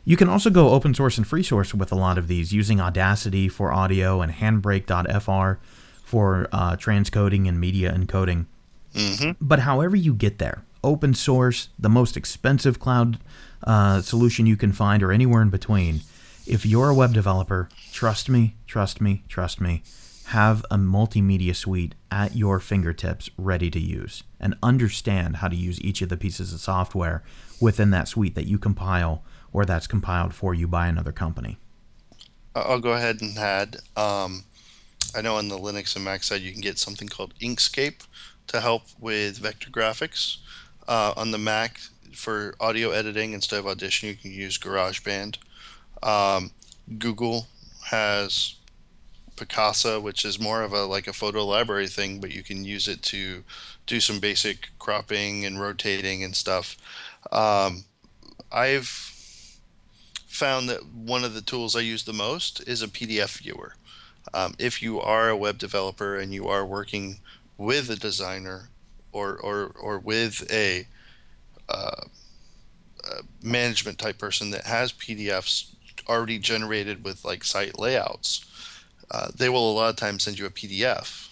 You 0.05 0.17
can 0.17 0.29
also 0.29 0.51
go 0.51 0.71
open 0.71 0.95
source 0.95 1.17
and 1.17 1.27
free 1.27 1.43
source 1.43 1.73
with 1.73 1.93
a 1.93 1.97
lot 1.97 2.19
of 2.19 2.27
these 2.27 2.53
using 2.53 2.81
Audacity 2.81 3.49
for 3.49 3.73
audio 3.73 4.21
and 4.21 4.33
Handbrake.fr 4.33 5.61
for 6.05 6.49
uh, 6.53 6.77
transcoding 6.77 7.49
and 7.49 7.61
media 7.61 7.93
encoding. 7.93 8.47
Mm-hmm. 8.95 9.33
But 9.41 9.61
however 9.61 9.97
you 9.97 10.13
get 10.13 10.39
there, 10.39 10.65
open 10.83 11.15
source, 11.15 11.69
the 11.79 11.89
most 11.89 12.17
expensive 12.17 12.81
cloud 12.81 13.19
uh, 13.65 14.03
solution 14.03 14.45
you 14.47 14.57
can 14.57 14.73
find, 14.73 15.03
or 15.03 15.13
anywhere 15.13 15.41
in 15.41 15.51
between, 15.51 16.01
if 16.47 16.67
you're 16.67 16.91
a 16.91 16.95
web 16.95 17.15
developer, 17.15 17.69
trust 17.93 18.29
me, 18.29 18.57
trust 18.67 19.01
me, 19.01 19.23
trust 19.29 19.61
me, 19.61 19.83
have 20.33 20.65
a 20.71 20.77
multimedia 20.77 21.55
suite 21.55 21.95
at 22.11 22.35
your 22.35 22.59
fingertips 22.59 23.29
ready 23.37 23.71
to 23.71 23.79
use 23.79 24.23
and 24.41 24.55
understand 24.63 25.37
how 25.37 25.49
to 25.49 25.55
use 25.55 25.79
each 25.83 26.01
of 26.01 26.09
the 26.09 26.17
pieces 26.17 26.55
of 26.55 26.61
software 26.61 27.23
within 27.61 27.91
that 27.91 28.09
suite 28.09 28.35
that 28.35 28.47
you 28.47 28.59
compile 28.59 29.23
or 29.53 29.67
that's 29.67 29.87
compiled 29.87 30.35
for 30.35 30.55
you 30.55 30.67
by 30.67 30.87
another 30.87 31.13
company. 31.13 31.59
I'll 32.55 32.81
go 32.81 32.93
ahead 32.93 33.21
and 33.21 33.37
add. 33.37 33.77
Um, 33.95 34.45
I 35.15 35.21
know 35.21 35.37
on 35.37 35.49
the 35.49 35.59
Linux 35.59 35.97
and 35.97 36.05
Mac 36.07 36.23
side 36.23 36.41
you 36.41 36.53
can 36.53 36.63
get 36.63 36.79
something 36.79 37.09
called 37.09 37.35
Inkscape 37.39 38.07
to 38.47 38.63
help 38.63 38.85
with 38.99 39.37
vector 39.37 39.69
graphics. 39.69 40.39
Uh, 40.89 41.13
on 41.15 41.31
the 41.31 41.39
Mac 41.39 41.79
for 42.15 42.55
audio 42.59 42.91
editing 42.91 43.35
instead 43.35 43.59
of 43.59 43.67
Audition, 43.67 44.09
you 44.09 44.15
can 44.15 44.33
use 44.33 44.57
GarageBand. 44.57 45.37
Um, 46.03 46.53
Google 46.99 47.49
has 47.85 48.57
Picasa, 49.45 50.01
which 50.01 50.25
is 50.25 50.41
more 50.41 50.63
of 50.63 50.73
a 50.73 50.85
like 50.85 51.07
a 51.07 51.13
photo 51.13 51.45
library 51.45 51.89
thing, 51.89 52.21
but 52.21 52.33
you 52.33 52.43
can 52.43 52.65
use 52.65 52.89
it 52.89 53.03
to 53.03 53.45
do 53.87 54.01
some 54.01 54.21
basic 54.21 54.69
cropping 54.79 55.45
and 55.45 55.61
rotating 55.61 56.23
and 56.23 56.35
stuff. 56.37 56.77
Um, 57.31 57.85
I've 58.51 59.13
found 60.27 60.69
that 60.69 60.87
one 60.87 61.25
of 61.25 61.35
the 61.35 61.43
tools 61.43 61.77
I 61.77 61.81
use 61.81 62.05
the 62.05 62.13
most 62.13 62.67
is 62.67 62.83
a 62.83 62.89
PDF 62.89 63.39
viewer. 63.39 63.75
Um, 64.35 64.55
if 64.59 64.83
you 64.83 65.01
are 65.01 65.29
a 65.29 65.37
web 65.37 65.59
developer 65.59 66.19
and 66.19 66.33
you 66.33 66.49
are 66.49 66.65
working 66.65 67.19
with 67.59 67.91
a 67.91 67.97
designer 67.97 68.69
or 69.13 69.37
or, 69.37 69.73
or 69.81 69.99
with 69.99 70.51
a, 70.51 70.87
uh, 71.69 72.05
a 73.05 73.23
management 73.43 73.99
type 73.99 74.19
person 74.19 74.51
that 74.51 74.65
has 74.65 74.93
PDFs 74.93 75.75
already 76.09 76.39
generated 76.39 77.05
with 77.05 77.25
like 77.25 77.45
site 77.45 77.79
layouts, 77.79 78.45
uh, 79.13 79.29
they 79.37 79.49
will 79.49 79.71
a 79.71 79.75
lot 79.75 79.91
of 79.91 79.97
times 79.97 80.25
send 80.25 80.39
you 80.39 80.47
a 80.47 80.51
PDF. 80.51 81.29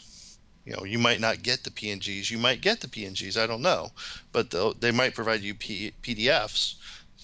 You 0.64 0.76
know, 0.76 0.84
you 0.84 0.98
might 0.98 1.18
not 1.18 1.42
get 1.42 1.64
the 1.64 1.70
PNGs, 1.70 2.30
you 2.30 2.38
might 2.38 2.60
get 2.60 2.80
the 2.80 2.86
PNGs, 2.86 3.40
I 3.40 3.46
don't 3.46 3.62
know, 3.62 3.88
but 4.32 4.54
they 4.80 4.92
might 4.92 5.14
provide 5.14 5.40
you 5.40 5.54
P- 5.54 5.94
PDFs 6.02 6.74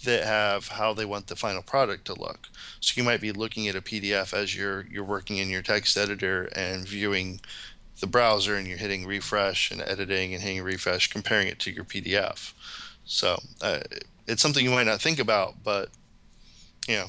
that 0.04 0.25
have 0.25 0.68
how 0.68 0.94
they 0.94 1.04
want 1.04 1.26
the 1.26 1.36
final 1.36 1.62
product 1.62 2.06
to 2.06 2.14
look. 2.14 2.48
So 2.80 2.94
you 2.96 3.04
might 3.04 3.20
be 3.20 3.32
looking 3.32 3.68
at 3.68 3.76
a 3.76 3.82
PDF 3.82 4.32
as 4.32 4.56
you're 4.56 4.86
you're 4.90 5.04
working 5.04 5.36
in 5.36 5.50
your 5.50 5.62
text 5.62 5.96
editor 5.96 6.44
and 6.56 6.88
viewing 6.88 7.40
the 8.00 8.06
browser 8.06 8.56
and 8.56 8.66
you're 8.66 8.78
hitting 8.78 9.06
refresh 9.06 9.70
and 9.70 9.82
editing 9.82 10.32
and 10.32 10.42
hitting 10.42 10.62
refresh, 10.62 11.10
comparing 11.10 11.48
it 11.48 11.58
to 11.60 11.70
your 11.70 11.84
PDF. 11.84 12.52
So 13.04 13.38
uh, 13.60 13.80
it's 14.26 14.42
something 14.42 14.64
you 14.64 14.70
might 14.70 14.86
not 14.86 15.02
think 15.02 15.18
about, 15.18 15.62
but 15.62 15.90
you 16.88 16.96
know. 16.96 17.06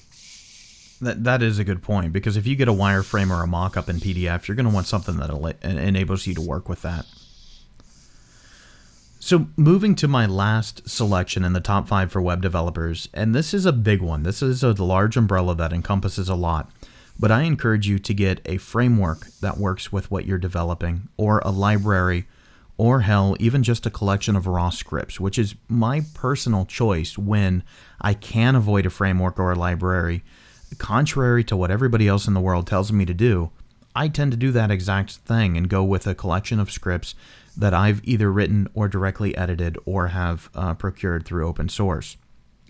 That, 1.01 1.23
that 1.23 1.43
is 1.43 1.59
a 1.59 1.63
good 1.63 1.83
point 1.83 2.11
because 2.11 2.37
if 2.37 2.47
you 2.47 2.55
get 2.55 2.67
a 2.67 2.73
wireframe 2.73 3.29
or 3.29 3.43
a 3.43 3.47
mock-up 3.47 3.87
in 3.87 3.97
PDF, 3.97 4.47
you're 4.47 4.55
going 4.55 4.67
to 4.67 4.73
want 4.73 4.87
something 4.87 5.17
that 5.17 5.57
enables 5.63 6.25
you 6.25 6.33
to 6.33 6.41
work 6.41 6.67
with 6.67 6.81
that. 6.81 7.05
So, 9.19 9.47
moving 9.57 9.93
to 9.95 10.07
my 10.07 10.25
last 10.25 10.87
selection 10.87 11.43
in 11.43 11.53
the 11.53 11.59
top 11.59 11.87
five 11.87 12.11
for 12.11 12.21
web 12.21 12.41
developers, 12.41 13.09
and 13.13 13.35
this 13.35 13.53
is 13.53 13.65
a 13.65 13.73
big 13.73 14.01
one. 14.01 14.23
This 14.23 14.41
is 14.41 14.63
a 14.63 14.71
large 14.71 15.17
umbrella 15.17 15.53
that 15.55 15.73
encompasses 15.73 16.29
a 16.29 16.35
lot. 16.35 16.71
But 17.19 17.31
I 17.31 17.41
encourage 17.41 17.87
you 17.87 17.99
to 17.99 18.13
get 18.13 18.41
a 18.45 18.57
framework 18.57 19.27
that 19.41 19.57
works 19.57 19.91
with 19.91 20.09
what 20.11 20.25
you're 20.25 20.37
developing, 20.37 21.09
or 21.17 21.39
a 21.39 21.49
library, 21.49 22.27
or 22.77 23.01
hell, 23.01 23.35
even 23.39 23.63
just 23.63 23.87
a 23.87 23.91
collection 23.91 24.35
of 24.35 24.45
raw 24.45 24.69
scripts, 24.69 25.19
which 25.19 25.39
is 25.39 25.55
my 25.67 26.01
personal 26.13 26.65
choice 26.65 27.17
when 27.17 27.63
I 27.99 28.13
can 28.13 28.55
avoid 28.55 28.85
a 28.85 28.91
framework 28.91 29.39
or 29.39 29.51
a 29.51 29.55
library. 29.59 30.23
Contrary 30.77 31.43
to 31.45 31.55
what 31.55 31.71
everybody 31.71 32.07
else 32.07 32.27
in 32.27 32.33
the 32.33 32.41
world 32.41 32.67
tells 32.67 32.91
me 32.91 33.05
to 33.05 33.13
do, 33.13 33.51
I 33.95 34.07
tend 34.09 34.31
to 34.31 34.37
do 34.37 34.51
that 34.51 34.69
exact 34.69 35.13
thing 35.13 35.57
and 35.57 35.69
go 35.69 35.83
with 35.83 36.05
a 36.05 36.13
collection 36.13 36.59
of 36.59 36.71
scripts 36.71 37.15
that 37.55 37.73
I've 37.73 38.01
either 38.03 38.31
written 38.31 38.67
or 38.75 38.87
directly 38.87 39.35
edited 39.35 39.77
or 39.85 40.09
have 40.09 40.49
uh, 40.53 40.75
procured 40.75 41.25
through 41.25 41.47
open 41.47 41.69
source. 41.69 42.17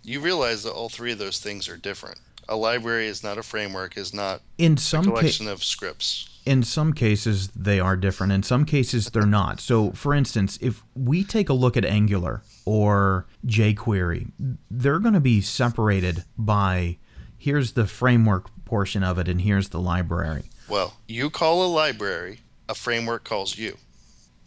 You 0.03 0.21
realize 0.21 0.63
that 0.63 0.71
all 0.71 0.87
three 0.87 1.11
of 1.11 1.17
those 1.17 1.39
things 1.39 1.67
are 1.67 1.75
different. 1.75 2.19
A 2.47 2.55
library 2.55 3.07
is 3.07 3.23
not 3.23 3.37
a 3.37 3.43
framework, 3.43 3.97
is 3.97 4.13
not 4.13 4.41
in 4.57 4.77
some 4.77 5.05
a 5.05 5.11
collection 5.11 5.47
ca- 5.47 5.51
of 5.51 5.63
scripts. 5.65 6.29
In 6.45 6.63
some 6.63 6.93
cases, 6.93 7.49
they 7.49 7.77
are 7.81 7.97
different. 7.97 8.31
In 8.31 8.41
some 8.41 8.63
cases, 8.63 9.09
they're 9.09 9.25
not. 9.25 9.59
So, 9.59 9.91
for 9.91 10.13
instance, 10.13 10.57
if 10.61 10.81
we 10.95 11.25
take 11.25 11.49
a 11.49 11.53
look 11.53 11.75
at 11.75 11.83
Angular 11.83 12.41
or 12.63 13.25
jQuery, 13.45 14.31
they're 14.71 14.99
going 14.99 15.13
to 15.13 15.19
be 15.19 15.41
separated 15.41 16.23
by 16.37 16.99
here's 17.37 17.73
the 17.73 17.87
framework 17.87 18.49
portion 18.65 19.03
of 19.03 19.17
it 19.17 19.27
and 19.27 19.41
here's 19.41 19.69
the 19.69 19.79
library. 19.79 20.45
Well, 20.67 20.95
you 21.07 21.29
call 21.29 21.65
a 21.65 21.67
library, 21.67 22.41
a 22.67 22.75
framework 22.75 23.23
calls 23.23 23.57
you. 23.57 23.77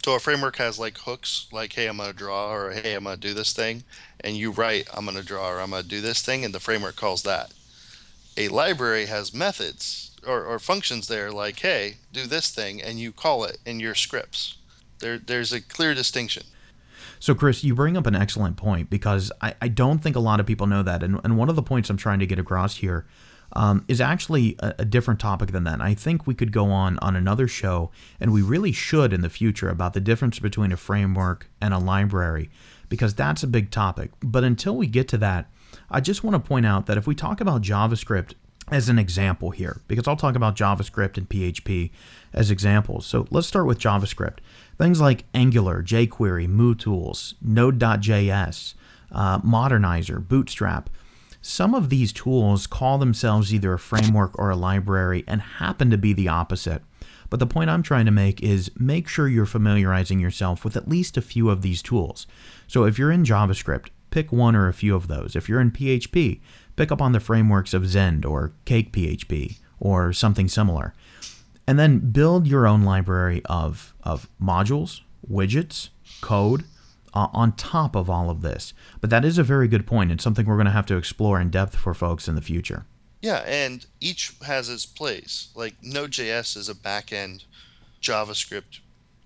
So 0.03 0.15
a 0.15 0.19
framework 0.19 0.55
has 0.57 0.79
like 0.79 0.97
hooks, 0.97 1.47
like 1.51 1.73
hey, 1.73 1.87
I'm 1.87 1.97
gonna 1.97 2.13
draw, 2.13 2.51
or 2.51 2.71
hey, 2.71 2.93
I'm 2.95 3.03
gonna 3.03 3.17
do 3.17 3.33
this 3.33 3.53
thing, 3.53 3.83
and 4.19 4.35
you 4.35 4.51
write, 4.51 4.87
I'm 4.93 5.05
gonna 5.05 5.21
draw, 5.21 5.49
or 5.49 5.61
I'm 5.61 5.71
gonna 5.71 5.83
do 5.83 6.01
this 6.01 6.21
thing, 6.21 6.43
and 6.43 6.53
the 6.53 6.59
framework 6.59 6.95
calls 6.95 7.23
that. 7.23 7.53
A 8.37 8.47
library 8.47 9.05
has 9.07 9.33
methods 9.33 10.11
or, 10.25 10.43
or 10.43 10.57
functions 10.59 11.07
there, 11.07 11.31
like 11.31 11.59
hey, 11.59 11.97
do 12.11 12.25
this 12.25 12.49
thing, 12.49 12.81
and 12.81 12.99
you 12.99 13.11
call 13.11 13.43
it 13.43 13.57
in 13.65 13.79
your 13.79 13.95
scripts. 13.95 14.57
There, 14.99 15.17
there's 15.17 15.53
a 15.53 15.61
clear 15.61 15.93
distinction. 15.93 16.43
So, 17.21 17.35
Chris, 17.35 17.63
you 17.63 17.75
bring 17.75 17.97
up 17.97 18.07
an 18.07 18.15
excellent 18.15 18.57
point 18.57 18.89
because 18.89 19.31
I, 19.41 19.53
I 19.61 19.67
don't 19.67 19.99
think 19.99 20.15
a 20.15 20.19
lot 20.19 20.39
of 20.39 20.47
people 20.47 20.65
know 20.65 20.81
that. 20.81 21.03
And, 21.03 21.21
and 21.23 21.37
one 21.37 21.49
of 21.49 21.55
the 21.55 21.61
points 21.61 21.91
I'm 21.91 21.95
trying 21.95 22.17
to 22.17 22.25
get 22.25 22.39
across 22.39 22.77
here 22.77 23.05
um, 23.53 23.85
is 23.87 24.01
actually 24.01 24.55
a, 24.57 24.73
a, 24.79 24.85
different 24.85 25.19
topic 25.19 25.51
than 25.51 25.63
that. 25.65 25.81
I 25.81 25.93
think 25.93 26.25
we 26.25 26.33
could 26.33 26.51
go 26.51 26.71
on 26.71 26.97
on 26.97 27.15
another 27.15 27.47
show, 27.47 27.91
and 28.19 28.33
we 28.33 28.41
really 28.41 28.71
should 28.71 29.13
in 29.13 29.21
the 29.21 29.29
future 29.29 29.69
about 29.69 29.93
the 29.93 29.99
difference 30.01 30.39
between 30.39 30.71
a 30.71 30.77
framework 30.77 31.47
and 31.61 31.75
a 31.75 31.77
library, 31.77 32.49
because 32.89 33.13
that's 33.13 33.43
a 33.43 33.47
big 33.47 33.69
topic. 33.69 34.09
But 34.23 34.43
until 34.43 34.75
we 34.75 34.87
get 34.87 35.07
to 35.09 35.17
that, 35.19 35.47
I 35.91 36.01
just 36.01 36.23
want 36.23 36.33
to 36.33 36.47
point 36.47 36.65
out 36.65 36.87
that 36.87 36.97
if 36.97 37.05
we 37.05 37.13
talk 37.13 37.39
about 37.39 37.61
JavaScript 37.61 38.33
as 38.71 38.89
an 38.89 38.97
example 38.97 39.51
here, 39.51 39.81
because 39.87 40.07
I'll 40.07 40.15
talk 40.15 40.35
about 40.35 40.55
JavaScript 40.55 41.17
and 41.17 41.29
PHP 41.29 41.91
as 42.33 42.49
examples. 42.49 43.05
So 43.05 43.27
let's 43.29 43.47
start 43.47 43.67
with 43.67 43.77
JavaScript. 43.77 44.39
Things 44.81 44.99
like 44.99 45.25
Angular, 45.33 45.83
jQuery, 45.83 46.47
MooTools, 46.49 47.35
Node.js, 47.41 48.73
uh, 49.11 49.39
Modernizr, 49.39 50.27
Bootstrap 50.27 50.89
some 51.41 51.73
of 51.73 51.89
these 51.89 52.13
tools 52.13 52.67
call 52.67 52.99
themselves 52.99 53.53
either 53.53 53.73
a 53.73 53.79
framework 53.79 54.37
or 54.37 54.51
a 54.51 54.55
library 54.55 55.23
and 55.27 55.41
happen 55.41 55.89
to 55.89 55.97
be 55.97 56.13
the 56.13 56.27
opposite. 56.27 56.83
But 57.31 57.39
the 57.39 57.47
point 57.47 57.69
I'm 57.69 57.81
trying 57.81 58.05
to 58.05 58.11
make 58.11 58.43
is 58.43 58.69
make 58.77 59.07
sure 59.07 59.27
you're 59.27 59.47
familiarizing 59.47 60.19
yourself 60.19 60.63
with 60.63 60.77
at 60.77 60.87
least 60.87 61.17
a 61.17 61.21
few 61.21 61.49
of 61.49 61.63
these 61.63 61.81
tools. 61.81 62.27
So 62.67 62.83
if 62.83 62.99
you're 62.99 63.11
in 63.11 63.23
JavaScript, 63.23 63.87
pick 64.11 64.31
one 64.31 64.55
or 64.55 64.67
a 64.67 64.73
few 64.73 64.95
of 64.95 65.07
those. 65.07 65.35
If 65.35 65.49
you're 65.49 65.61
in 65.61 65.71
PHP, 65.71 66.41
pick 66.75 66.91
up 66.91 67.01
on 67.01 67.11
the 67.11 67.19
frameworks 67.19 67.73
of 67.73 67.87
Zend 67.87 68.23
or 68.23 68.53
Cake 68.65 68.91
PHP 68.91 69.57
or 69.79 70.13
something 70.13 70.47
similar. 70.47 70.93
And 71.71 71.79
then 71.79 72.11
build 72.11 72.47
your 72.47 72.67
own 72.67 72.81
library 72.81 73.41
of, 73.45 73.93
of 74.03 74.27
modules, 74.43 74.99
widgets, 75.25 75.87
code, 76.19 76.65
uh, 77.13 77.29
on 77.31 77.53
top 77.53 77.95
of 77.95 78.09
all 78.09 78.29
of 78.29 78.41
this. 78.41 78.73
But 78.99 79.09
that 79.11 79.23
is 79.23 79.37
a 79.37 79.43
very 79.43 79.69
good 79.69 79.87
point 79.87 80.11
and 80.11 80.19
something 80.19 80.45
we're 80.45 80.57
going 80.57 80.65
to 80.65 80.73
have 80.73 80.85
to 80.87 80.97
explore 80.97 81.39
in 81.39 81.49
depth 81.49 81.77
for 81.77 81.93
folks 81.93 82.27
in 82.27 82.35
the 82.35 82.41
future. 82.41 82.87
Yeah, 83.21 83.37
and 83.47 83.85
each 84.01 84.33
has 84.45 84.67
its 84.67 84.85
place. 84.85 85.47
Like 85.55 85.75
Node.js 85.81 86.57
is 86.57 86.67
a 86.67 86.75
back-end 86.75 87.45
JavaScript 88.01 88.81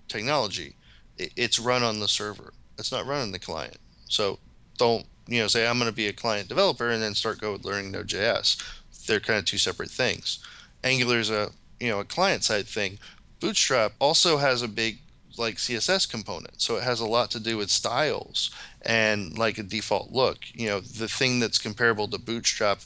technology. 0.08 0.76
It's 1.18 1.58
run 1.58 1.82
on 1.82 2.00
the 2.00 2.08
server. 2.08 2.54
It's 2.78 2.92
not 2.92 3.08
run 3.08 3.22
on 3.22 3.32
the 3.32 3.40
client. 3.40 3.78
So 4.08 4.38
don't 4.78 5.08
you 5.28 5.42
know 5.42 5.48
say 5.48 5.66
I'm 5.66 5.80
going 5.80 5.90
to 5.90 5.96
be 5.96 6.10
a 6.10 6.14
client 6.14 6.48
developer 6.48 6.92
and 6.92 7.02
then 7.02 7.16
start 7.16 7.42
go 7.42 7.58
learning 7.64 7.90
Node.js. 7.90 8.62
They're 9.08 9.20
kind 9.20 9.40
of 9.40 9.46
two 9.46 9.58
separate 9.58 9.90
things. 9.90 10.46
Angular 10.84 11.18
is 11.18 11.32
a 11.32 11.50
you 11.80 11.90
know 11.90 12.00
a 12.00 12.06
client 12.06 12.44
side 12.44 12.68
thing. 12.68 13.00
Bootstrap 13.40 13.94
also 14.00 14.38
has 14.38 14.62
a 14.62 14.68
big 14.68 15.00
like 15.38 15.56
css 15.56 16.10
component 16.10 16.62
so 16.62 16.78
it 16.78 16.84
has 16.84 17.02
a 17.02 17.06
lot 17.06 17.30
to 17.30 17.42
do 17.42 17.58
with 17.58 17.70
styles 17.70 18.52
and 18.84 19.38
like 19.38 19.58
a 19.58 19.64
default 19.64 20.12
look. 20.12 20.40
You 20.54 20.68
know 20.68 20.80
the 20.80 21.08
thing 21.08 21.40
that's 21.40 21.58
comparable 21.58 22.08
to 22.10 22.18
bootstrap 22.18 22.80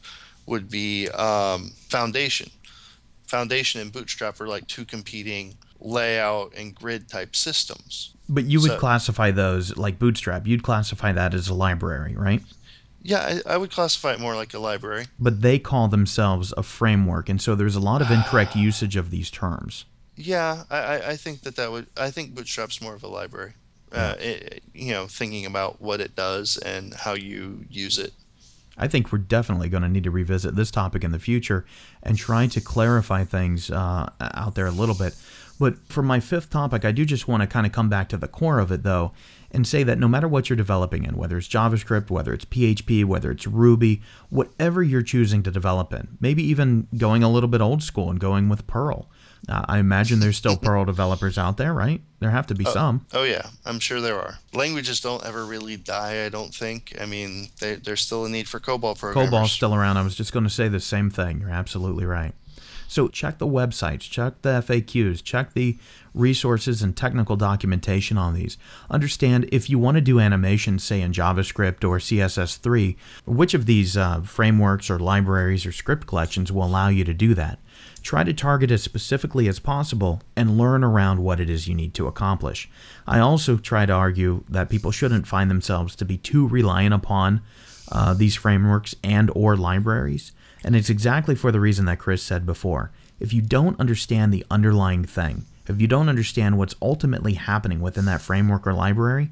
would 0.45 0.69
be 0.69 1.07
um, 1.09 1.71
foundation. 1.89 2.49
Foundation 3.27 3.79
and 3.81 3.91
bootstrap 3.91 4.41
are 4.41 4.47
like 4.47 4.67
two 4.67 4.85
competing 4.85 5.55
layout 5.79 6.53
and 6.57 6.73
grid 6.73 7.07
type 7.07 7.35
systems. 7.35 8.13
But 8.27 8.45
you 8.45 8.59
would 8.61 8.71
so, 8.71 8.79
classify 8.79 9.31
those 9.31 9.77
like 9.77 9.99
bootstrap 9.99 10.47
you'd 10.47 10.63
classify 10.63 11.11
that 11.13 11.33
as 11.33 11.49
a 11.49 11.53
library 11.53 12.15
right 12.15 12.41
yeah 13.01 13.39
I, 13.45 13.53
I, 13.53 13.57
would 13.57 13.71
classify 13.71 14.13
it 14.13 14.19
more 14.19 14.35
like 14.35 14.53
a 14.53 14.59
library 14.59 15.05
but 15.19 15.41
they 15.41 15.59
call 15.59 15.87
themselves 15.87 16.53
a 16.57 16.63
framework 16.63 17.29
and 17.29 17.41
so 17.41 17.55
there's 17.55 17.75
a 17.75 17.79
lot 17.79 18.01
of 18.01 18.11
incorrect 18.11 18.55
usage 18.69 18.95
of 18.95 19.09
these 19.11 19.29
terms 19.31 19.85
Yeah, 20.15 20.63
I, 20.69 21.11
I- 21.11 21.15
think 21.15 21.41
that 21.43 21.55
that 21.55 21.71
would. 21.71 21.87
I 21.95 22.11
think 22.11 22.35
Bootstrap's 22.35 22.81
more 22.81 22.93
of 22.93 23.03
a 23.03 23.07
library. 23.07 23.53
Uh, 23.89 24.15
it, 24.19 24.61
you 24.73 24.91
know, 24.91 25.07
thinking 25.07 25.45
about 25.45 25.79
what 25.81 26.01
it 26.01 26.13
does 26.13 26.57
and 26.57 26.93
how 26.93 27.13
you 27.13 27.63
use 27.69 27.97
it. 27.97 28.11
I 28.77 28.87
think 28.89 29.11
we're 29.13 29.19
definitely 29.19 29.69
going 29.69 29.83
to 29.83 29.89
need 29.89 30.03
to 30.03 30.11
revisit 30.11 30.55
this 30.55 30.71
topic 30.71 31.03
in 31.05 31.11
the 31.11 31.19
future 31.19 31.65
and 32.03 32.17
try 32.17 32.47
to 32.47 32.59
clarify 32.61 33.23
things 33.23 33.71
uh, 33.71 34.09
out 34.19 34.55
there 34.55 34.67
a 34.67 34.71
little 34.71 34.93
bit. 34.95 35.15
But 35.59 35.87
for 35.87 36.01
my 36.01 36.19
fifth 36.19 36.49
topic, 36.49 36.85
I 36.85 36.91
do 36.91 37.03
just 37.05 37.27
want 37.27 37.41
to 37.41 37.47
kind 37.47 37.65
of 37.65 37.73
come 37.73 37.89
back 37.89 38.07
to 38.09 38.17
the 38.17 38.29
core 38.29 38.59
of 38.59 38.71
it, 38.71 38.83
though, 38.83 39.11
and 39.51 39.67
say 39.67 39.83
that 39.83 39.99
no 39.99 40.07
matter 40.07 40.27
what 40.27 40.49
you're 40.49 40.55
developing 40.57 41.03
in, 41.03 41.17
whether 41.17 41.37
it's 41.37 41.47
JavaScript, 41.47 42.09
whether 42.09 42.33
it's 42.33 42.45
PHP, 42.45 43.03
whether 43.03 43.29
it's 43.29 43.45
Ruby, 43.45 44.01
whatever 44.29 44.81
you're 44.81 45.01
choosing 45.01 45.43
to 45.43 45.51
develop 45.51 45.91
in, 45.93 46.17
maybe 46.21 46.43
even 46.43 46.87
going 46.97 47.23
a 47.23 47.29
little 47.29 47.49
bit 47.49 47.59
old 47.61 47.83
school 47.83 48.09
and 48.09 48.19
going 48.19 48.47
with 48.47 48.67
Perl. 48.67 49.09
Uh, 49.47 49.65
I 49.67 49.79
imagine 49.79 50.19
there's 50.19 50.37
still 50.37 50.57
Perl 50.57 50.85
developers 50.85 51.37
out 51.37 51.57
there, 51.57 51.73
right? 51.73 52.01
There 52.19 52.29
have 52.29 52.47
to 52.47 52.55
be 52.55 52.65
some. 52.65 53.05
Oh 53.13 53.23
yeah, 53.23 53.47
I'm 53.65 53.79
sure 53.79 54.01
there 54.01 54.19
are. 54.19 54.39
Languages 54.53 54.99
don't 54.99 55.25
ever 55.25 55.45
really 55.45 55.77
die. 55.77 56.25
I 56.25 56.29
don't 56.29 56.53
think. 56.53 56.95
I 56.99 57.05
mean, 57.05 57.47
they, 57.61 57.75
there's 57.75 58.01
still 58.01 58.25
a 58.25 58.29
need 58.29 58.49
for 58.49 58.59
COBOL 58.59 58.97
programmers. 58.97 59.29
COBOL's 59.29 59.51
still 59.51 59.73
around. 59.73 59.97
I 59.97 60.03
was 60.03 60.15
just 60.15 60.33
going 60.33 60.43
to 60.43 60.49
say 60.49 60.67
the 60.67 60.81
same 60.81 61.09
thing. 61.09 61.39
You're 61.39 61.51
absolutely 61.51 62.05
right. 62.05 62.33
So 62.89 63.07
check 63.07 63.37
the 63.37 63.45
websites, 63.45 64.09
check 64.09 64.41
the 64.41 64.63
FAQs, 64.65 65.23
check 65.23 65.53
the 65.53 65.77
resources 66.15 66.81
and 66.81 66.97
technical 66.97 67.35
documentation 67.35 68.17
on 68.17 68.33
these. 68.33 68.57
Understand 68.89 69.47
if 69.51 69.69
you 69.69 69.77
want 69.77 69.95
to 69.95 70.01
do 70.01 70.19
animation, 70.19 70.79
say 70.79 70.99
in 70.99 71.11
JavaScript 71.11 71.87
or 71.87 71.99
CSS3, 71.99 72.95
which 73.25 73.53
of 73.53 73.67
these 73.67 73.95
uh, 73.95 74.21
frameworks 74.21 74.89
or 74.89 74.97
libraries 74.97 75.67
or 75.67 75.71
script 75.71 76.07
collections 76.07 76.51
will 76.51 76.63
allow 76.65 76.87
you 76.87 77.03
to 77.03 77.13
do 77.13 77.35
that. 77.35 77.59
Try 78.01 78.23
to 78.23 78.33
target 78.33 78.71
as 78.71 78.81
specifically 78.81 79.47
as 79.47 79.59
possible 79.59 80.23
and 80.35 80.57
learn 80.57 80.83
around 80.83 81.21
what 81.21 81.39
it 81.39 81.47
is 81.47 81.67
you 81.67 81.75
need 81.75 81.93
to 81.93 82.07
accomplish. 82.07 82.67
I 83.05 83.19
also 83.19 83.57
try 83.57 83.85
to 83.85 83.93
argue 83.93 84.43
that 84.49 84.71
people 84.71 84.89
shouldn't 84.89 85.27
find 85.27 85.51
themselves 85.51 85.95
to 85.97 86.05
be 86.05 86.17
too 86.17 86.47
reliant 86.47 86.95
upon 86.95 87.41
uh, 87.91 88.15
these 88.15 88.35
frameworks 88.35 88.95
and 89.03 89.29
or 89.35 89.55
libraries 89.55 90.31
and 90.63 90.75
it's 90.75 90.89
exactly 90.89 91.35
for 91.35 91.51
the 91.51 91.59
reason 91.59 91.85
that 91.85 91.99
chris 91.99 92.23
said 92.23 92.45
before. 92.45 92.91
If 93.19 93.33
you 93.33 93.41
don't 93.41 93.79
understand 93.79 94.33
the 94.33 94.45
underlying 94.49 95.03
thing 95.03 95.45
if 95.67 95.79
you 95.79 95.87
don't 95.87 96.09
understand 96.09 96.57
what's 96.57 96.75
ultimately 96.81 97.33
happening 97.33 97.79
within 97.79 98.05
that 98.05 98.21
framework 98.21 98.65
or 98.65 98.73
library 98.73 99.29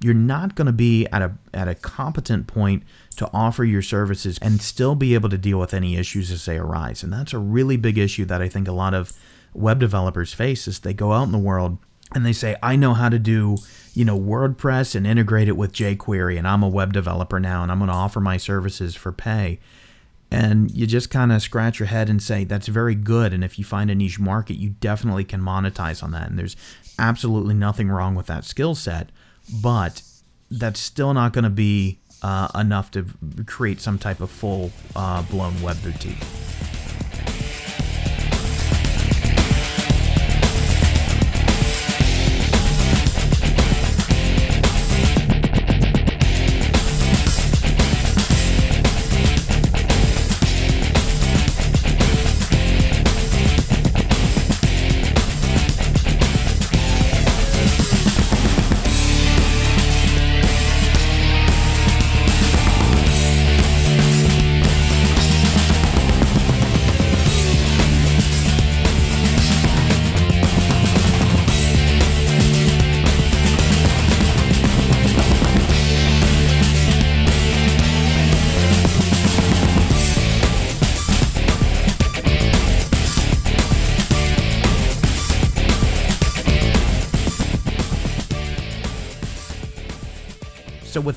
you're 0.00 0.14
not 0.14 0.54
going 0.54 0.66
to 0.66 0.72
be 0.72 1.06
at 1.06 1.22
a 1.22 1.32
at 1.54 1.68
a 1.68 1.74
competent 1.74 2.46
point 2.46 2.82
to 3.16 3.30
offer 3.32 3.64
your 3.64 3.82
services 3.82 4.38
and 4.42 4.60
still 4.60 4.94
be 4.94 5.14
able 5.14 5.28
to 5.28 5.38
deal 5.38 5.58
with 5.58 5.72
any 5.72 5.96
issues 5.96 6.30
as 6.30 6.44
they 6.44 6.58
arise. 6.58 7.02
And 7.02 7.10
that's 7.12 7.32
a 7.32 7.38
really 7.38 7.76
big 7.76 7.96
issue 7.96 8.24
that 8.26 8.42
i 8.42 8.48
think 8.48 8.68
a 8.68 8.72
lot 8.72 8.94
of 8.94 9.12
web 9.54 9.78
developers 9.78 10.34
face 10.34 10.68
is 10.68 10.80
they 10.80 10.92
go 10.92 11.12
out 11.12 11.24
in 11.24 11.32
the 11.32 11.38
world 11.38 11.78
and 12.14 12.26
they 12.26 12.32
say 12.32 12.56
i 12.62 12.76
know 12.76 12.92
how 12.92 13.08
to 13.08 13.18
do 13.18 13.56
you 13.94 14.04
know 14.04 14.18
wordpress 14.18 14.94
and 14.94 15.06
integrate 15.06 15.48
it 15.48 15.56
with 15.56 15.72
jquery 15.72 16.36
and 16.36 16.46
i'm 16.46 16.62
a 16.62 16.68
web 16.68 16.92
developer 16.92 17.40
now 17.40 17.62
and 17.62 17.72
i'm 17.72 17.78
going 17.78 17.88
to 17.88 17.94
offer 17.94 18.20
my 18.20 18.36
services 18.36 18.94
for 18.94 19.12
pay 19.12 19.58
and 20.30 20.70
you 20.70 20.86
just 20.86 21.10
kind 21.10 21.32
of 21.32 21.40
scratch 21.40 21.78
your 21.78 21.86
head 21.86 22.08
and 22.08 22.22
say 22.22 22.44
that's 22.44 22.68
very 22.68 22.94
good 22.94 23.32
and 23.32 23.44
if 23.44 23.58
you 23.58 23.64
find 23.64 23.90
a 23.90 23.94
niche 23.94 24.18
market 24.18 24.54
you 24.54 24.70
definitely 24.70 25.24
can 25.24 25.40
monetize 25.40 26.02
on 26.02 26.10
that 26.10 26.28
and 26.28 26.38
there's 26.38 26.56
absolutely 26.98 27.54
nothing 27.54 27.88
wrong 27.88 28.14
with 28.14 28.26
that 28.26 28.44
skill 28.44 28.74
set 28.74 29.10
but 29.62 30.02
that's 30.50 30.80
still 30.80 31.14
not 31.14 31.32
going 31.32 31.44
to 31.44 31.50
be 31.50 31.98
uh, 32.22 32.48
enough 32.54 32.90
to 32.90 33.06
create 33.46 33.80
some 33.80 33.98
type 33.98 34.20
of 34.20 34.30
full 34.30 34.72
uh, 34.96 35.22
blown 35.22 35.60
web 35.62 35.80
boutique 35.82 36.18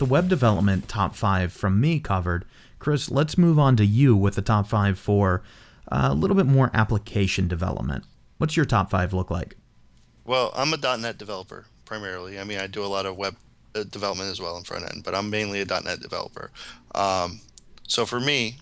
web 0.09 0.27
development 0.27 0.89
top 0.89 1.15
five 1.15 1.53
from 1.53 1.79
me 1.79 1.99
covered, 1.99 2.45
Chris, 2.79 3.11
let's 3.11 3.37
move 3.37 3.59
on 3.59 3.75
to 3.77 3.85
you 3.85 4.15
with 4.15 4.35
the 4.35 4.41
top 4.41 4.67
five 4.67 4.97
for 4.97 5.43
uh, 5.91 6.09
a 6.11 6.13
little 6.13 6.35
bit 6.35 6.45
more 6.45 6.71
application 6.73 7.47
development. 7.47 8.03
What's 8.37 8.55
your 8.55 8.65
top 8.65 8.89
five 8.89 9.13
look 9.13 9.29
like? 9.29 9.55
Well, 10.25 10.51
I'm 10.55 10.73
a 10.73 10.97
.NET 10.97 11.17
developer 11.17 11.65
primarily. 11.85 12.39
I 12.39 12.43
mean, 12.43 12.59
I 12.59 12.67
do 12.67 12.83
a 12.83 12.87
lot 12.87 13.05
of 13.05 13.17
web 13.17 13.35
uh, 13.75 13.83
development 13.83 14.29
as 14.29 14.39
well 14.39 14.57
in 14.57 14.63
front 14.63 14.85
end, 14.85 15.03
but 15.03 15.15
I'm 15.15 15.29
mainly 15.29 15.61
a 15.61 15.65
.NET 15.65 15.99
developer. 15.99 16.51
Um, 16.95 17.41
so 17.87 18.05
for 18.05 18.19
me, 18.19 18.57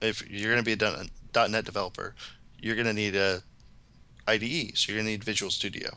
if 0.00 0.28
you're 0.30 0.52
going 0.52 0.64
to 0.64 0.76
be 0.76 0.84
a 0.84 1.48
.NET 1.48 1.64
developer, 1.64 2.14
you're 2.60 2.76
going 2.76 2.86
to 2.86 2.92
need 2.92 3.16
a 3.16 3.42
IDE. 4.28 4.76
So 4.76 4.92
you're 4.92 4.98
going 4.98 5.06
to 5.06 5.12
need 5.12 5.24
Visual 5.24 5.50
Studio. 5.50 5.90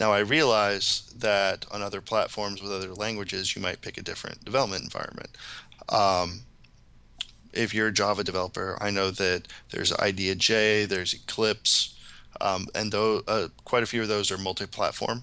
Now, 0.00 0.12
I 0.12 0.20
realize 0.20 1.12
that 1.16 1.66
on 1.70 1.82
other 1.82 2.00
platforms 2.00 2.60
with 2.60 2.72
other 2.72 2.94
languages, 2.94 3.54
you 3.54 3.62
might 3.62 3.80
pick 3.80 3.96
a 3.96 4.02
different 4.02 4.44
development 4.44 4.82
environment. 4.82 5.30
Um, 5.88 6.40
if 7.52 7.72
you're 7.72 7.88
a 7.88 7.92
Java 7.92 8.24
developer, 8.24 8.76
I 8.80 8.90
know 8.90 9.10
that 9.12 9.46
there's 9.70 9.92
IdeaJ, 9.92 10.88
there's 10.88 11.14
Eclipse, 11.14 11.94
um, 12.40 12.66
and 12.74 12.90
though 12.90 13.22
uh, 13.28 13.48
quite 13.64 13.84
a 13.84 13.86
few 13.86 14.02
of 14.02 14.08
those 14.08 14.32
are 14.32 14.38
multi-platform. 14.38 15.22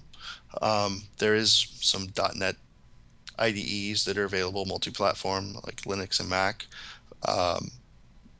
Um, 0.62 1.02
there 1.18 1.34
is 1.34 1.66
some 1.80 2.08
.NET 2.34 2.56
IDEs 3.38 4.04
that 4.06 4.16
are 4.16 4.24
available 4.24 4.64
multi-platform, 4.64 5.54
like 5.64 5.82
Linux 5.82 6.20
and 6.20 6.30
Mac. 6.30 6.66
Um, 7.28 7.70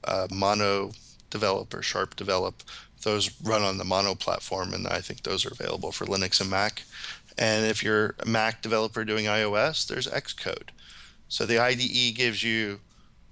uh, 0.05 0.27
Mono 0.31 0.93
Develop 1.31 1.73
or 1.75 1.83
Sharp 1.83 2.17
Develop 2.17 2.63
those 3.03 3.31
run 3.43 3.63
on 3.63 3.79
the 3.79 3.85
Mono 3.85 4.15
platform, 4.15 4.75
and 4.75 4.87
I 4.87 5.01
think 5.01 5.23
those 5.23 5.45
are 5.45 5.53
available 5.53 5.93
for 5.93 6.07
Linux 6.07 6.41
and 6.41 6.51
Mac. 6.51 6.83
And 7.39 7.67
if 7.67 7.83
you're 7.83 8.15
a 8.21 8.27
Mac 8.27 8.63
developer 8.63 9.05
doing 9.05 9.27
iOS, 9.27 9.87
there's 9.87 10.07
Xcode. 10.07 10.71
So 11.29 11.47
the 11.47 11.59
IDE 11.59 12.15
gives 12.15 12.43
you 12.43 12.81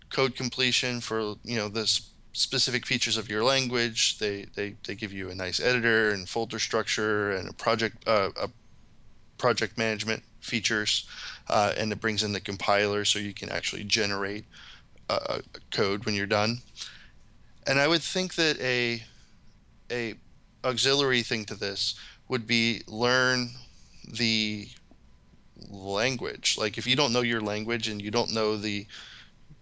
code 0.09 0.35
completion 0.35 1.01
for 1.01 1.37
you 1.45 1.57
know 1.57 1.69
the 1.69 1.87
specific 2.33 2.87
features 2.87 3.17
of 3.17 3.29
your 3.29 3.45
language. 3.45 4.19
They 4.19 4.47
they, 4.55 4.75
they 4.87 4.95
give 4.95 5.13
you 5.13 5.31
a 5.31 5.35
nice 5.35 5.61
editor 5.61 6.11
and 6.11 6.29
folder 6.29 6.59
structure 6.59 7.33
and 7.33 7.49
a 7.49 7.53
project 7.53 8.07
uh, 8.07 8.31
a 8.41 8.49
project 9.39 9.79
management 9.79 10.23
features, 10.41 11.07
uh, 11.49 11.73
and 11.77 11.93
it 11.93 12.01
brings 12.01 12.23
in 12.23 12.33
the 12.33 12.41
compiler 12.41 13.05
so 13.05 13.19
you 13.19 13.35
can 13.35 13.51
actually 13.51 13.85
generate 13.85 14.45
uh, 15.09 15.39
code 15.71 16.05
when 16.05 16.15
you're 16.15 16.27
done. 16.27 16.59
And 17.67 17.79
I 17.79 17.87
would 17.87 18.03
think 18.03 18.35
that 18.35 18.59
a 18.61 19.03
a 19.91 20.15
auxiliary 20.65 21.23
thing 21.23 21.45
to 21.47 21.55
this 21.55 21.95
would 22.29 22.47
be 22.47 22.83
learn 22.87 23.51
the 24.09 24.69
language. 25.71 26.57
Like 26.59 26.79
if 26.79 26.87
you 26.87 26.97
don't 26.97 27.13
know 27.13 27.23
your 27.23 27.41
language 27.41 27.89
and 27.89 28.01
you 28.01 28.11
don't 28.11 28.33
know 28.33 28.57
the 28.57 28.87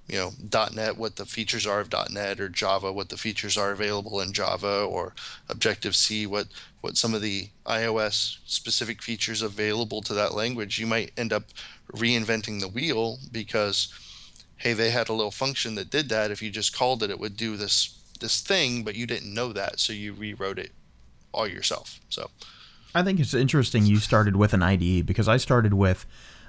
you 0.08 0.16
know 0.16 0.32
.NET 0.74 0.96
what 0.96 1.16
the 1.16 1.26
features 1.26 1.66
are 1.66 1.80
of 1.80 1.92
.NET 2.10 2.40
or 2.40 2.48
Java 2.48 2.90
what 2.92 3.10
the 3.10 3.18
features 3.18 3.58
are 3.58 3.72
available 3.72 4.20
in 4.20 4.32
Java 4.32 4.82
or 4.82 5.14
Objective 5.48 5.94
C 5.94 6.26
what 6.26 6.48
what 6.80 6.96
some 6.96 7.14
of 7.14 7.20
the 7.20 7.48
iOS 7.66 8.38
specific 8.46 9.02
features 9.02 9.42
available 9.42 10.00
to 10.02 10.14
that 10.14 10.34
language 10.34 10.78
you 10.78 10.86
might 10.86 11.12
end 11.16 11.32
up 11.32 11.44
reinventing 11.92 12.60
the 12.60 12.68
wheel 12.68 13.18
because 13.30 13.92
hey 14.56 14.72
they 14.72 14.90
had 14.90 15.08
a 15.08 15.12
little 15.12 15.30
function 15.30 15.74
that 15.74 15.90
did 15.90 16.08
that 16.08 16.30
if 16.30 16.42
you 16.42 16.50
just 16.50 16.74
called 16.74 17.02
it 17.02 17.10
it 17.10 17.20
would 17.20 17.36
do 17.36 17.56
this 17.56 17.97
this 18.18 18.40
thing, 18.40 18.82
but 18.82 18.94
you 18.94 19.06
didn't 19.06 19.32
know 19.32 19.52
that, 19.52 19.80
so 19.80 19.92
you 19.92 20.12
rewrote 20.12 20.58
it 20.58 20.72
all 21.32 21.46
yourself. 21.46 22.00
So 22.08 22.30
I 22.94 23.02
think 23.02 23.20
it's 23.20 23.34
interesting 23.34 23.86
you 23.86 23.98
started 23.98 24.36
with 24.36 24.52
an 24.52 24.62
IDE 24.62 25.06
because 25.06 25.28
I 25.28 25.36
started 25.36 25.74
with 25.74 26.06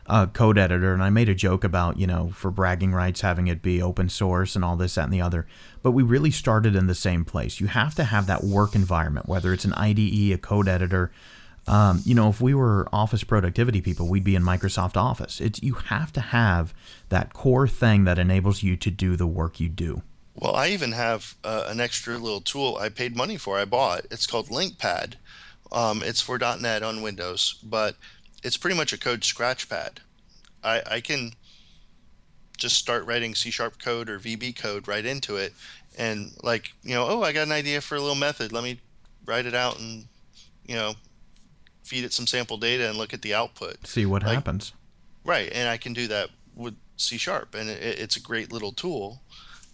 a 0.10 0.28
code 0.28 0.58
editor, 0.58 0.94
and 0.94 1.04
I 1.04 1.10
made 1.10 1.30
a 1.30 1.36
joke 1.36 1.64
about, 1.64 2.00
you 2.00 2.08
know, 2.08 2.32
for 2.34 2.50
bragging 2.50 2.94
rights, 2.94 3.22
having 3.22 3.48
it 3.48 3.62
be 3.62 3.82
open 3.82 4.10
source 4.10 4.56
and 4.56 4.66
all 4.66 4.76
this, 4.76 4.96
that, 4.96 5.04
and 5.04 5.14
the 5.14 5.22
other. 5.22 5.46
But 5.84 5.92
we 5.92 6.02
really 6.02 6.32
started 6.32 6.76
in 6.76 6.88
the 6.88 6.96
same 6.96 7.24
place. 7.24 7.60
You 7.60 7.68
have 7.68 7.94
to 7.96 8.04
have 8.06 8.26
that 8.26 8.44
work 8.44 8.74
environment, 8.74 9.30
whether 9.30 9.54
it's 9.54 9.66
an 9.66 9.74
IDE, 9.74 10.34
a 10.34 10.38
code 10.38 10.68
editor. 10.68 11.12
Um, 11.68 12.02
you 12.06 12.16
know, 12.16 12.30
if 12.30 12.42
we 12.42 12.56
were 12.56 12.90
office 12.92 13.24
productivity 13.24 13.82
people, 13.82 14.08
we'd 14.08 14.24
be 14.24 14.36
in 14.36 14.44
Microsoft 14.44 14.98
Office. 14.98 15.40
It's 15.40 15.62
you 15.62 15.76
have 15.76 16.12
to 16.14 16.22
have 16.22 16.74
that 17.10 17.34
core 17.34 17.68
thing 17.68 18.06
that 18.06 18.18
enables 18.18 18.64
you 18.64 18.76
to 18.78 18.90
do 18.90 19.16
the 19.16 19.28
work 19.28 19.60
you 19.60 19.70
do. 19.70 20.02
Well, 20.40 20.56
I 20.56 20.70
even 20.70 20.94
have 20.94 21.36
uh, 21.44 21.66
an 21.68 21.82
extra 21.82 22.18
little 22.18 22.40
tool 22.40 22.78
I 22.78 22.88
paid 22.88 23.16
money 23.16 23.36
for. 23.36 23.60
I 23.60 23.66
bought. 23.66 24.06
It's 24.10 24.26
called 24.26 24.48
LINQPad. 24.48 25.16
Um, 25.70 26.02
it's 26.02 26.22
for 26.22 26.40
.NET 26.40 26.82
on 26.82 27.02
Windows, 27.02 27.56
but 27.62 27.96
it's 28.42 28.56
pretty 28.56 28.78
much 28.78 28.94
a 28.94 28.98
code 28.98 29.26
scratch 29.26 29.68
pad. 29.68 30.00
I, 30.64 30.82
I 30.90 31.02
can 31.02 31.34
just 32.58 32.78
start 32.78 33.06
writing 33.06 33.36
C 33.36 33.52
sharp 33.52 33.80
code 33.80 34.10
or 34.10 34.18
VB 34.18 34.56
code 34.56 34.88
right 34.88 35.06
into 35.06 35.36
it. 35.36 35.54
And 35.98 36.32
like, 36.42 36.72
you 36.84 36.96
know, 36.96 37.06
oh, 37.08 37.22
I 37.22 37.34
got 37.34 37.48
an 37.48 37.52
idea 37.52 37.82
for 37.82 37.96
a 37.96 38.00
little 38.00 38.16
method. 38.16 38.54
Let 38.54 38.64
me 38.64 38.80
write 39.26 39.46
it 39.46 39.54
out 39.54 39.78
and, 39.78 40.06
you 40.66 40.76
know, 40.76 40.94
feed 41.84 42.06
it 42.06 42.14
some 42.14 42.28
sample 42.28 42.58
data 42.58 42.88
and 42.88 42.98
look 42.98 43.14
at 43.14 43.22
the 43.22 43.34
output. 43.34 43.86
See 43.86 44.06
what 44.06 44.24
like, 44.24 44.36
happens. 44.36 44.72
Right. 45.26 45.52
And 45.54 45.68
I 45.68 45.76
can 45.76 45.92
do 45.92 46.08
that 46.08 46.30
with 46.56 46.76
C 46.96 47.18
sharp. 47.18 47.56
And 47.56 47.70
it, 47.70 48.00
it's 48.00 48.16
a 48.16 48.22
great 48.22 48.54
little 48.54 48.72
tool. 48.72 49.22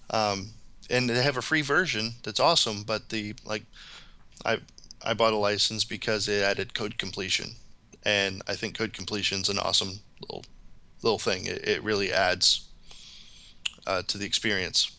Um, 0.09 0.51
and 0.89 1.09
they 1.09 1.21
have 1.21 1.37
a 1.37 1.41
free 1.41 1.61
version 1.61 2.13
that's 2.23 2.39
awesome. 2.39 2.83
But 2.83 3.09
the, 3.09 3.35
like, 3.45 3.63
I, 4.43 4.59
I 5.03 5.13
bought 5.13 5.33
a 5.33 5.37
license 5.37 5.83
because 5.83 6.27
it 6.27 6.43
added 6.43 6.73
code 6.73 6.97
completion 6.97 7.55
and 8.05 8.41
I 8.47 8.53
think 8.53 8.77
code 8.77 8.93
completion 8.93 9.41
is 9.41 9.49
an 9.49 9.59
awesome 9.59 9.99
little 10.21 10.45
little 11.01 11.19
thing. 11.19 11.45
It, 11.45 11.67
it 11.67 11.83
really 11.83 12.13
adds 12.13 12.67
uh, 13.85 14.03
to 14.07 14.17
the 14.17 14.25
experience. 14.25 14.91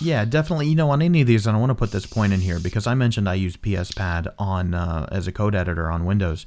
Yeah, 0.00 0.26
definitely. 0.26 0.68
You 0.68 0.74
know, 0.74 0.90
on 0.90 1.00
any 1.00 1.22
of 1.22 1.26
these, 1.26 1.46
and 1.46 1.56
I 1.56 1.60
want 1.60 1.70
to 1.70 1.74
put 1.74 1.90
this 1.90 2.06
point 2.06 2.32
in 2.32 2.40
here 2.40 2.60
because 2.60 2.86
I 2.86 2.94
mentioned 2.94 3.28
I 3.28 3.34
use 3.34 3.56
PSPad 3.56 4.32
on 4.38 4.74
uh, 4.74 5.08
as 5.10 5.26
a 5.26 5.32
code 5.32 5.54
editor 5.54 5.90
on 5.90 6.04
Windows. 6.04 6.46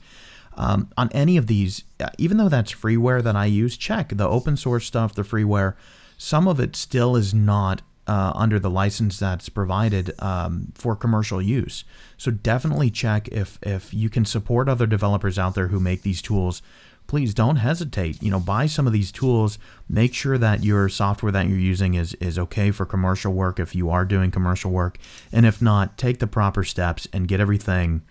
Um, 0.55 0.91
on 0.95 1.09
any 1.13 1.35
of 1.35 1.47
these, 1.47 1.83
uh, 1.99 2.09
even 2.19 2.37
though 2.37 2.49
that's 2.49 2.71
freeware 2.71 3.23
that 3.23 3.35
I 3.35 3.45
use, 3.45 3.75
check 3.75 4.09
the 4.09 4.27
open 4.27 4.55
source 4.55 4.85
stuff, 4.85 5.15
the 5.15 5.23
freeware. 5.23 5.73
Some 6.15 6.47
of 6.47 6.59
it 6.59 6.75
still 6.75 7.15
is 7.15 7.33
not 7.33 7.81
uh, 8.07 8.31
under 8.35 8.59
the 8.59 8.69
license 8.69 9.17
that's 9.19 9.49
provided 9.49 10.13
um, 10.19 10.71
for 10.75 10.95
commercial 10.95 11.41
use. 11.41 11.83
So 12.17 12.31
definitely 12.31 12.89
check 12.89 13.27
if 13.29 13.59
if 13.61 13.93
you 13.93 14.09
can 14.09 14.25
support 14.25 14.69
other 14.69 14.85
developers 14.85 15.39
out 15.39 15.55
there 15.55 15.67
who 15.67 15.79
make 15.79 16.01
these 16.01 16.21
tools. 16.21 16.61
Please 17.05 17.33
don't 17.33 17.57
hesitate. 17.57 18.23
You 18.23 18.31
know, 18.31 18.39
buy 18.39 18.65
some 18.65 18.87
of 18.87 18.93
these 18.93 19.11
tools. 19.11 19.59
Make 19.89 20.13
sure 20.13 20.37
that 20.37 20.63
your 20.63 20.87
software 20.87 21.31
that 21.31 21.47
you're 21.47 21.57
using 21.57 21.93
is 21.95 22.13
is 22.15 22.39
okay 22.39 22.71
for 22.71 22.85
commercial 22.85 23.33
work 23.33 23.59
if 23.59 23.75
you 23.75 23.89
are 23.89 24.05
doing 24.05 24.31
commercial 24.31 24.71
work, 24.71 24.97
and 25.31 25.45
if 25.45 25.61
not, 25.61 25.97
take 25.97 26.19
the 26.19 26.27
proper 26.27 26.63
steps 26.63 27.07
and 27.13 27.27
get 27.27 27.39
everything 27.39 28.01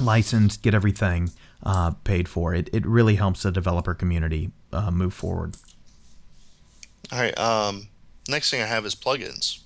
licensed, 0.00 0.62
get 0.62 0.74
everything 0.74 1.30
uh, 1.62 1.92
paid 2.04 2.28
for. 2.28 2.54
It 2.54 2.68
it 2.72 2.86
really 2.86 3.16
helps 3.16 3.42
the 3.42 3.52
developer 3.52 3.94
community 3.94 4.52
uh, 4.72 4.90
move 4.90 5.14
forward. 5.14 5.56
All 7.12 7.20
right. 7.20 7.38
Um 7.38 7.88
next 8.28 8.50
thing 8.50 8.62
I 8.62 8.66
have 8.66 8.86
is 8.86 8.94
plugins. 8.94 9.60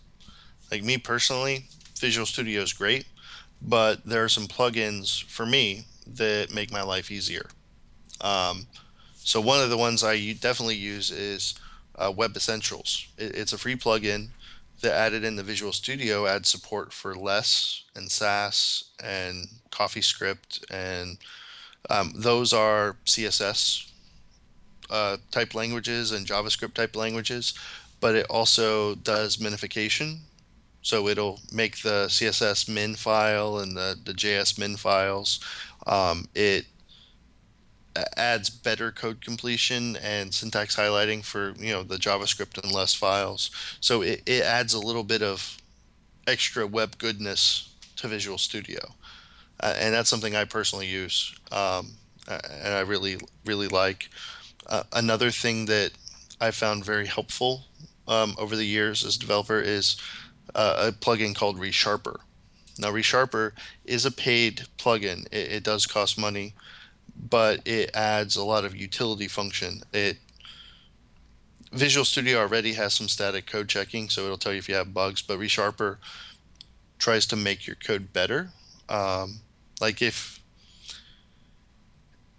Like 0.71 0.83
me 0.83 0.99
personally, 0.99 1.67
Visual 1.99 2.27
Studio 2.27 2.63
is 2.63 2.73
great, 2.73 3.07
but 3.63 4.05
there 4.05 4.23
are 4.25 4.29
some 4.29 4.47
plugins 4.47 5.23
for 5.25 5.47
me 5.47 5.85
that 6.07 6.53
make 6.55 6.71
my 6.73 6.83
life 6.83 7.11
easier. 7.11 7.47
Um, 8.21 8.67
so 9.17 9.41
one 9.41 9.61
of 9.61 9.71
the 9.71 9.77
ones 9.77 10.05
I 10.05 10.33
definitely 10.33 10.77
use 10.77 11.11
is 11.11 11.55
uh, 11.97 12.13
Web 12.15 12.37
Essentials. 12.37 13.09
It, 13.17 13.35
it's 13.35 13.53
a 13.53 13.59
free 13.59 13.77
plugin 13.77 14.29
that 14.81 14.93
added 14.93 15.25
in 15.25 15.37
the 15.37 15.43
Visual 15.43 15.73
Studio 15.73 16.27
adds 16.27 16.49
support 16.49 16.93
for 16.93 17.15
Less 17.15 17.83
and 17.97 18.11
Sass 18.11 18.85
and 19.03 19.49
CoffeeScript, 19.71 20.65
and 20.71 21.19
um, 21.91 22.13
those 22.15 22.53
are 22.53 22.97
CSS 23.07 23.91
uh, 24.91 25.17
type 25.31 25.55
languages 25.55 26.13
and 26.13 26.27
JavaScript 26.27 26.75
type 26.75 26.97
languages 26.97 27.55
but 28.01 28.15
it 28.15 28.27
also 28.29 28.95
does 28.95 29.39
minification. 29.39 30.19
So 30.83 31.09
it'll 31.09 31.41
make 31.53 31.83
the 31.83 32.07
CSS 32.09 32.69
min 32.69 32.95
file 32.95 33.59
and 33.59 33.77
the, 33.77 33.99
the 34.03 34.13
JS 34.13 34.59
min 34.59 34.77
files. 34.77 35.41
Um, 35.87 36.29
it 36.35 36.67
adds 38.17 38.51
better 38.51 38.93
code 38.93 39.21
completion 39.21 39.97
and 39.97 40.33
syntax 40.33 40.77
highlighting 40.77 41.25
for 41.25 41.55
you 41.59 41.73
know 41.73 41.83
the 41.83 41.97
JavaScript 41.97 42.63
and 42.63 42.73
less 42.73 42.95
files. 42.95 43.51
So 43.81 44.03
it, 44.03 44.23
it 44.27 44.43
adds 44.43 44.75
a 44.75 44.81
little 44.81 45.05
bit 45.05 45.23
of 45.23 45.59
extra 46.27 46.67
web 46.67 46.99
goodness 46.99 47.75
to 47.97 48.09
Visual 48.09 48.39
Studio, 48.39 48.95
uh, 49.61 49.75
and 49.79 49.95
that's 49.95 50.11
something 50.11 50.37
I 50.37 50.45
personally 50.45 50.87
use 50.87 51.35
um, 51.51 51.89
and 52.29 52.75
I 52.75 52.81
really 52.81 53.19
really 53.45 53.69
like. 53.69 54.11
Uh, 54.67 54.83
another 54.93 55.31
thing 55.31 55.67
that 55.67 55.93
I 56.41 56.51
found 56.51 56.85
very 56.85 57.07
helpful 57.07 57.65
um, 58.09 58.35
over 58.39 58.57
the 58.57 58.65
years 58.65 59.05
as 59.05 59.17
developer 59.17 59.61
is 59.61 59.97
uh, 60.55 60.89
a 60.89 60.93
plugin 60.93 61.35
called 61.35 61.59
ReSharper. 61.59 62.17
Now, 62.79 62.91
ReSharper 62.91 63.53
is 63.85 64.07
a 64.07 64.11
paid 64.11 64.63
plugin. 64.79 65.27
It, 65.31 65.53
it, 65.53 65.65
does 65.65 65.87
cost 65.87 66.19
money, 66.19 66.55
but 67.29 67.61
it 67.67 67.91
adds 67.95 68.37
a 68.37 68.45
lot 68.45 68.65
of 68.65 68.75
utility 68.75 69.29
function. 69.29 69.83
It 69.93 70.17
Visual 71.71 72.05
Studio 72.05 72.39
already 72.39 72.73
has 72.75 72.95
some 72.95 73.09
static 73.09 73.47
code 73.47 73.69
checking, 73.69 74.09
so 74.09 74.25
it'll 74.25 74.39
tell 74.39 74.53
you 74.53 74.59
if 74.59 74.71
you 74.71 74.75
have 74.75 74.95
bugs. 74.95 75.21
But 75.21 75.39
ReSharper 75.39 75.99
tries 76.99 77.27
to 77.27 77.37
make 77.37 77.67
your 77.67 77.77
code 77.77 78.13
better. 78.13 78.51
Um, 78.89 79.41
like 79.81 80.01
if 80.01 80.43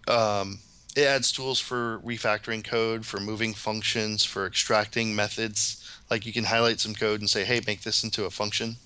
um, 0.08 0.60
it 0.96 1.06
adds 1.06 1.32
tools 1.32 1.60
for 1.60 2.00
refactoring 2.00 2.64
code, 2.64 3.06
for 3.06 3.20
moving 3.20 3.54
functions, 3.54 4.24
for 4.24 4.46
extracting 4.46 5.16
methods. 5.16 5.86
Like 6.10 6.26
you 6.26 6.34
can 6.34 6.46
highlight 6.46 6.80
some 6.80 6.96
code 6.96 7.20
and 7.20 7.30
say, 7.30 7.46
"Hey, 7.46 7.62
make 7.66 7.82
this 7.82 8.04
into 8.04 8.26
a 8.26 8.32
function 8.32 8.78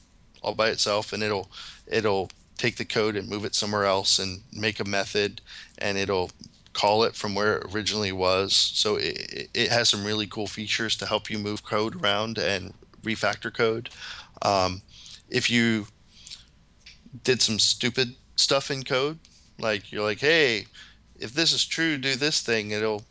all 0.42 0.56
by 0.56 0.70
itself," 0.70 1.14
and 1.14 1.24
it'll 1.24 1.50
it'll 1.88 2.30
take 2.58 2.76
the 2.78 2.86
code 2.86 3.16
and 3.16 3.30
move 3.30 3.46
it 3.46 3.56
somewhere 3.56 3.86
else 3.86 4.20
and 4.20 4.44
make 4.52 4.80
a 4.80 4.86
method, 4.86 5.42
and 5.78 5.98
it'll 5.98 6.32
call 6.74 7.04
it 7.04 7.16
from 7.16 7.36
where 7.36 7.58
it 7.58 7.74
originally 7.74 8.12
was. 8.12 8.56
So 8.56 8.96
it, 8.96 9.50
it 9.54 9.70
has 9.72 9.90
some 9.90 10.04
really 10.04 10.28
cool 10.28 10.48
features 10.48 10.96
to 10.98 11.06
help 11.06 11.30
you 11.30 11.38
move 11.38 11.64
code 11.64 12.02
around 12.02 12.38
and 12.38 12.74
refactor 13.04 13.54
code. 13.54 13.90
Um, 14.42 14.82
if 15.30 15.50
you 15.50 15.88
did 17.24 17.42
some 17.42 17.60
stupid 17.60 18.16
stuff 18.36 18.72
in 18.72 18.84
code, 18.84 19.20
like 19.60 19.92
you're 19.92 20.04
like, 20.04 20.20
hey, 20.20 20.66
if 21.24 21.34
this 21.34 21.54
is 21.54 21.66
true, 21.66 21.98
do 21.98 22.16
this 22.16 22.42
thing. 22.42 22.72
It'll 22.72 23.06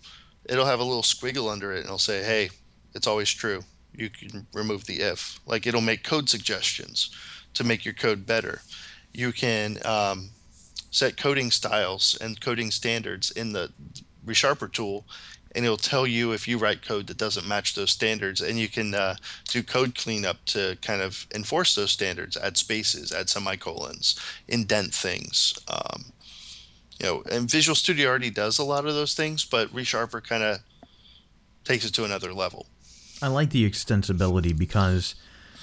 it'll 0.44 0.66
have 0.66 0.81
a 0.81 0.85
little 0.85 1.03
squiggle 1.03 1.51
under 1.51 1.72
it, 1.72 1.79
and 1.79 1.87
it'll 1.87 1.98
say, 1.98 2.22
"Hey, 2.22 2.51
it's 2.94 3.07
always 3.07 3.31
true." 3.31 3.64
You 3.94 4.11
can 4.11 4.46
remove 4.53 4.87
the 4.87 5.01
if. 5.01 5.40
Like 5.46 5.66
it'll 5.66 5.81
make 5.81 6.05
code 6.05 6.29
suggestions 6.29 7.11
to 7.55 7.64
make 7.64 7.85
your 7.85 7.94
code 7.94 8.27
better. 8.27 8.61
You 9.12 9.33
can 9.33 9.79
um, 9.85 10.31
set 10.90 11.16
coding 11.16 11.51
styles 11.51 12.16
and 12.20 12.40
coding 12.40 12.70
standards 12.70 13.31
in 13.31 13.53
the 13.53 13.70
ReSharper 14.25 14.72
tool, 14.72 15.05
and 15.55 15.64
it'll 15.64 15.77
tell 15.77 16.07
you 16.07 16.33
if 16.33 16.48
you 16.48 16.59
write 16.59 16.87
code 16.87 17.07
that 17.09 17.18
doesn't 17.18 17.48
match 17.48 17.75
those 17.75 17.90
standards, 17.90 18.40
and 18.40 18.59
you 18.59 18.68
can 18.68 18.94
uh, 18.94 19.16
do 19.48 19.62
code 19.62 19.94
cleanup 19.94 20.44
to 20.46 20.77
kind 20.83 21.03
of 21.03 21.27
enforce 21.35 21.75
those 21.75 21.92
standards, 21.92 22.37
add 22.37 22.57
spaces, 22.57 23.12
add 23.12 23.29
semicolons, 23.29 24.18
indent 24.48 24.94
things. 24.94 25.55
Um, 25.68 26.12
you 27.02 27.08
know, 27.08 27.22
and 27.30 27.50
Visual 27.50 27.74
Studio 27.74 28.08
already 28.08 28.30
does 28.30 28.58
a 28.58 28.64
lot 28.64 28.86
of 28.86 28.94
those 28.94 29.14
things, 29.14 29.44
but 29.44 29.68
ReSharper 29.74 30.22
kind 30.22 30.42
of 30.42 30.58
takes 31.64 31.84
it 31.84 31.92
to 31.94 32.04
another 32.04 32.32
level. 32.32 32.66
I 33.20 33.28
like 33.28 33.50
the 33.50 33.68
extensibility 33.68 34.56
because 34.56 35.14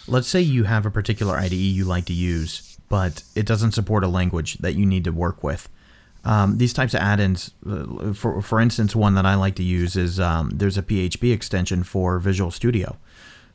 let's 0.08 0.28
say 0.28 0.42
you 0.42 0.66
have 0.66 0.86
a 0.86 0.92
particular 0.92 1.38
IDE 1.38 1.54
you 1.54 1.86
like 1.86 2.06
to 2.06 2.14
use, 2.14 2.78
but 2.90 3.24
it 3.36 3.46
doesn't 3.46 3.72
support 3.72 4.04
a 4.04 4.08
language 4.08 4.58
that 4.58 4.76
you 4.76 4.86
need 4.86 5.04
to 5.06 5.12
work 5.12 5.44
with. 5.44 5.70
Um, 6.26 6.58
these 6.58 6.74
types 6.74 6.94
of 6.94 7.00
add-ins, 7.00 7.52
uh, 7.66 8.12
for 8.14 8.42
for 8.42 8.60
instance, 8.60 8.94
one 8.94 9.16
that 9.16 9.26
I 9.26 9.36
like 9.36 9.56
to 9.56 9.64
use 9.64 9.96
is 9.96 10.20
um, 10.20 10.50
there's 10.50 10.78
a 10.78 10.84
PHP 10.84 11.34
extension 11.34 11.84
for 11.84 12.20
Visual 12.20 12.52
Studio. 12.52 12.98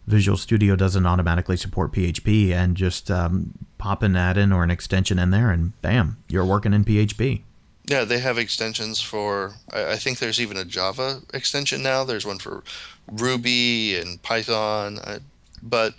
Visual 0.06 0.38
Studio 0.38 0.74
doesn't 0.74 1.04
automatically 1.04 1.58
support 1.58 1.92
PHP, 1.92 2.52
and 2.52 2.74
just 2.74 3.10
um, 3.10 3.52
pop 3.76 4.02
an 4.02 4.16
add-in 4.16 4.52
or 4.52 4.62
an 4.62 4.70
extension 4.70 5.18
in 5.18 5.30
there, 5.30 5.50
and 5.50 5.80
bam, 5.82 6.16
you're 6.28 6.44
working 6.44 6.72
in 6.72 6.84
PHP. 6.84 7.42
Yeah, 7.86 8.04
they 8.04 8.18
have 8.18 8.38
extensions 8.38 9.00
for. 9.00 9.54
I, 9.72 9.92
I 9.92 9.96
think 9.96 10.18
there's 10.18 10.40
even 10.40 10.56
a 10.56 10.64
Java 10.64 11.20
extension 11.32 11.82
now. 11.82 12.04
There's 12.04 12.26
one 12.26 12.38
for 12.38 12.64
Ruby 13.10 13.96
and 13.96 14.22
Python. 14.22 14.98
I, 15.04 15.18
but 15.62 15.94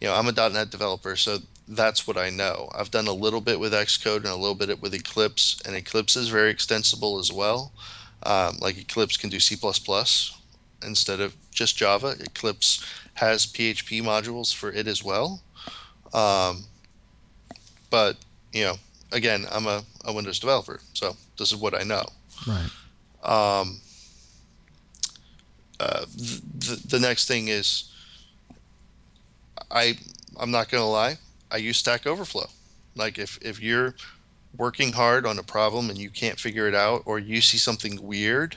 you 0.00 0.08
know, 0.08 0.14
I'm 0.14 0.28
a 0.28 0.32
.NET 0.32 0.70
developer, 0.70 1.16
so 1.16 1.38
that's 1.68 2.06
what 2.06 2.16
I 2.16 2.30
know. 2.30 2.70
I've 2.74 2.90
done 2.90 3.06
a 3.06 3.12
little 3.12 3.40
bit 3.40 3.60
with 3.60 3.72
Xcode 3.72 4.18
and 4.18 4.26
a 4.26 4.36
little 4.36 4.54
bit 4.54 4.80
with 4.80 4.94
Eclipse, 4.94 5.60
and 5.64 5.76
Eclipse 5.76 6.16
is 6.16 6.28
very 6.28 6.50
extensible 6.50 7.18
as 7.18 7.32
well. 7.32 7.72
Um, 8.24 8.56
like 8.60 8.78
Eclipse 8.78 9.16
can 9.16 9.30
do 9.30 9.38
C++ 9.38 9.56
instead 10.84 11.20
of 11.20 11.36
just 11.50 11.76
Java. 11.76 12.16
Eclipse 12.20 12.84
has 13.14 13.46
PHP 13.46 14.02
modules 14.02 14.54
for 14.54 14.72
it 14.72 14.86
as 14.86 15.04
well. 15.04 15.42
Um, 16.12 16.64
but 17.90 18.16
you 18.52 18.64
know, 18.64 18.74
again, 19.12 19.46
I'm 19.50 19.66
a, 19.66 19.84
a 20.04 20.12
Windows 20.12 20.40
developer, 20.40 20.80
so 20.94 21.16
this 21.38 21.52
is 21.52 21.56
what 21.56 21.74
I 21.74 21.84
know. 21.84 22.04
Right. 22.46 22.70
Um, 23.22 23.80
uh, 25.80 26.04
the, 26.14 26.82
the 26.88 26.98
next 26.98 27.26
thing 27.26 27.48
is, 27.48 27.92
I 29.70 29.98
I'm 30.38 30.50
not 30.50 30.68
gonna 30.68 30.88
lie, 30.88 31.18
I 31.50 31.56
use 31.58 31.78
Stack 31.78 32.06
Overflow. 32.06 32.48
Like 32.94 33.18
if 33.18 33.38
if 33.42 33.60
you're 33.62 33.94
working 34.56 34.92
hard 34.92 35.26
on 35.26 35.38
a 35.38 35.42
problem 35.42 35.90
and 35.90 35.98
you 35.98 36.10
can't 36.10 36.38
figure 36.38 36.68
it 36.68 36.74
out, 36.74 37.02
or 37.06 37.18
you 37.18 37.40
see 37.40 37.58
something 37.58 38.02
weird 38.02 38.56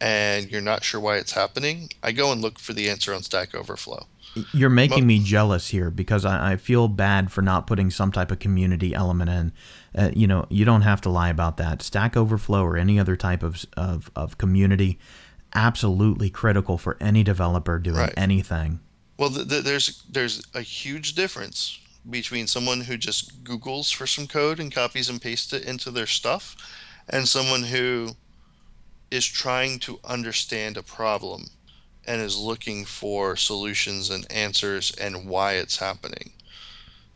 and 0.00 0.50
you're 0.50 0.60
not 0.60 0.84
sure 0.84 1.00
why 1.00 1.16
it's 1.16 1.32
happening, 1.32 1.90
I 2.02 2.12
go 2.12 2.32
and 2.32 2.40
look 2.40 2.58
for 2.58 2.72
the 2.72 2.88
answer 2.88 3.12
on 3.14 3.22
Stack 3.22 3.54
Overflow. 3.54 4.06
You're 4.52 4.70
making 4.70 5.06
me 5.06 5.18
jealous 5.18 5.68
here 5.68 5.90
because 5.90 6.24
I, 6.24 6.52
I, 6.52 6.56
feel 6.56 6.86
bad 6.86 7.32
for 7.32 7.42
not 7.42 7.66
putting 7.66 7.90
some 7.90 8.12
type 8.12 8.30
of 8.30 8.38
community 8.38 8.94
element 8.94 9.30
in. 9.30 9.52
Uh, 9.96 10.10
you 10.14 10.26
know, 10.26 10.46
you 10.48 10.64
don't 10.64 10.82
have 10.82 11.00
to 11.02 11.08
lie 11.08 11.30
about 11.30 11.56
that. 11.56 11.82
Stack 11.82 12.16
Overflow 12.16 12.62
or 12.62 12.76
any 12.76 12.98
other 12.98 13.16
type 13.16 13.42
of, 13.42 13.64
of, 13.76 14.10
of 14.14 14.38
community, 14.38 14.98
absolutely 15.54 16.30
critical 16.30 16.78
for 16.78 16.96
any 17.00 17.22
developer 17.22 17.78
doing 17.78 17.96
right. 17.96 18.14
anything. 18.16 18.80
Well, 19.18 19.30
the, 19.30 19.44
the, 19.44 19.60
there's 19.60 20.04
there's 20.10 20.42
a 20.54 20.62
huge 20.62 21.14
difference 21.14 21.80
between 22.08 22.46
someone 22.46 22.82
who 22.82 22.96
just 22.96 23.42
Googles 23.42 23.92
for 23.92 24.06
some 24.06 24.26
code 24.26 24.60
and 24.60 24.72
copies 24.72 25.08
and 25.08 25.20
pastes 25.20 25.52
it 25.52 25.64
into 25.64 25.90
their 25.90 26.06
stuff, 26.06 26.56
and 27.08 27.26
someone 27.26 27.64
who 27.64 28.10
is 29.10 29.26
trying 29.26 29.78
to 29.80 29.98
understand 30.04 30.76
a 30.76 30.82
problem 30.82 31.46
and 32.06 32.22
is 32.22 32.38
looking 32.38 32.84
for 32.84 33.36
solutions 33.36 34.10
and 34.10 34.30
answers 34.30 34.94
and 34.96 35.26
why 35.26 35.54
it's 35.54 35.78
happening. 35.78 36.32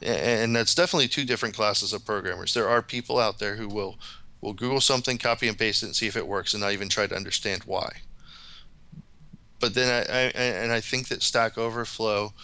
And 0.05 0.55
that's 0.55 0.75
definitely 0.75 1.09
two 1.09 1.25
different 1.25 1.55
classes 1.55 1.93
of 1.93 2.05
programmers. 2.05 2.55
There 2.55 2.69
are 2.69 2.83
people 2.83 3.19
out 3.19 3.38
there 3.38 3.57
who 3.57 3.69
will 3.69 3.99
will 4.41 4.53
Google 4.53 4.81
something, 4.81 5.19
copy 5.19 5.47
and 5.49 5.57
paste 5.57 5.83
it, 5.83 5.87
and 5.87 5.97
see 5.97 6.09
if 6.09 6.17
it 6.17 6.27
works, 6.27 6.53
and 6.53 6.61
not 6.61 6.73
even 6.73 6.88
try 6.88 7.07
to 7.07 7.15
understand 7.15 7.62
why. 7.65 7.88
But 9.61 9.75
then 9.75 10.05
I, 10.11 10.19
I 10.19 10.31
and 10.33 10.73
I 10.73 10.81
think 10.81 11.09
that 11.09 11.23
Stack 11.23 11.57
Overflow 11.57 12.35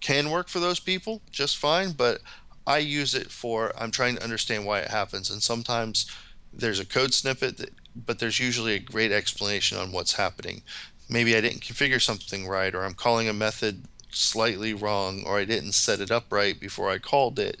can 0.00 0.30
work 0.30 0.48
for 0.48 0.58
those 0.58 0.80
people 0.80 1.20
just 1.30 1.58
fine. 1.58 1.92
But 1.92 2.20
I 2.66 2.78
use 2.78 3.14
it 3.14 3.30
for 3.30 3.72
I'm 3.78 3.90
trying 3.90 4.16
to 4.16 4.24
understand 4.24 4.64
why 4.64 4.80
it 4.80 4.88
happens, 4.88 5.30
and 5.30 5.42
sometimes 5.42 6.10
there's 6.52 6.80
a 6.80 6.86
code 6.86 7.14
snippet 7.14 7.58
that 7.58 7.70
but 7.94 8.18
there's 8.18 8.40
usually 8.40 8.74
a 8.74 8.78
great 8.78 9.12
explanation 9.12 9.76
on 9.78 9.92
what's 9.92 10.14
happening. 10.14 10.62
Maybe 11.08 11.36
I 11.36 11.42
didn't 11.42 11.60
configure 11.60 12.00
something 12.00 12.48
right, 12.48 12.74
or 12.74 12.84
I'm 12.84 12.94
calling 12.94 13.28
a 13.28 13.34
method 13.34 13.84
slightly 14.12 14.74
wrong, 14.74 15.22
or 15.26 15.38
I 15.38 15.44
didn't 15.44 15.72
set 15.72 16.00
it 16.00 16.10
up 16.10 16.26
right 16.30 16.58
before 16.58 16.90
I 16.90 16.98
called 16.98 17.38
it, 17.38 17.58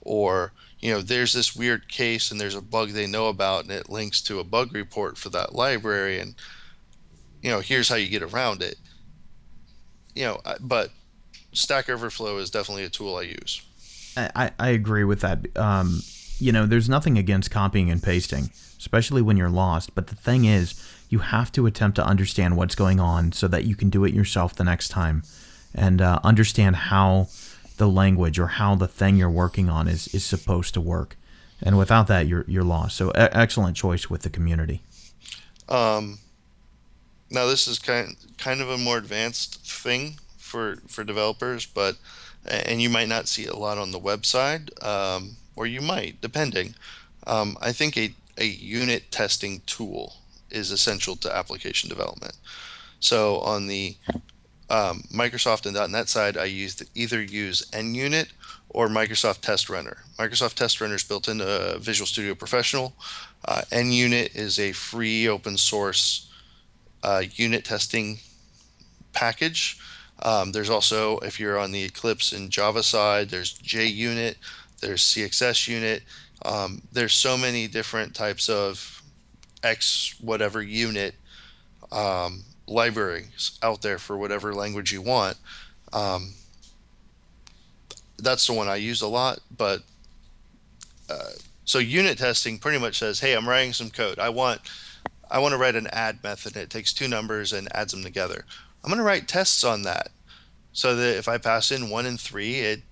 or 0.00 0.52
you 0.80 0.92
know, 0.92 1.00
there's 1.00 1.32
this 1.32 1.56
weird 1.56 1.88
case 1.88 2.30
and 2.30 2.38
there's 2.38 2.54
a 2.54 2.60
bug 2.60 2.90
they 2.90 3.06
know 3.06 3.28
about, 3.28 3.62
and 3.62 3.72
it 3.72 3.88
links 3.88 4.20
to 4.22 4.38
a 4.38 4.44
bug 4.44 4.74
report 4.74 5.16
for 5.16 5.30
that 5.30 5.54
library, 5.54 6.18
and 6.20 6.34
you 7.42 7.50
know, 7.50 7.60
here's 7.60 7.88
how 7.88 7.96
you 7.96 8.08
get 8.08 8.22
around 8.22 8.62
it. 8.62 8.76
You 10.14 10.24
know, 10.24 10.40
but 10.60 10.90
Stack 11.52 11.88
Overflow 11.88 12.38
is 12.38 12.50
definitely 12.50 12.84
a 12.84 12.90
tool 12.90 13.16
I 13.16 13.22
use. 13.22 13.62
I, 14.16 14.52
I 14.60 14.68
agree 14.68 15.02
with 15.02 15.22
that. 15.22 15.56
Um, 15.56 16.00
you 16.38 16.52
know, 16.52 16.66
there's 16.66 16.88
nothing 16.88 17.18
against 17.18 17.50
copying 17.50 17.90
and 17.90 18.00
pasting 18.00 18.50
especially 18.84 19.22
when 19.22 19.38
you're 19.38 19.48
lost. 19.48 19.94
But 19.94 20.08
the 20.08 20.14
thing 20.14 20.44
is, 20.44 20.74
you 21.08 21.20
have 21.20 21.50
to 21.52 21.66
attempt 21.66 21.96
to 21.96 22.06
understand 22.06 22.56
what's 22.56 22.74
going 22.74 23.00
on 23.00 23.32
so 23.32 23.48
that 23.48 23.64
you 23.64 23.74
can 23.74 23.88
do 23.88 24.04
it 24.04 24.12
yourself 24.12 24.54
the 24.54 24.64
next 24.64 24.88
time 24.88 25.22
and 25.74 26.00
uh, 26.00 26.20
understand 26.22 26.76
how 26.76 27.28
the 27.76 27.88
language 27.88 28.38
or 28.38 28.46
how 28.46 28.74
the 28.74 28.86
thing 28.86 29.16
you're 29.16 29.30
working 29.30 29.68
on 29.68 29.88
is, 29.88 30.12
is 30.14 30.24
supposed 30.24 30.74
to 30.74 30.80
work. 30.80 31.16
And 31.62 31.78
without 31.78 32.06
that, 32.08 32.26
you're, 32.26 32.44
you're 32.46 32.64
lost. 32.64 32.96
So, 32.96 33.10
excellent 33.10 33.76
choice 33.76 34.10
with 34.10 34.22
the 34.22 34.30
community. 34.30 34.82
Um, 35.68 36.18
now, 37.30 37.46
this 37.46 37.66
is 37.66 37.78
kind, 37.78 38.16
kind 38.38 38.60
of 38.60 38.68
a 38.68 38.78
more 38.78 38.98
advanced 38.98 39.66
thing 39.66 40.18
for, 40.36 40.76
for 40.86 41.04
developers, 41.04 41.66
but 41.66 41.96
and 42.46 42.82
you 42.82 42.90
might 42.90 43.08
not 43.08 43.26
see 43.26 43.44
it 43.44 43.50
a 43.50 43.56
lot 43.56 43.78
on 43.78 43.90
the 43.90 43.98
website, 43.98 44.68
um, 44.84 45.36
or 45.56 45.66
you 45.66 45.80
might, 45.80 46.20
depending. 46.20 46.74
Um, 47.26 47.56
I 47.62 47.72
think 47.72 47.96
a 47.96 48.14
a 48.38 48.44
unit 48.44 49.10
testing 49.10 49.62
tool 49.66 50.14
is 50.50 50.70
essential 50.70 51.16
to 51.16 51.34
application 51.34 51.88
development. 51.88 52.36
So 53.00 53.38
on 53.40 53.66
the 53.66 53.96
um, 54.70 55.02
Microsoft 55.12 55.66
and 55.66 55.92
.NET 55.92 56.08
side, 56.08 56.36
I 56.36 56.46
used 56.46 56.84
either 56.94 57.22
use 57.22 57.62
NUnit 57.72 58.28
or 58.70 58.88
Microsoft 58.88 59.40
Test 59.40 59.68
Runner. 59.68 59.98
Microsoft 60.18 60.54
Test 60.54 60.80
Runner 60.80 60.94
is 60.94 61.04
built 61.04 61.28
into 61.28 61.78
Visual 61.80 62.06
Studio 62.06 62.34
Professional. 62.34 62.94
Uh, 63.44 63.62
NUnit 63.70 64.34
is 64.34 64.58
a 64.58 64.72
free 64.72 65.28
open 65.28 65.56
source 65.56 66.30
uh, 67.02 67.22
unit 67.34 67.64
testing 67.64 68.18
package. 69.12 69.78
Um, 70.22 70.52
there's 70.52 70.70
also, 70.70 71.18
if 71.18 71.38
you're 71.38 71.58
on 71.58 71.72
the 71.72 71.84
Eclipse 71.84 72.32
and 72.32 72.50
Java 72.50 72.82
side, 72.82 73.28
there's 73.28 73.58
JUnit, 73.58 74.36
there's 74.80 75.02
CXS 75.02 75.68
Unit, 75.68 76.02
um, 76.44 76.82
there's 76.92 77.14
so 77.14 77.36
many 77.36 77.66
different 77.66 78.14
types 78.14 78.48
of 78.48 79.02
X 79.62 80.14
whatever 80.20 80.62
unit 80.62 81.14
um, 81.90 82.42
libraries 82.66 83.58
out 83.62 83.82
there 83.82 83.98
for 83.98 84.16
whatever 84.16 84.54
language 84.54 84.92
you 84.92 85.02
want. 85.02 85.36
Um, 85.92 86.34
that's 88.18 88.46
the 88.46 88.52
one 88.52 88.68
I 88.68 88.76
use 88.76 89.02
a 89.02 89.08
lot. 89.08 89.40
But 89.56 89.82
uh, 91.08 91.32
so 91.64 91.78
unit 91.78 92.18
testing 92.18 92.58
pretty 92.58 92.78
much 92.78 92.98
says, 92.98 93.20
hey, 93.20 93.34
I'm 93.34 93.48
writing 93.48 93.72
some 93.72 93.90
code. 93.90 94.18
I 94.18 94.28
want 94.28 94.60
I 95.30 95.38
want 95.38 95.52
to 95.52 95.58
write 95.58 95.74
an 95.74 95.88
add 95.88 96.22
method. 96.22 96.56
It 96.56 96.70
takes 96.70 96.92
two 96.92 97.08
numbers 97.08 97.52
and 97.52 97.74
adds 97.74 97.92
them 97.92 98.02
together. 98.02 98.44
I'm 98.82 98.90
going 98.90 98.98
to 98.98 99.04
write 99.04 99.26
tests 99.26 99.64
on 99.64 99.82
that 99.82 100.10
so 100.72 100.94
that 100.96 101.16
if 101.16 101.28
I 101.28 101.38
pass 101.38 101.72
in 101.72 101.90
one 101.90 102.06
and 102.06 102.20
three, 102.20 102.60
it 102.60 102.82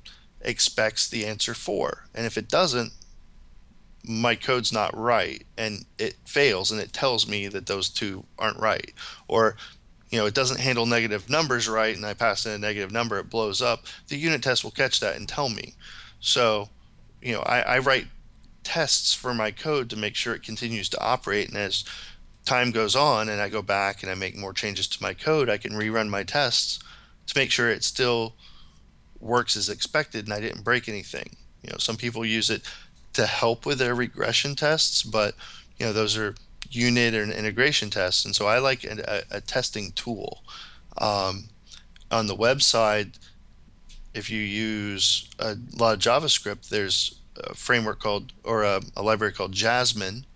expects 0.40 1.08
the 1.08 1.26
answer 1.26 1.54
four. 1.54 2.06
And 2.14 2.26
if 2.26 2.38
it 2.38 2.48
doesn't, 2.48 2.92
my 4.04 4.34
code's 4.34 4.72
not 4.72 4.96
right 4.96 5.46
and 5.56 5.84
it 5.98 6.16
fails 6.24 6.72
and 6.72 6.80
it 6.80 6.92
tells 6.92 7.28
me 7.28 7.46
that 7.48 7.66
those 7.66 7.88
two 7.88 8.24
aren't 8.38 8.58
right. 8.58 8.92
Or 9.28 9.56
you 10.10 10.18
know 10.18 10.26
it 10.26 10.34
doesn't 10.34 10.60
handle 10.60 10.86
negative 10.86 11.30
numbers 11.30 11.68
right 11.68 11.96
and 11.96 12.04
i 12.04 12.12
pass 12.12 12.44
in 12.44 12.52
a 12.52 12.58
negative 12.58 12.92
number 12.92 13.18
it 13.18 13.30
blows 13.30 13.62
up 13.62 13.86
the 14.08 14.16
unit 14.16 14.42
test 14.42 14.62
will 14.62 14.70
catch 14.70 15.00
that 15.00 15.16
and 15.16 15.28
tell 15.28 15.48
me. 15.48 15.74
So 16.20 16.68
you 17.20 17.32
know 17.32 17.40
i, 17.40 17.60
I 17.62 17.78
write 17.78 18.06
tests 18.62 19.14
for 19.14 19.34
my 19.34 19.50
code 19.50 19.90
to 19.90 19.96
make 19.96 20.14
sure 20.14 20.34
it 20.34 20.42
continues 20.42 20.88
to 20.90 21.00
operate 21.00 21.48
and 21.48 21.56
as 21.56 21.84
time 22.44 22.70
goes 22.70 22.94
on 22.94 23.28
and 23.28 23.40
i 23.40 23.48
go 23.48 23.62
back 23.62 24.02
and 24.02 24.12
i 24.12 24.14
make 24.14 24.36
more 24.36 24.52
changes 24.52 24.86
to 24.88 25.02
my 25.02 25.14
code 25.14 25.48
i 25.48 25.56
can 25.56 25.72
rerun 25.72 26.08
my 26.08 26.22
tests 26.22 26.78
to 27.26 27.38
make 27.38 27.50
sure 27.50 27.70
it 27.70 27.82
still 27.82 28.34
works 29.20 29.56
as 29.56 29.68
expected 29.68 30.26
and 30.26 30.34
i 30.34 30.40
didn't 30.40 30.64
break 30.64 30.88
anything. 30.88 31.36
You 31.62 31.70
know 31.70 31.78
some 31.78 31.96
people 31.96 32.24
use 32.24 32.50
it 32.50 32.62
to 33.14 33.26
help 33.26 33.66
with 33.66 33.78
their 33.78 33.94
regression 33.94 34.54
tests, 34.54 35.02
but 35.02 35.34
you 35.78 35.86
know 35.86 35.92
those 35.92 36.16
are 36.16 36.34
unit 36.70 37.14
and 37.14 37.32
integration 37.32 37.90
tests, 37.90 38.24
and 38.24 38.34
so 38.34 38.46
I 38.46 38.58
like 38.58 38.84
a, 38.84 39.22
a 39.30 39.40
testing 39.40 39.92
tool. 39.92 40.42
Um, 40.98 41.44
on 42.10 42.26
the 42.26 42.36
website, 42.36 43.18
if 44.14 44.30
you 44.30 44.40
use 44.40 45.28
a 45.38 45.56
lot 45.78 45.94
of 45.94 46.00
JavaScript, 46.00 46.68
there's 46.68 47.18
a 47.36 47.54
framework 47.54 48.00
called 48.00 48.32
or 48.44 48.62
a, 48.62 48.80
a 48.96 49.02
library 49.02 49.32
called 49.32 49.52
Jasmine 49.52 50.26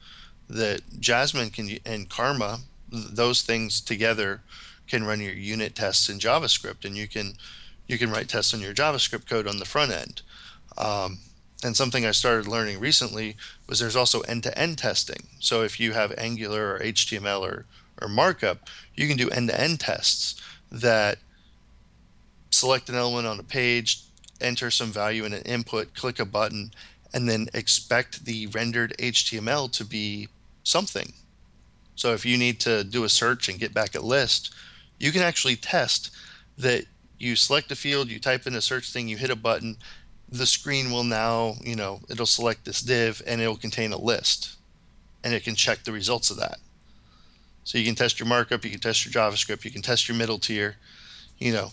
that 0.48 0.80
Jasmine 1.00 1.50
can 1.50 1.78
and 1.84 2.08
Karma 2.08 2.60
those 2.88 3.42
things 3.42 3.80
together 3.80 4.42
can 4.86 5.04
run 5.04 5.20
your 5.20 5.32
unit 5.32 5.74
tests 5.74 6.08
in 6.08 6.18
JavaScript, 6.18 6.84
and 6.84 6.96
you 6.96 7.08
can 7.08 7.34
you 7.86 7.98
can 7.98 8.10
write 8.10 8.28
tests 8.28 8.54
on 8.54 8.60
your 8.60 8.74
JavaScript 8.74 9.26
code 9.26 9.46
on 9.46 9.58
the 9.58 9.64
front 9.64 9.92
end. 9.92 10.22
Um, 10.78 11.18
and 11.64 11.76
something 11.76 12.04
I 12.04 12.10
started 12.10 12.46
learning 12.46 12.80
recently 12.80 13.36
was 13.66 13.78
there's 13.78 13.96
also 13.96 14.20
end-to-end 14.22 14.78
testing. 14.78 15.26
So 15.40 15.62
if 15.62 15.80
you 15.80 15.92
have 15.92 16.12
Angular 16.18 16.74
or 16.74 16.80
HTML 16.80 17.40
or, 17.40 17.64
or 18.00 18.08
markup, 18.08 18.68
you 18.94 19.08
can 19.08 19.16
do 19.16 19.30
end-to-end 19.30 19.80
tests 19.80 20.40
that 20.70 21.18
select 22.50 22.88
an 22.88 22.94
element 22.94 23.26
on 23.26 23.40
a 23.40 23.44
page, 23.44 24.02
enter 24.40 24.70
some 24.70 24.90
value 24.90 25.24
in 25.24 25.32
an 25.32 25.42
input, 25.42 25.94
click 25.94 26.18
a 26.18 26.24
button, 26.24 26.72
and 27.14 27.28
then 27.28 27.48
expect 27.54 28.24
the 28.24 28.46
rendered 28.48 28.94
HTML 28.98 29.70
to 29.72 29.84
be 29.84 30.28
something. 30.64 31.12
So 31.94 32.12
if 32.12 32.26
you 32.26 32.36
need 32.36 32.60
to 32.60 32.84
do 32.84 33.04
a 33.04 33.08
search 33.08 33.48
and 33.48 33.58
get 33.58 33.72
back 33.72 33.94
a 33.94 34.00
list, 34.00 34.54
you 34.98 35.12
can 35.12 35.22
actually 35.22 35.56
test 35.56 36.10
that 36.58 36.84
you 37.18 37.36
select 37.36 37.70
a 37.72 37.76
field, 37.76 38.10
you 38.10 38.18
type 38.18 38.46
in 38.46 38.54
a 38.54 38.60
search 38.60 38.90
thing, 38.90 39.08
you 39.08 39.16
hit 39.16 39.30
a 39.30 39.36
button, 39.36 39.76
the 40.28 40.46
screen 40.46 40.90
will 40.90 41.04
now, 41.04 41.54
you 41.62 41.76
know, 41.76 42.00
it'll 42.08 42.26
select 42.26 42.64
this 42.64 42.80
div 42.80 43.22
and 43.26 43.40
it'll 43.40 43.56
contain 43.56 43.92
a 43.92 43.98
list. 43.98 44.56
and 45.24 45.34
it 45.34 45.42
can 45.42 45.56
check 45.56 45.82
the 45.82 45.90
results 45.90 46.30
of 46.30 46.36
that. 46.36 46.58
So 47.64 47.78
you 47.78 47.84
can 47.84 47.96
test 47.96 48.20
your 48.20 48.28
markup, 48.28 48.64
you 48.64 48.70
can 48.70 48.78
test 48.78 49.04
your 49.04 49.12
JavaScript, 49.12 49.64
you 49.64 49.72
can 49.72 49.82
test 49.82 50.06
your 50.06 50.16
middle 50.16 50.38
tier, 50.38 50.76
you 51.38 51.52
know, 51.52 51.70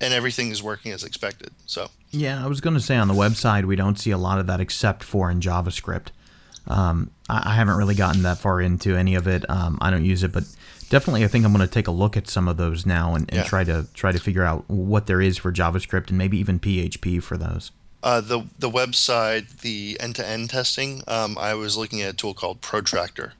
and 0.00 0.14
everything 0.14 0.52
is 0.52 0.62
working 0.62 0.92
as 0.92 1.02
expected. 1.02 1.50
So 1.66 1.88
yeah, 2.12 2.42
I 2.42 2.46
was 2.46 2.60
going 2.60 2.74
to 2.74 2.80
say 2.80 2.96
on 2.96 3.08
the 3.08 3.14
website 3.14 3.64
we 3.64 3.74
don't 3.74 3.98
see 3.98 4.12
a 4.12 4.18
lot 4.18 4.38
of 4.38 4.46
that 4.46 4.60
except 4.60 5.02
for 5.02 5.28
in 5.28 5.40
JavaScript. 5.40 6.08
Um, 6.68 7.10
I, 7.28 7.50
I, 7.50 7.54
haven't 7.54 7.78
really 7.78 7.94
gotten 7.94 8.22
that 8.22 8.38
far 8.38 8.60
into 8.60 8.94
any 8.94 9.14
of 9.14 9.26
it. 9.26 9.48
Um, 9.50 9.78
I 9.80 9.90
don't 9.90 10.04
use 10.04 10.22
it, 10.22 10.32
but 10.32 10.44
definitely 10.88 11.24
I 11.24 11.28
think 11.28 11.44
I'm 11.44 11.52
going 11.52 11.66
to 11.66 11.72
take 11.72 11.86
a 11.86 11.92
look 11.92 12.16
at 12.16 12.28
some 12.28 12.48
of 12.48 12.56
those 12.56 12.86
now 12.86 13.14
and, 13.14 13.28
and 13.30 13.38
yeah. 13.38 13.44
try 13.44 13.64
to 13.64 13.86
try 13.94 14.12
to 14.12 14.18
figure 14.18 14.44
out 14.44 14.64
what 14.68 15.06
there 15.06 15.20
is 15.20 15.38
for 15.38 15.52
JavaScript 15.52 16.08
and 16.08 16.18
maybe 16.18 16.38
even 16.38 16.58
PHP 16.58 17.22
for 17.22 17.36
those. 17.36 17.70
Uh, 18.02 18.20
the 18.20 18.46
the 18.58 18.70
website, 18.70 19.60
the 19.60 19.96
end 20.00 20.16
to 20.16 20.26
end 20.26 20.50
testing, 20.50 21.02
um, 21.08 21.36
I 21.38 21.54
was 21.54 21.76
looking 21.76 22.02
at 22.02 22.14
a 22.14 22.16
tool 22.16 22.34
called 22.34 22.60
Protractor. 22.60 23.32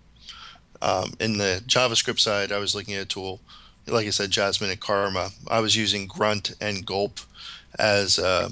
Um, 0.80 1.14
in 1.20 1.38
the 1.38 1.62
JavaScript 1.66 2.20
side, 2.20 2.52
I 2.52 2.58
was 2.58 2.74
looking 2.74 2.94
at 2.94 3.02
a 3.02 3.06
tool, 3.06 3.40
like 3.86 4.06
I 4.06 4.10
said, 4.10 4.30
Jasmine 4.30 4.70
and 4.70 4.80
Karma. 4.80 5.30
I 5.48 5.60
was 5.60 5.76
using 5.76 6.06
Grunt 6.06 6.54
and 6.60 6.86
Gulp 6.86 7.20
as 7.78 8.18
uh, 8.18 8.48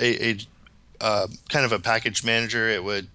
a, 0.00 0.30
a 0.30 0.38
uh, 1.00 1.26
kind 1.48 1.64
of 1.64 1.72
a 1.72 1.78
package 1.78 2.24
manager. 2.24 2.68
It 2.68 2.82
would 2.82 3.08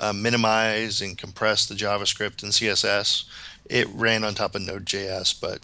uh, 0.00 0.12
minimize 0.12 1.00
and 1.00 1.18
compress 1.18 1.66
the 1.66 1.74
JavaScript 1.74 2.42
and 2.42 2.52
CSS. 2.52 3.24
It 3.66 3.88
ran 3.88 4.24
on 4.24 4.34
top 4.34 4.54
of 4.54 4.62
Node.js, 4.62 5.40
but 5.40 5.60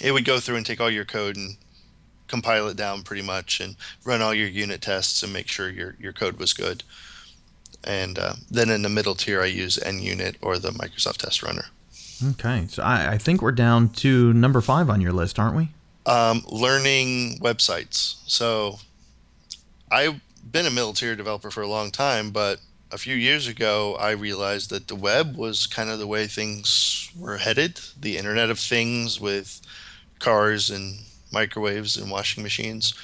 it 0.00 0.12
would 0.12 0.24
go 0.24 0.40
through 0.40 0.56
and 0.56 0.66
take 0.66 0.80
all 0.80 0.90
your 0.90 1.04
code 1.04 1.36
and 1.36 1.56
compile 2.28 2.68
it 2.68 2.76
down 2.76 3.02
pretty 3.02 3.22
much 3.22 3.60
and 3.60 3.76
run 4.04 4.22
all 4.22 4.34
your 4.34 4.48
unit 4.48 4.82
tests 4.82 5.22
and 5.22 5.32
make 5.32 5.48
sure 5.48 5.70
your, 5.70 5.96
your 5.98 6.12
code 6.12 6.38
was 6.38 6.52
good. 6.52 6.84
And 7.84 8.18
uh, 8.18 8.34
then 8.50 8.70
in 8.70 8.82
the 8.82 8.88
middle 8.88 9.14
tier, 9.14 9.42
I 9.42 9.46
use 9.46 9.78
NUnit 9.78 10.36
or 10.40 10.58
the 10.58 10.70
Microsoft 10.70 11.18
Test 11.18 11.42
Runner. 11.42 11.66
Okay, 12.30 12.66
so 12.68 12.82
I, 12.82 13.12
I 13.12 13.18
think 13.18 13.40
we're 13.40 13.52
down 13.52 13.90
to 13.90 14.32
number 14.32 14.60
five 14.60 14.90
on 14.90 15.00
your 15.00 15.12
list, 15.12 15.38
aren't 15.38 15.56
we? 15.56 15.68
Um, 16.04 16.42
learning 16.48 17.38
websites. 17.38 18.16
So 18.26 18.78
I've 19.90 20.20
been 20.50 20.66
a 20.66 20.70
middle 20.70 20.92
tier 20.92 21.14
developer 21.14 21.50
for 21.50 21.62
a 21.62 21.68
long 21.68 21.90
time, 21.90 22.30
but 22.30 22.60
a 22.90 22.98
few 22.98 23.14
years 23.14 23.46
ago, 23.46 23.96
I 23.96 24.12
realized 24.12 24.70
that 24.70 24.88
the 24.88 24.94
web 24.94 25.36
was 25.36 25.66
kind 25.66 25.90
of 25.90 25.98
the 25.98 26.06
way 26.06 26.26
things 26.26 27.10
were 27.18 27.36
headed. 27.36 27.80
The 28.00 28.16
Internet 28.16 28.50
of 28.50 28.58
Things 28.58 29.20
with 29.20 29.60
cars 30.18 30.70
and 30.70 31.00
microwaves 31.32 31.96
and 31.96 32.10
washing 32.10 32.42
machines. 32.42 32.94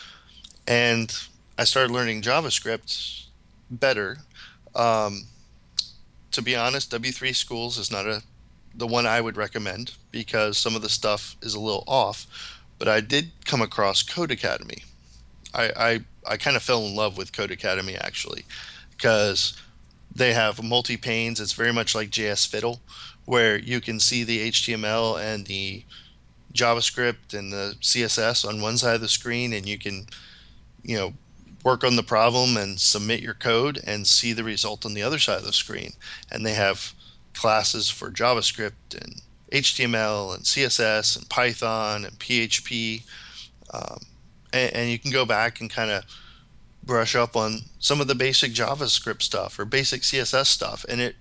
And 0.67 1.15
I 1.59 1.65
started 1.65 1.93
learning 1.93 2.23
JavaScript 2.23 3.27
better. 3.71 4.19
Um, 4.75 5.25
to 6.33 6.41
be 6.41 6.57
honest, 6.57 6.91
W3 6.91 7.35
Schools 7.35 7.79
is 7.79 7.91
not 7.91 8.07
a 8.07 8.23
the 8.77 8.87
one 8.89 9.07
I 9.07 9.21
would 9.21 9.37
recommend 9.37 9.93
because 10.11 10.59
some 10.59 10.75
of 10.75 10.83
the 10.83 10.89
stuff 10.89 11.37
is 11.43 11.55
a 11.55 11.61
little 11.61 11.85
off. 11.87 12.27
But 12.77 12.89
I 12.89 13.01
did 13.01 13.31
come 13.45 13.63
across 13.63 14.03
Codecademy. 14.03 14.83
I 15.53 15.71
I, 15.77 16.01
I 16.33 16.37
kind 16.39 16.57
of 16.57 16.63
fell 16.63 16.85
in 16.85 16.97
love 16.97 17.17
with 17.17 17.31
Codecademy 17.33 17.97
actually 18.01 18.45
because 18.91 19.61
they 20.15 20.33
have 20.33 20.63
multi 20.63 20.97
panes. 20.97 21.41
It's 21.41 21.53
very 21.53 21.73
much 21.73 21.95
like 21.95 22.11
JS 22.11 22.47
Fiddle, 22.49 22.81
where 23.25 23.59
you 23.59 23.81
can 23.81 24.01
see 24.01 24.25
the 24.25 24.51
HTML 24.51 25.21
and 25.21 25.47
the 25.47 25.85
JavaScript 26.53 27.37
and 27.37 27.53
the 27.53 27.77
CSS 27.81 28.47
on 28.47 28.63
one 28.63 28.79
side 28.79 28.95
of 28.95 29.01
the 29.01 29.09
screen, 29.09 29.53
and 29.53 29.69
you 29.69 29.79
can, 29.79 30.07
you 30.83 30.97
know, 30.97 31.15
work 31.65 31.83
on 31.83 31.97
the 31.97 32.03
problem 32.03 32.57
and 32.57 32.79
submit 32.79 33.21
your 33.21 33.35
code 33.35 33.81
and 33.87 34.07
see 34.07 34.33
the 34.33 34.45
result 34.45 34.85
on 34.85 34.95
the 34.95 35.03
other 35.03 35.19
side 35.19 35.39
of 35.39 35.45
the 35.45 35.53
screen. 35.53 35.93
And 36.31 36.45
they 36.45 36.55
have 36.55 36.93
classes 37.33 37.91
for 37.91 38.11
JavaScript 38.11 38.95
and 38.95 39.23
HTML 39.51 40.35
and 40.35 40.45
CSS 40.45 41.17
and 41.17 41.29
Python 41.29 42.05
and 42.05 42.19
PHP. 42.19 43.03
Um, 43.73 43.99
and, 44.53 44.73
and 44.75 44.91
you 44.91 44.99
can 44.99 45.11
go 45.11 45.25
back 45.25 45.61
and 45.61 45.71
kind 45.71 45.91
of 45.91 46.05
brush 46.85 47.15
up 47.15 47.37
on 47.37 47.63
some 47.79 48.01
of 48.01 48.09
the 48.09 48.15
basic 48.15 48.53
JavaScript 48.53 49.23
stuff 49.23 49.59
or 49.59 49.65
basic 49.65 50.03
CSS 50.03 50.47
stuff. 50.47 50.85
And 50.89 51.01
it 51.01 51.17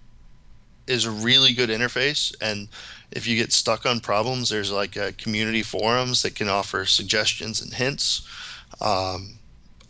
is 0.88 1.05
a 1.05 1.11
really 1.11 1.53
good 1.53 1.70
interface. 1.70 2.36
And 2.41 2.68
if 3.11 3.28
you 3.28 3.38
get 3.38 3.53
stuck 3.53 3.86
on 3.86 3.99
problems, 3.99 4.49
there's 4.49 4.72
like 4.72 4.95
a 4.95 5.14
community 5.14 5.64
forums 5.64 6.24
that 6.24 6.36
can 6.36 6.49
offer 6.49 6.86
suggestions 6.86 7.61
and 7.61 7.74
hints. 7.74 8.28
Um, 8.82 9.39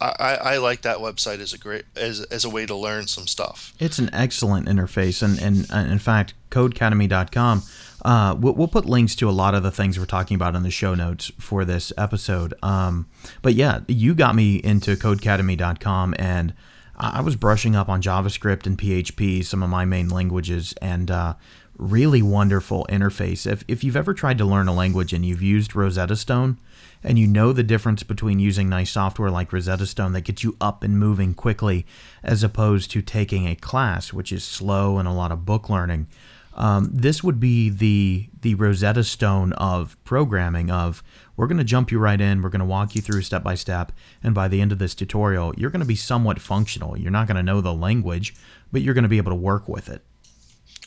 I, 0.02 0.36
I, 0.36 0.58
like 0.58 0.82
that 0.82 0.98
website 0.98 1.40
as 1.40 1.54
a 1.54 1.58
great 1.58 1.86
as, 1.96 2.22
as 2.24 2.44
a 2.44 2.50
way 2.50 2.66
to 2.66 2.76
learn 2.76 3.08
some 3.08 3.26
stuff. 3.26 3.74
It's 3.80 4.00
an 4.00 4.10
excellent 4.14 4.68
interface, 4.68 5.24
and 5.24 5.40
and, 5.42 5.66
and 5.72 5.90
in 5.90 6.00
fact, 6.00 6.34
Codecademy.com. 6.52 7.64
Uh, 8.04 8.36
we'll, 8.38 8.54
we'll, 8.54 8.68
put 8.68 8.86
links 8.86 9.16
to 9.16 9.30
a 9.30 9.32
lot 9.32 9.56
of 9.56 9.64
the 9.64 9.72
things 9.72 9.98
we're 9.98 10.06
talking 10.06 10.36
about 10.36 10.56
in 10.56 10.64
the 10.64 10.72
show 10.72 10.94
notes 10.94 11.32
for 11.40 11.64
this 11.64 11.94
episode. 11.98 12.54
Um, 12.62 13.08
but 13.42 13.54
yeah, 13.54 13.80
you 13.88 14.14
got 14.14 14.36
me 14.36 14.58
into 14.58 14.96
Codecademy.com, 14.98 16.16
and 16.20 16.54
I 16.98 17.22
was 17.22 17.36
brushing 17.36 17.76
up 17.76 17.88
on 17.88 18.02
JavaScript 18.02 18.66
and 18.66 18.78
PHP, 18.78 19.46
some 19.46 19.64
of 19.64 19.70
my 19.70 19.86
main 19.86 20.10
languages, 20.10 20.74
and 20.82 21.10
uh, 21.10 21.36
really 21.78 22.22
wonderful 22.22 22.86
interface. 22.90 23.50
If, 23.50 23.64
if 23.68 23.84
you've 23.84 23.96
ever 23.96 24.14
tried 24.14 24.38
to 24.38 24.46
learn 24.46 24.68
a 24.68 24.74
language 24.74 25.14
and 25.14 25.26
you've 25.26 25.42
used 25.42 25.76
Rosetta 25.76 26.16
Stone 26.16 26.58
and 27.04 27.20
you 27.20 27.28
know 27.28 27.52
the 27.52 27.64
difference 27.64 28.04
between 28.04 28.40
using 28.40 28.70
nice 28.70 28.92
software 28.92 29.32
like 29.32 29.52
Rosetta 29.52 29.86
Stone 29.86 30.14
that 30.14 30.22
gets 30.22 30.44
you 30.44 30.56
up 30.62 30.84
and 30.84 30.98
moving 30.98 31.34
quickly 31.34 31.86
as 32.24 32.44
opposed 32.44 32.92
to 32.92 33.02
taking 33.02 33.48
a 33.48 33.56
class, 33.56 34.14
which 34.14 34.32
is 34.32 34.44
slow 34.44 34.98
and 34.98 35.08
a 35.08 35.12
lot 35.12 35.32
of 35.32 35.46
book 35.46 35.70
learning, 35.70 36.08
um, 36.56 36.90
this 36.94 37.24
would 37.24 37.40
be 37.40 37.70
the 37.70 38.30
the 38.42 38.56
Rosetta 38.56 39.04
Stone 39.04 39.54
of 39.54 39.98
programming. 40.04 40.70
Of 40.70 41.04
we're 41.36 41.48
going 41.48 41.58
to 41.58 41.64
jump 41.64 41.92
you 41.92 42.00
right 42.00 42.20
in, 42.20 42.42
we're 42.42 42.50
going 42.50 42.60
to 42.60 42.66
walk 42.66 42.96
you 42.96 43.02
through 43.02 43.22
step 43.24 43.44
by 43.44 43.56
step, 43.56 43.92
and 44.22 44.36
by 44.36 44.48
the 44.48 44.62
end 44.62 44.72
of 44.72 44.80
this 44.80 44.94
tutorial, 44.94 45.54
you're 45.58 45.72
going 45.72 45.82
to 45.82 45.86
be 45.86 45.96
somewhat 45.96 46.40
functional. 46.40 46.98
You're 46.98 47.12
not 47.12 47.28
going 47.28 47.38
to 47.38 47.44
know 47.44 47.62
the 47.62 47.74
language, 47.74 48.36
but 48.72 48.82
you're 48.82 48.94
going 48.94 49.04
to 49.04 49.10
be 49.10 49.18
able 49.18 49.32
to 49.32 49.36
work 49.36 49.68
with 49.68 49.90
it. 49.90 50.04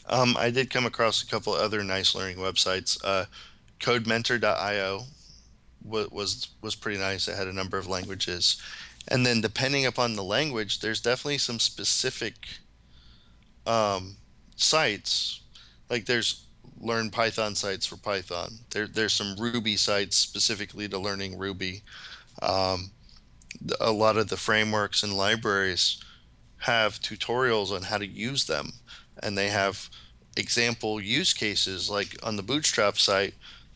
Um, 0.08 0.36
I 0.38 0.50
did 0.50 0.70
come 0.70 0.86
across 0.86 1.22
a 1.22 1.26
couple 1.26 1.52
other 1.52 1.82
nice 1.82 2.14
learning 2.14 2.36
websites. 2.36 2.98
Uh, 3.04 3.24
CodeMentor.io 3.80 5.02
was, 5.84 6.10
was 6.10 6.48
was 6.62 6.74
pretty 6.74 6.98
nice. 6.98 7.28
It 7.28 7.36
had 7.36 7.48
a 7.48 7.52
number 7.52 7.76
of 7.76 7.88
languages, 7.88 8.60
and 9.08 9.26
then 9.26 9.40
depending 9.40 9.84
upon 9.84 10.14
the 10.14 10.24
language, 10.24 10.80
there's 10.80 11.00
definitely 11.00 11.38
some 11.38 11.58
specific 11.58 12.34
um, 13.66 14.16
sites. 14.54 15.40
Like 15.88 16.06
there's 16.06 16.46
learn 16.80 17.10
Python 17.10 17.54
sites 17.54 17.86
for 17.86 17.96
Python. 17.96 18.52
There 18.70 18.86
there's 18.86 19.12
some 19.12 19.36
Ruby 19.36 19.76
sites 19.76 20.16
specifically 20.16 20.88
to 20.88 20.98
learning 20.98 21.38
Ruby. 21.38 21.82
Um, 22.42 22.90
a 23.80 23.92
lot 23.92 24.16
of 24.16 24.28
the 24.28 24.36
frameworks 24.36 25.02
and 25.02 25.16
libraries 25.16 26.02
have 26.58 27.00
tutorials 27.00 27.70
on 27.70 27.82
how 27.82 27.98
to 27.98 28.06
use 28.06 28.46
them 28.46 28.72
and 29.22 29.36
they 29.36 29.48
have 29.48 29.88
example 30.36 31.00
use 31.00 31.32
cases 31.32 31.88
like 31.88 32.16
on 32.22 32.36
the 32.36 32.42
bootstrap 32.42 32.98
site 32.98 33.34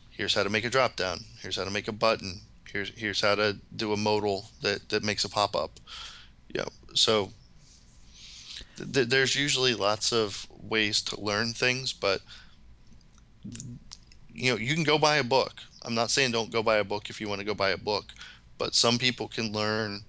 here's 0.09 0.33
how 0.35 0.43
to 0.43 0.49
make 0.49 0.65
a 0.65 0.69
drop 0.69 0.95
down 0.95 1.19
here's 1.41 1.55
how 1.55 1.63
to 1.63 1.71
make 1.71 1.87
a 1.87 1.91
button 1.91 2.41
here's 2.71 2.89
here's 2.89 3.21
how 3.21 3.35
to 3.35 3.57
do 3.75 3.93
a 3.93 3.97
modal 3.97 4.45
that 4.61 4.87
that 4.89 5.03
makes 5.03 5.25
a 5.25 5.29
pop-up 5.29 5.79
yeah 6.53 6.65
so 6.93 7.31
th- 8.77 9.07
there's 9.07 9.35
usually 9.35 9.73
lots 9.73 10.11
of 10.11 10.47
ways 10.49 11.01
to 11.01 11.19
learn 11.19 11.53
things 11.53 11.93
but 11.93 12.21
you 14.33 14.51
know 14.51 14.57
you 14.57 14.73
can 14.73 14.83
go 14.83 14.97
buy 14.97 15.17
a 15.17 15.23
book 15.23 15.61
i'm 15.83 15.95
not 15.95 16.11
saying 16.11 16.31
don't 16.31 16.51
go 16.51 16.63
buy 16.63 16.77
a 16.77 16.83
book 16.83 17.09
if 17.09 17.19
you 17.19 17.27
want 17.27 17.39
to 17.39 17.45
go 17.45 17.53
buy 17.53 17.69
a 17.69 17.77
book 17.77 18.05
but 18.57 18.75
some 18.75 18.97
people 18.97 19.27
can 19.27 19.51
learn 19.51 20.01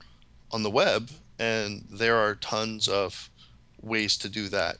on 0.50 0.62
the 0.62 0.70
web 0.70 1.10
and 1.38 1.84
there 1.90 2.16
are 2.16 2.34
tons 2.34 2.88
of 2.88 3.30
ways 3.80 4.16
to 4.16 4.28
do 4.28 4.48
that 4.48 4.76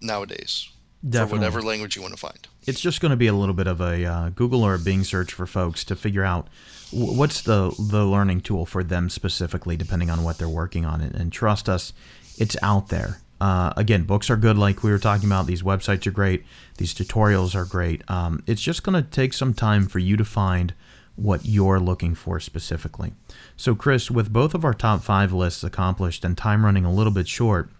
nowadays 0.00 0.68
Definitely. 1.08 1.28
for 1.28 1.40
whatever 1.40 1.62
language 1.62 1.96
you 1.96 2.02
want 2.02 2.14
to 2.14 2.20
find. 2.20 2.48
It's 2.66 2.80
just 2.80 3.00
going 3.00 3.10
to 3.10 3.16
be 3.16 3.26
a 3.26 3.34
little 3.34 3.54
bit 3.54 3.66
of 3.66 3.80
a 3.80 4.04
uh, 4.06 4.28
Google 4.30 4.62
or 4.62 4.74
a 4.74 4.78
Bing 4.78 5.04
search 5.04 5.32
for 5.32 5.46
folks 5.46 5.84
to 5.84 5.96
figure 5.96 6.24
out 6.24 6.48
what's 6.94 7.42
the 7.42 7.74
the 7.78 8.04
learning 8.04 8.40
tool 8.42 8.66
for 8.66 8.84
them 8.84 9.10
specifically, 9.10 9.76
depending 9.76 10.10
on 10.10 10.22
what 10.22 10.38
they're 10.38 10.48
working 10.48 10.84
on. 10.84 11.00
And, 11.00 11.14
and 11.14 11.32
trust 11.32 11.68
us, 11.68 11.92
it's 12.38 12.56
out 12.62 12.88
there. 12.88 13.18
Uh, 13.40 13.72
again, 13.76 14.04
books 14.04 14.30
are 14.30 14.36
good, 14.36 14.56
like 14.56 14.82
we 14.82 14.90
were 14.90 14.98
talking 14.98 15.28
about. 15.28 15.46
These 15.46 15.62
websites 15.62 16.06
are 16.06 16.12
great. 16.12 16.44
These 16.78 16.94
tutorials 16.94 17.54
are 17.54 17.64
great. 17.64 18.08
Um, 18.08 18.42
it's 18.46 18.62
just 18.62 18.82
going 18.82 18.94
to 18.94 19.08
take 19.08 19.32
some 19.32 19.52
time 19.52 19.86
for 19.86 19.98
you 19.98 20.16
to 20.16 20.24
find 20.24 20.72
what 21.16 21.44
you're 21.44 21.80
looking 21.80 22.14
for 22.14 22.40
specifically. 22.40 23.12
So, 23.56 23.74
Chris, 23.74 24.10
with 24.10 24.32
both 24.32 24.54
of 24.54 24.64
our 24.64 24.74
top 24.74 25.02
five 25.02 25.32
lists 25.32 25.62
accomplished 25.62 26.24
and 26.24 26.38
time 26.38 26.64
running 26.64 26.84
a 26.84 26.92
little 26.92 27.12
bit 27.12 27.28
short, 27.28 27.70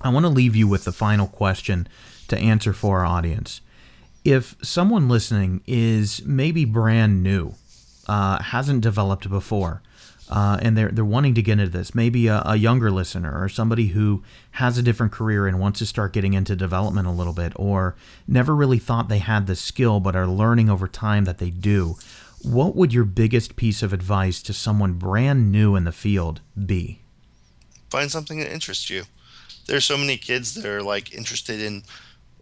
I 0.00 0.10
want 0.10 0.24
to 0.24 0.30
leave 0.30 0.54
you 0.54 0.68
with 0.68 0.84
the 0.84 0.92
final 0.92 1.26
question 1.26 1.88
to 2.28 2.38
answer 2.38 2.72
for 2.72 3.00
our 3.00 3.06
audience. 3.06 3.60
If 4.24 4.54
someone 4.62 5.08
listening 5.08 5.62
is 5.66 6.22
maybe 6.24 6.64
brand 6.64 7.22
new, 7.22 7.54
uh, 8.06 8.42
hasn't 8.42 8.82
developed 8.82 9.28
before, 9.28 9.82
uh, 10.30 10.58
and 10.62 10.76
they're 10.76 10.90
they're 10.90 11.04
wanting 11.04 11.34
to 11.34 11.42
get 11.42 11.58
into 11.58 11.70
this. 11.70 11.94
Maybe 11.94 12.26
a, 12.26 12.42
a, 12.44 12.56
younger 12.56 12.90
listener 12.90 13.42
or 13.42 13.48
somebody 13.48 13.88
who 13.88 14.22
has 14.52 14.78
a 14.78 14.82
different 14.82 15.12
career 15.12 15.46
and 15.46 15.60
wants 15.60 15.78
to 15.80 15.86
start 15.86 16.12
getting 16.12 16.34
into 16.34 16.56
development 16.56 17.08
a 17.08 17.12
little 17.12 17.32
bit, 17.32 17.52
or 17.56 17.96
never 18.26 18.54
really 18.54 18.78
thought 18.78 19.08
they 19.08 19.18
had 19.18 19.46
the 19.46 19.56
skill 19.56 20.00
but 20.00 20.16
are 20.16 20.26
learning 20.26 20.70
over 20.70 20.88
time 20.88 21.24
that 21.24 21.38
they 21.38 21.50
do. 21.50 21.96
What 22.42 22.76
would 22.76 22.92
your 22.92 23.04
biggest 23.04 23.56
piece 23.56 23.82
of 23.82 23.92
advice 23.92 24.42
to 24.42 24.52
someone 24.52 24.94
brand 24.94 25.50
new 25.50 25.76
in 25.76 25.84
the 25.84 25.92
field 25.92 26.40
be? 26.66 27.00
Find 27.90 28.10
something 28.10 28.38
that 28.38 28.52
interests 28.52 28.90
you. 28.90 29.04
There's 29.66 29.84
so 29.84 29.96
many 29.96 30.18
kids 30.18 30.54
that 30.54 30.66
are 30.66 30.82
like 30.82 31.14
interested 31.14 31.60
in 31.60 31.84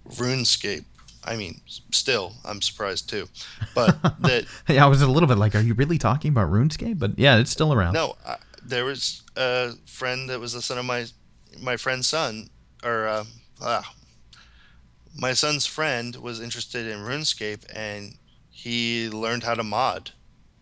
RuneScape 0.08 0.84
I 1.24 1.36
mean, 1.36 1.60
still, 1.90 2.34
I'm 2.44 2.60
surprised 2.60 3.08
too. 3.08 3.28
But 3.74 4.00
that. 4.20 4.46
yeah, 4.68 4.84
I 4.84 4.88
was 4.88 5.02
a 5.02 5.06
little 5.06 5.28
bit 5.28 5.38
like, 5.38 5.54
are 5.54 5.60
you 5.60 5.74
really 5.74 5.98
talking 5.98 6.30
about 6.30 6.50
RuneScape? 6.50 6.98
But 6.98 7.18
yeah, 7.18 7.38
it's 7.38 7.50
still 7.50 7.72
around. 7.72 7.94
No, 7.94 8.16
I, 8.26 8.36
there 8.64 8.84
was 8.84 9.22
a 9.36 9.72
friend 9.86 10.28
that 10.30 10.40
was 10.40 10.52
the 10.52 10.62
son 10.62 10.78
of 10.78 10.84
my 10.84 11.06
my 11.60 11.76
friend's 11.76 12.08
son, 12.08 12.48
or 12.82 13.06
uh, 13.06 13.24
ah, 13.60 13.94
my 15.16 15.32
son's 15.32 15.66
friend 15.66 16.16
was 16.16 16.40
interested 16.40 16.86
in 16.86 17.00
RuneScape, 17.00 17.64
and 17.74 18.16
he 18.50 19.08
learned 19.08 19.44
how 19.44 19.54
to 19.54 19.62
mod 19.62 20.10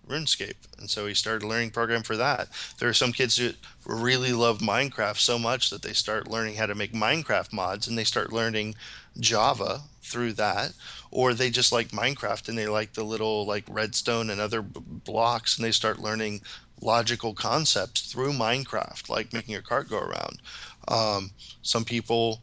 RuneScape, 0.09 0.57
and 0.79 0.91
so 0.91 1.07
he 1.07 1.15
started 1.15 1.47
learning 1.47 1.71
program 1.71 2.03
for 2.03 2.17
that. 2.17 2.49
There 2.79 2.89
are 2.89 2.95
some 2.95 3.13
kids 3.13 3.37
who 3.37 3.53
really 3.87 4.33
love 4.33 4.59
Minecraft 4.59 5.19
so 5.19 5.39
much 5.39 5.71
that 5.71 5.83
they 5.83 5.93
start 5.93 6.29
learning 6.29 6.57
how 6.57 6.67
to 6.67 6.75
make 6.75 6.93
Minecraft 6.93 7.53
mods, 7.53 7.87
and 7.87 7.97
they 7.97 8.05
start 8.05 8.33
learning 8.33 8.75
Java 9.19 9.83
through 10.11 10.35
that, 10.35 10.73
or 11.11 11.33
they 11.33 11.51
just 11.51 11.73
like 11.73 11.89
Minecraft 11.89 12.49
and 12.49 12.59
they 12.59 12.67
like 12.67 12.93
the 12.95 13.05
little 13.05 13.47
like 13.47 13.65
redstone 13.69 14.31
and 14.31 14.41
other 14.41 14.63
b- 14.63 14.81
blocks, 14.85 15.57
and 15.57 15.65
they 15.65 15.73
start 15.73 15.99
learning 15.99 16.41
logical 16.83 17.35
concepts 17.35 18.03
through 18.03 18.33
Minecraft, 18.33 19.09
like 19.09 19.33
making 19.33 19.53
your 19.53 19.63
cart 19.63 19.89
go 19.89 19.99
around. 19.99 20.41
Um, 20.89 21.31
some 21.63 21.85
people 21.85 22.43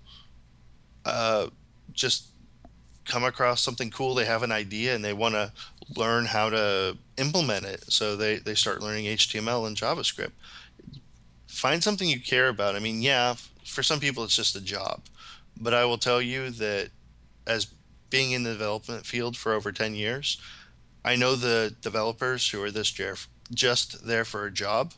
uh, 1.06 1.48
just 1.94 2.28
come 3.06 3.24
across 3.24 3.62
something 3.62 3.90
cool, 3.90 4.14
they 4.14 4.26
have 4.26 4.44
an 4.44 4.52
idea, 4.52 4.94
and 4.94 5.04
they 5.04 5.14
want 5.14 5.36
to 5.36 5.52
learn 5.96 6.26
how 6.26 6.50
to 6.50 6.98
implement 7.18 7.66
it. 7.66 7.84
So 7.92 8.16
they, 8.16 8.38
they 8.38 8.56
start 8.56 8.82
learning 8.82 9.06
HTML 9.06 9.66
and 9.66 9.76
JavaScript. 9.76 10.32
Find 11.48 11.84
something 11.84 12.08
you 12.08 12.20
care 12.20 12.50
about. 12.50 12.76
I 12.76 12.80
mean, 12.80 13.02
yeah, 13.02 13.36
for 13.66 13.82
some 13.82 14.00
people, 14.00 14.24
it's 14.24 14.36
just 14.36 14.56
a 14.56 14.62
job. 14.62 15.02
But 15.60 15.74
I 15.74 15.86
will 15.86 15.98
tell 15.98 16.22
you 16.22 16.52
that 16.52 16.90
as 17.48 17.68
being 18.10 18.32
in 18.32 18.44
the 18.44 18.52
development 18.52 19.06
field 19.06 19.36
for 19.36 19.54
over 19.54 19.72
10 19.72 19.96
years, 19.96 20.40
I 21.04 21.16
know 21.16 21.36
the 21.36 21.76
developers 21.82 22.50
who 22.50 22.62
are 22.62 22.72
this 22.72 22.94
just 23.54 24.06
there 24.06 24.26
for 24.26 24.46
a 24.46 24.52
job, 24.52 24.94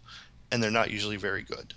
and 0.51 0.61
they're 0.61 0.71
not 0.71 0.91
usually 0.91 1.17
very 1.17 1.43
good. 1.43 1.73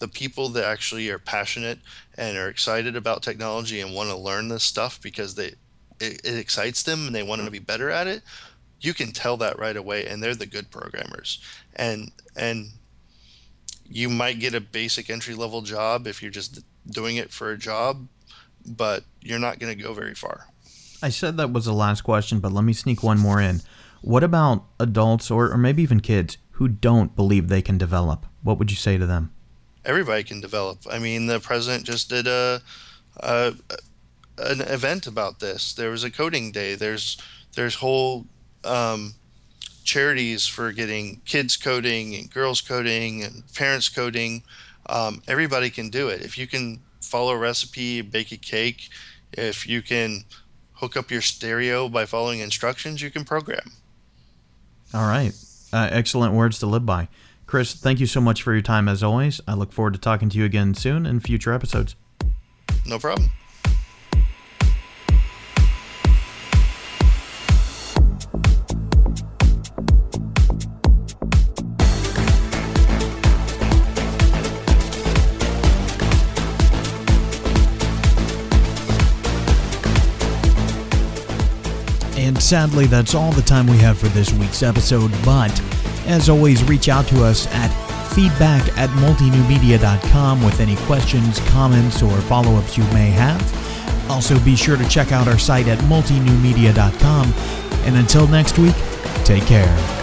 The 0.00 0.08
people 0.08 0.48
that 0.50 0.64
actually 0.64 1.08
are 1.10 1.18
passionate 1.18 1.78
and 2.16 2.36
are 2.36 2.48
excited 2.48 2.96
about 2.96 3.22
technology 3.22 3.80
and 3.80 3.94
want 3.94 4.10
to 4.10 4.16
learn 4.16 4.48
this 4.48 4.64
stuff 4.64 5.00
because 5.00 5.34
they 5.34 5.54
it, 6.00 6.20
it 6.24 6.38
excites 6.38 6.82
them 6.82 7.06
and 7.06 7.14
they 7.14 7.22
want 7.22 7.44
to 7.44 7.50
be 7.50 7.58
better 7.58 7.90
at 7.90 8.06
it, 8.06 8.22
you 8.80 8.94
can 8.94 9.12
tell 9.12 9.36
that 9.36 9.58
right 9.58 9.76
away, 9.76 10.06
and 10.06 10.22
they're 10.22 10.34
the 10.34 10.46
good 10.46 10.70
programmers. 10.70 11.40
And 11.76 12.10
and 12.36 12.70
you 13.84 14.08
might 14.08 14.40
get 14.40 14.54
a 14.54 14.60
basic 14.60 15.10
entry 15.10 15.34
level 15.34 15.62
job 15.62 16.06
if 16.06 16.22
you're 16.22 16.30
just 16.30 16.60
doing 16.88 17.16
it 17.16 17.30
for 17.30 17.50
a 17.50 17.58
job, 17.58 18.08
but 18.66 19.04
you're 19.20 19.38
not 19.38 19.58
going 19.58 19.76
to 19.76 19.82
go 19.82 19.92
very 19.92 20.14
far. 20.14 20.46
I 21.02 21.08
said 21.08 21.36
that 21.36 21.52
was 21.52 21.64
the 21.64 21.72
last 21.72 22.02
question, 22.02 22.40
but 22.40 22.52
let 22.52 22.64
me 22.64 22.72
sneak 22.72 23.02
one 23.02 23.18
more 23.18 23.40
in. 23.40 23.60
What 24.02 24.22
about 24.22 24.64
adults 24.78 25.30
or, 25.30 25.50
or 25.50 25.58
maybe 25.58 25.82
even 25.82 26.00
kids 26.00 26.38
who 26.52 26.68
don't 26.68 27.16
believe 27.16 27.48
they 27.48 27.62
can 27.62 27.78
develop? 27.78 28.26
What 28.42 28.58
would 28.58 28.70
you 28.70 28.76
say 28.76 28.98
to 28.98 29.06
them? 29.06 29.32
Everybody 29.84 30.24
can 30.24 30.40
develop. 30.40 30.80
I 30.90 30.98
mean, 30.98 31.26
the 31.26 31.40
president 31.40 31.84
just 31.84 32.10
did 32.10 32.26
a, 32.26 32.60
a 33.16 33.54
an 34.38 34.60
event 34.62 35.06
about 35.06 35.40
this. 35.40 35.72
There 35.72 35.90
was 35.90 36.04
a 36.04 36.10
coding 36.10 36.52
day. 36.52 36.74
There's 36.74 37.16
there's 37.54 37.76
whole 37.76 38.26
um, 38.64 39.14
charities 39.84 40.46
for 40.46 40.72
getting 40.72 41.20
kids 41.24 41.56
coding 41.56 42.14
and 42.14 42.30
girls 42.30 42.60
coding 42.60 43.22
and 43.22 43.42
parents 43.54 43.88
coding. 43.88 44.42
Um, 44.86 45.22
everybody 45.28 45.70
can 45.70 45.90
do 45.90 46.08
it. 46.08 46.22
If 46.22 46.36
you 46.36 46.46
can 46.46 46.80
follow 47.10 47.32
a 47.32 47.38
recipe, 47.38 48.00
bake 48.00 48.32
a 48.32 48.36
cake, 48.36 48.88
if 49.32 49.66
you 49.66 49.82
can 49.82 50.24
hook 50.74 50.96
up 50.96 51.10
your 51.10 51.20
stereo 51.20 51.88
by 51.88 52.06
following 52.06 52.40
instructions, 52.40 53.02
you 53.02 53.10
can 53.10 53.24
program. 53.24 53.72
All 54.94 55.06
right. 55.06 55.32
Uh, 55.72 55.88
excellent 55.90 56.34
words 56.34 56.58
to 56.60 56.66
live 56.66 56.86
by. 56.86 57.08
Chris, 57.46 57.74
thank 57.74 58.00
you 58.00 58.06
so 58.06 58.20
much 58.20 58.42
for 58.42 58.52
your 58.52 58.62
time 58.62 58.88
as 58.88 59.02
always. 59.02 59.40
I 59.46 59.54
look 59.54 59.72
forward 59.72 59.94
to 59.94 60.00
talking 60.00 60.28
to 60.30 60.38
you 60.38 60.44
again 60.44 60.74
soon 60.74 61.04
in 61.04 61.20
future 61.20 61.52
episodes. 61.52 61.96
No 62.86 62.98
problem. 62.98 63.30
Sadly, 82.50 82.86
that's 82.86 83.14
all 83.14 83.30
the 83.30 83.42
time 83.42 83.64
we 83.64 83.76
have 83.76 83.96
for 83.96 84.08
this 84.08 84.32
week's 84.32 84.64
episode, 84.64 85.12
but 85.24 85.52
as 86.06 86.28
always, 86.28 86.64
reach 86.64 86.88
out 86.88 87.06
to 87.06 87.24
us 87.24 87.46
at 87.52 87.68
feedback 88.12 88.76
at 88.76 88.90
multinewmedia.com 88.90 90.42
with 90.42 90.58
any 90.58 90.74
questions, 90.78 91.38
comments, 91.50 92.02
or 92.02 92.10
follow 92.22 92.56
ups 92.56 92.76
you 92.76 92.82
may 92.86 93.10
have. 93.10 94.10
Also, 94.10 94.36
be 94.40 94.56
sure 94.56 94.76
to 94.76 94.88
check 94.88 95.12
out 95.12 95.28
our 95.28 95.38
site 95.38 95.68
at 95.68 95.78
multinewmedia.com. 95.84 97.32
And 97.84 97.96
until 97.96 98.26
next 98.26 98.58
week, 98.58 98.74
take 99.24 99.44
care. 99.44 99.99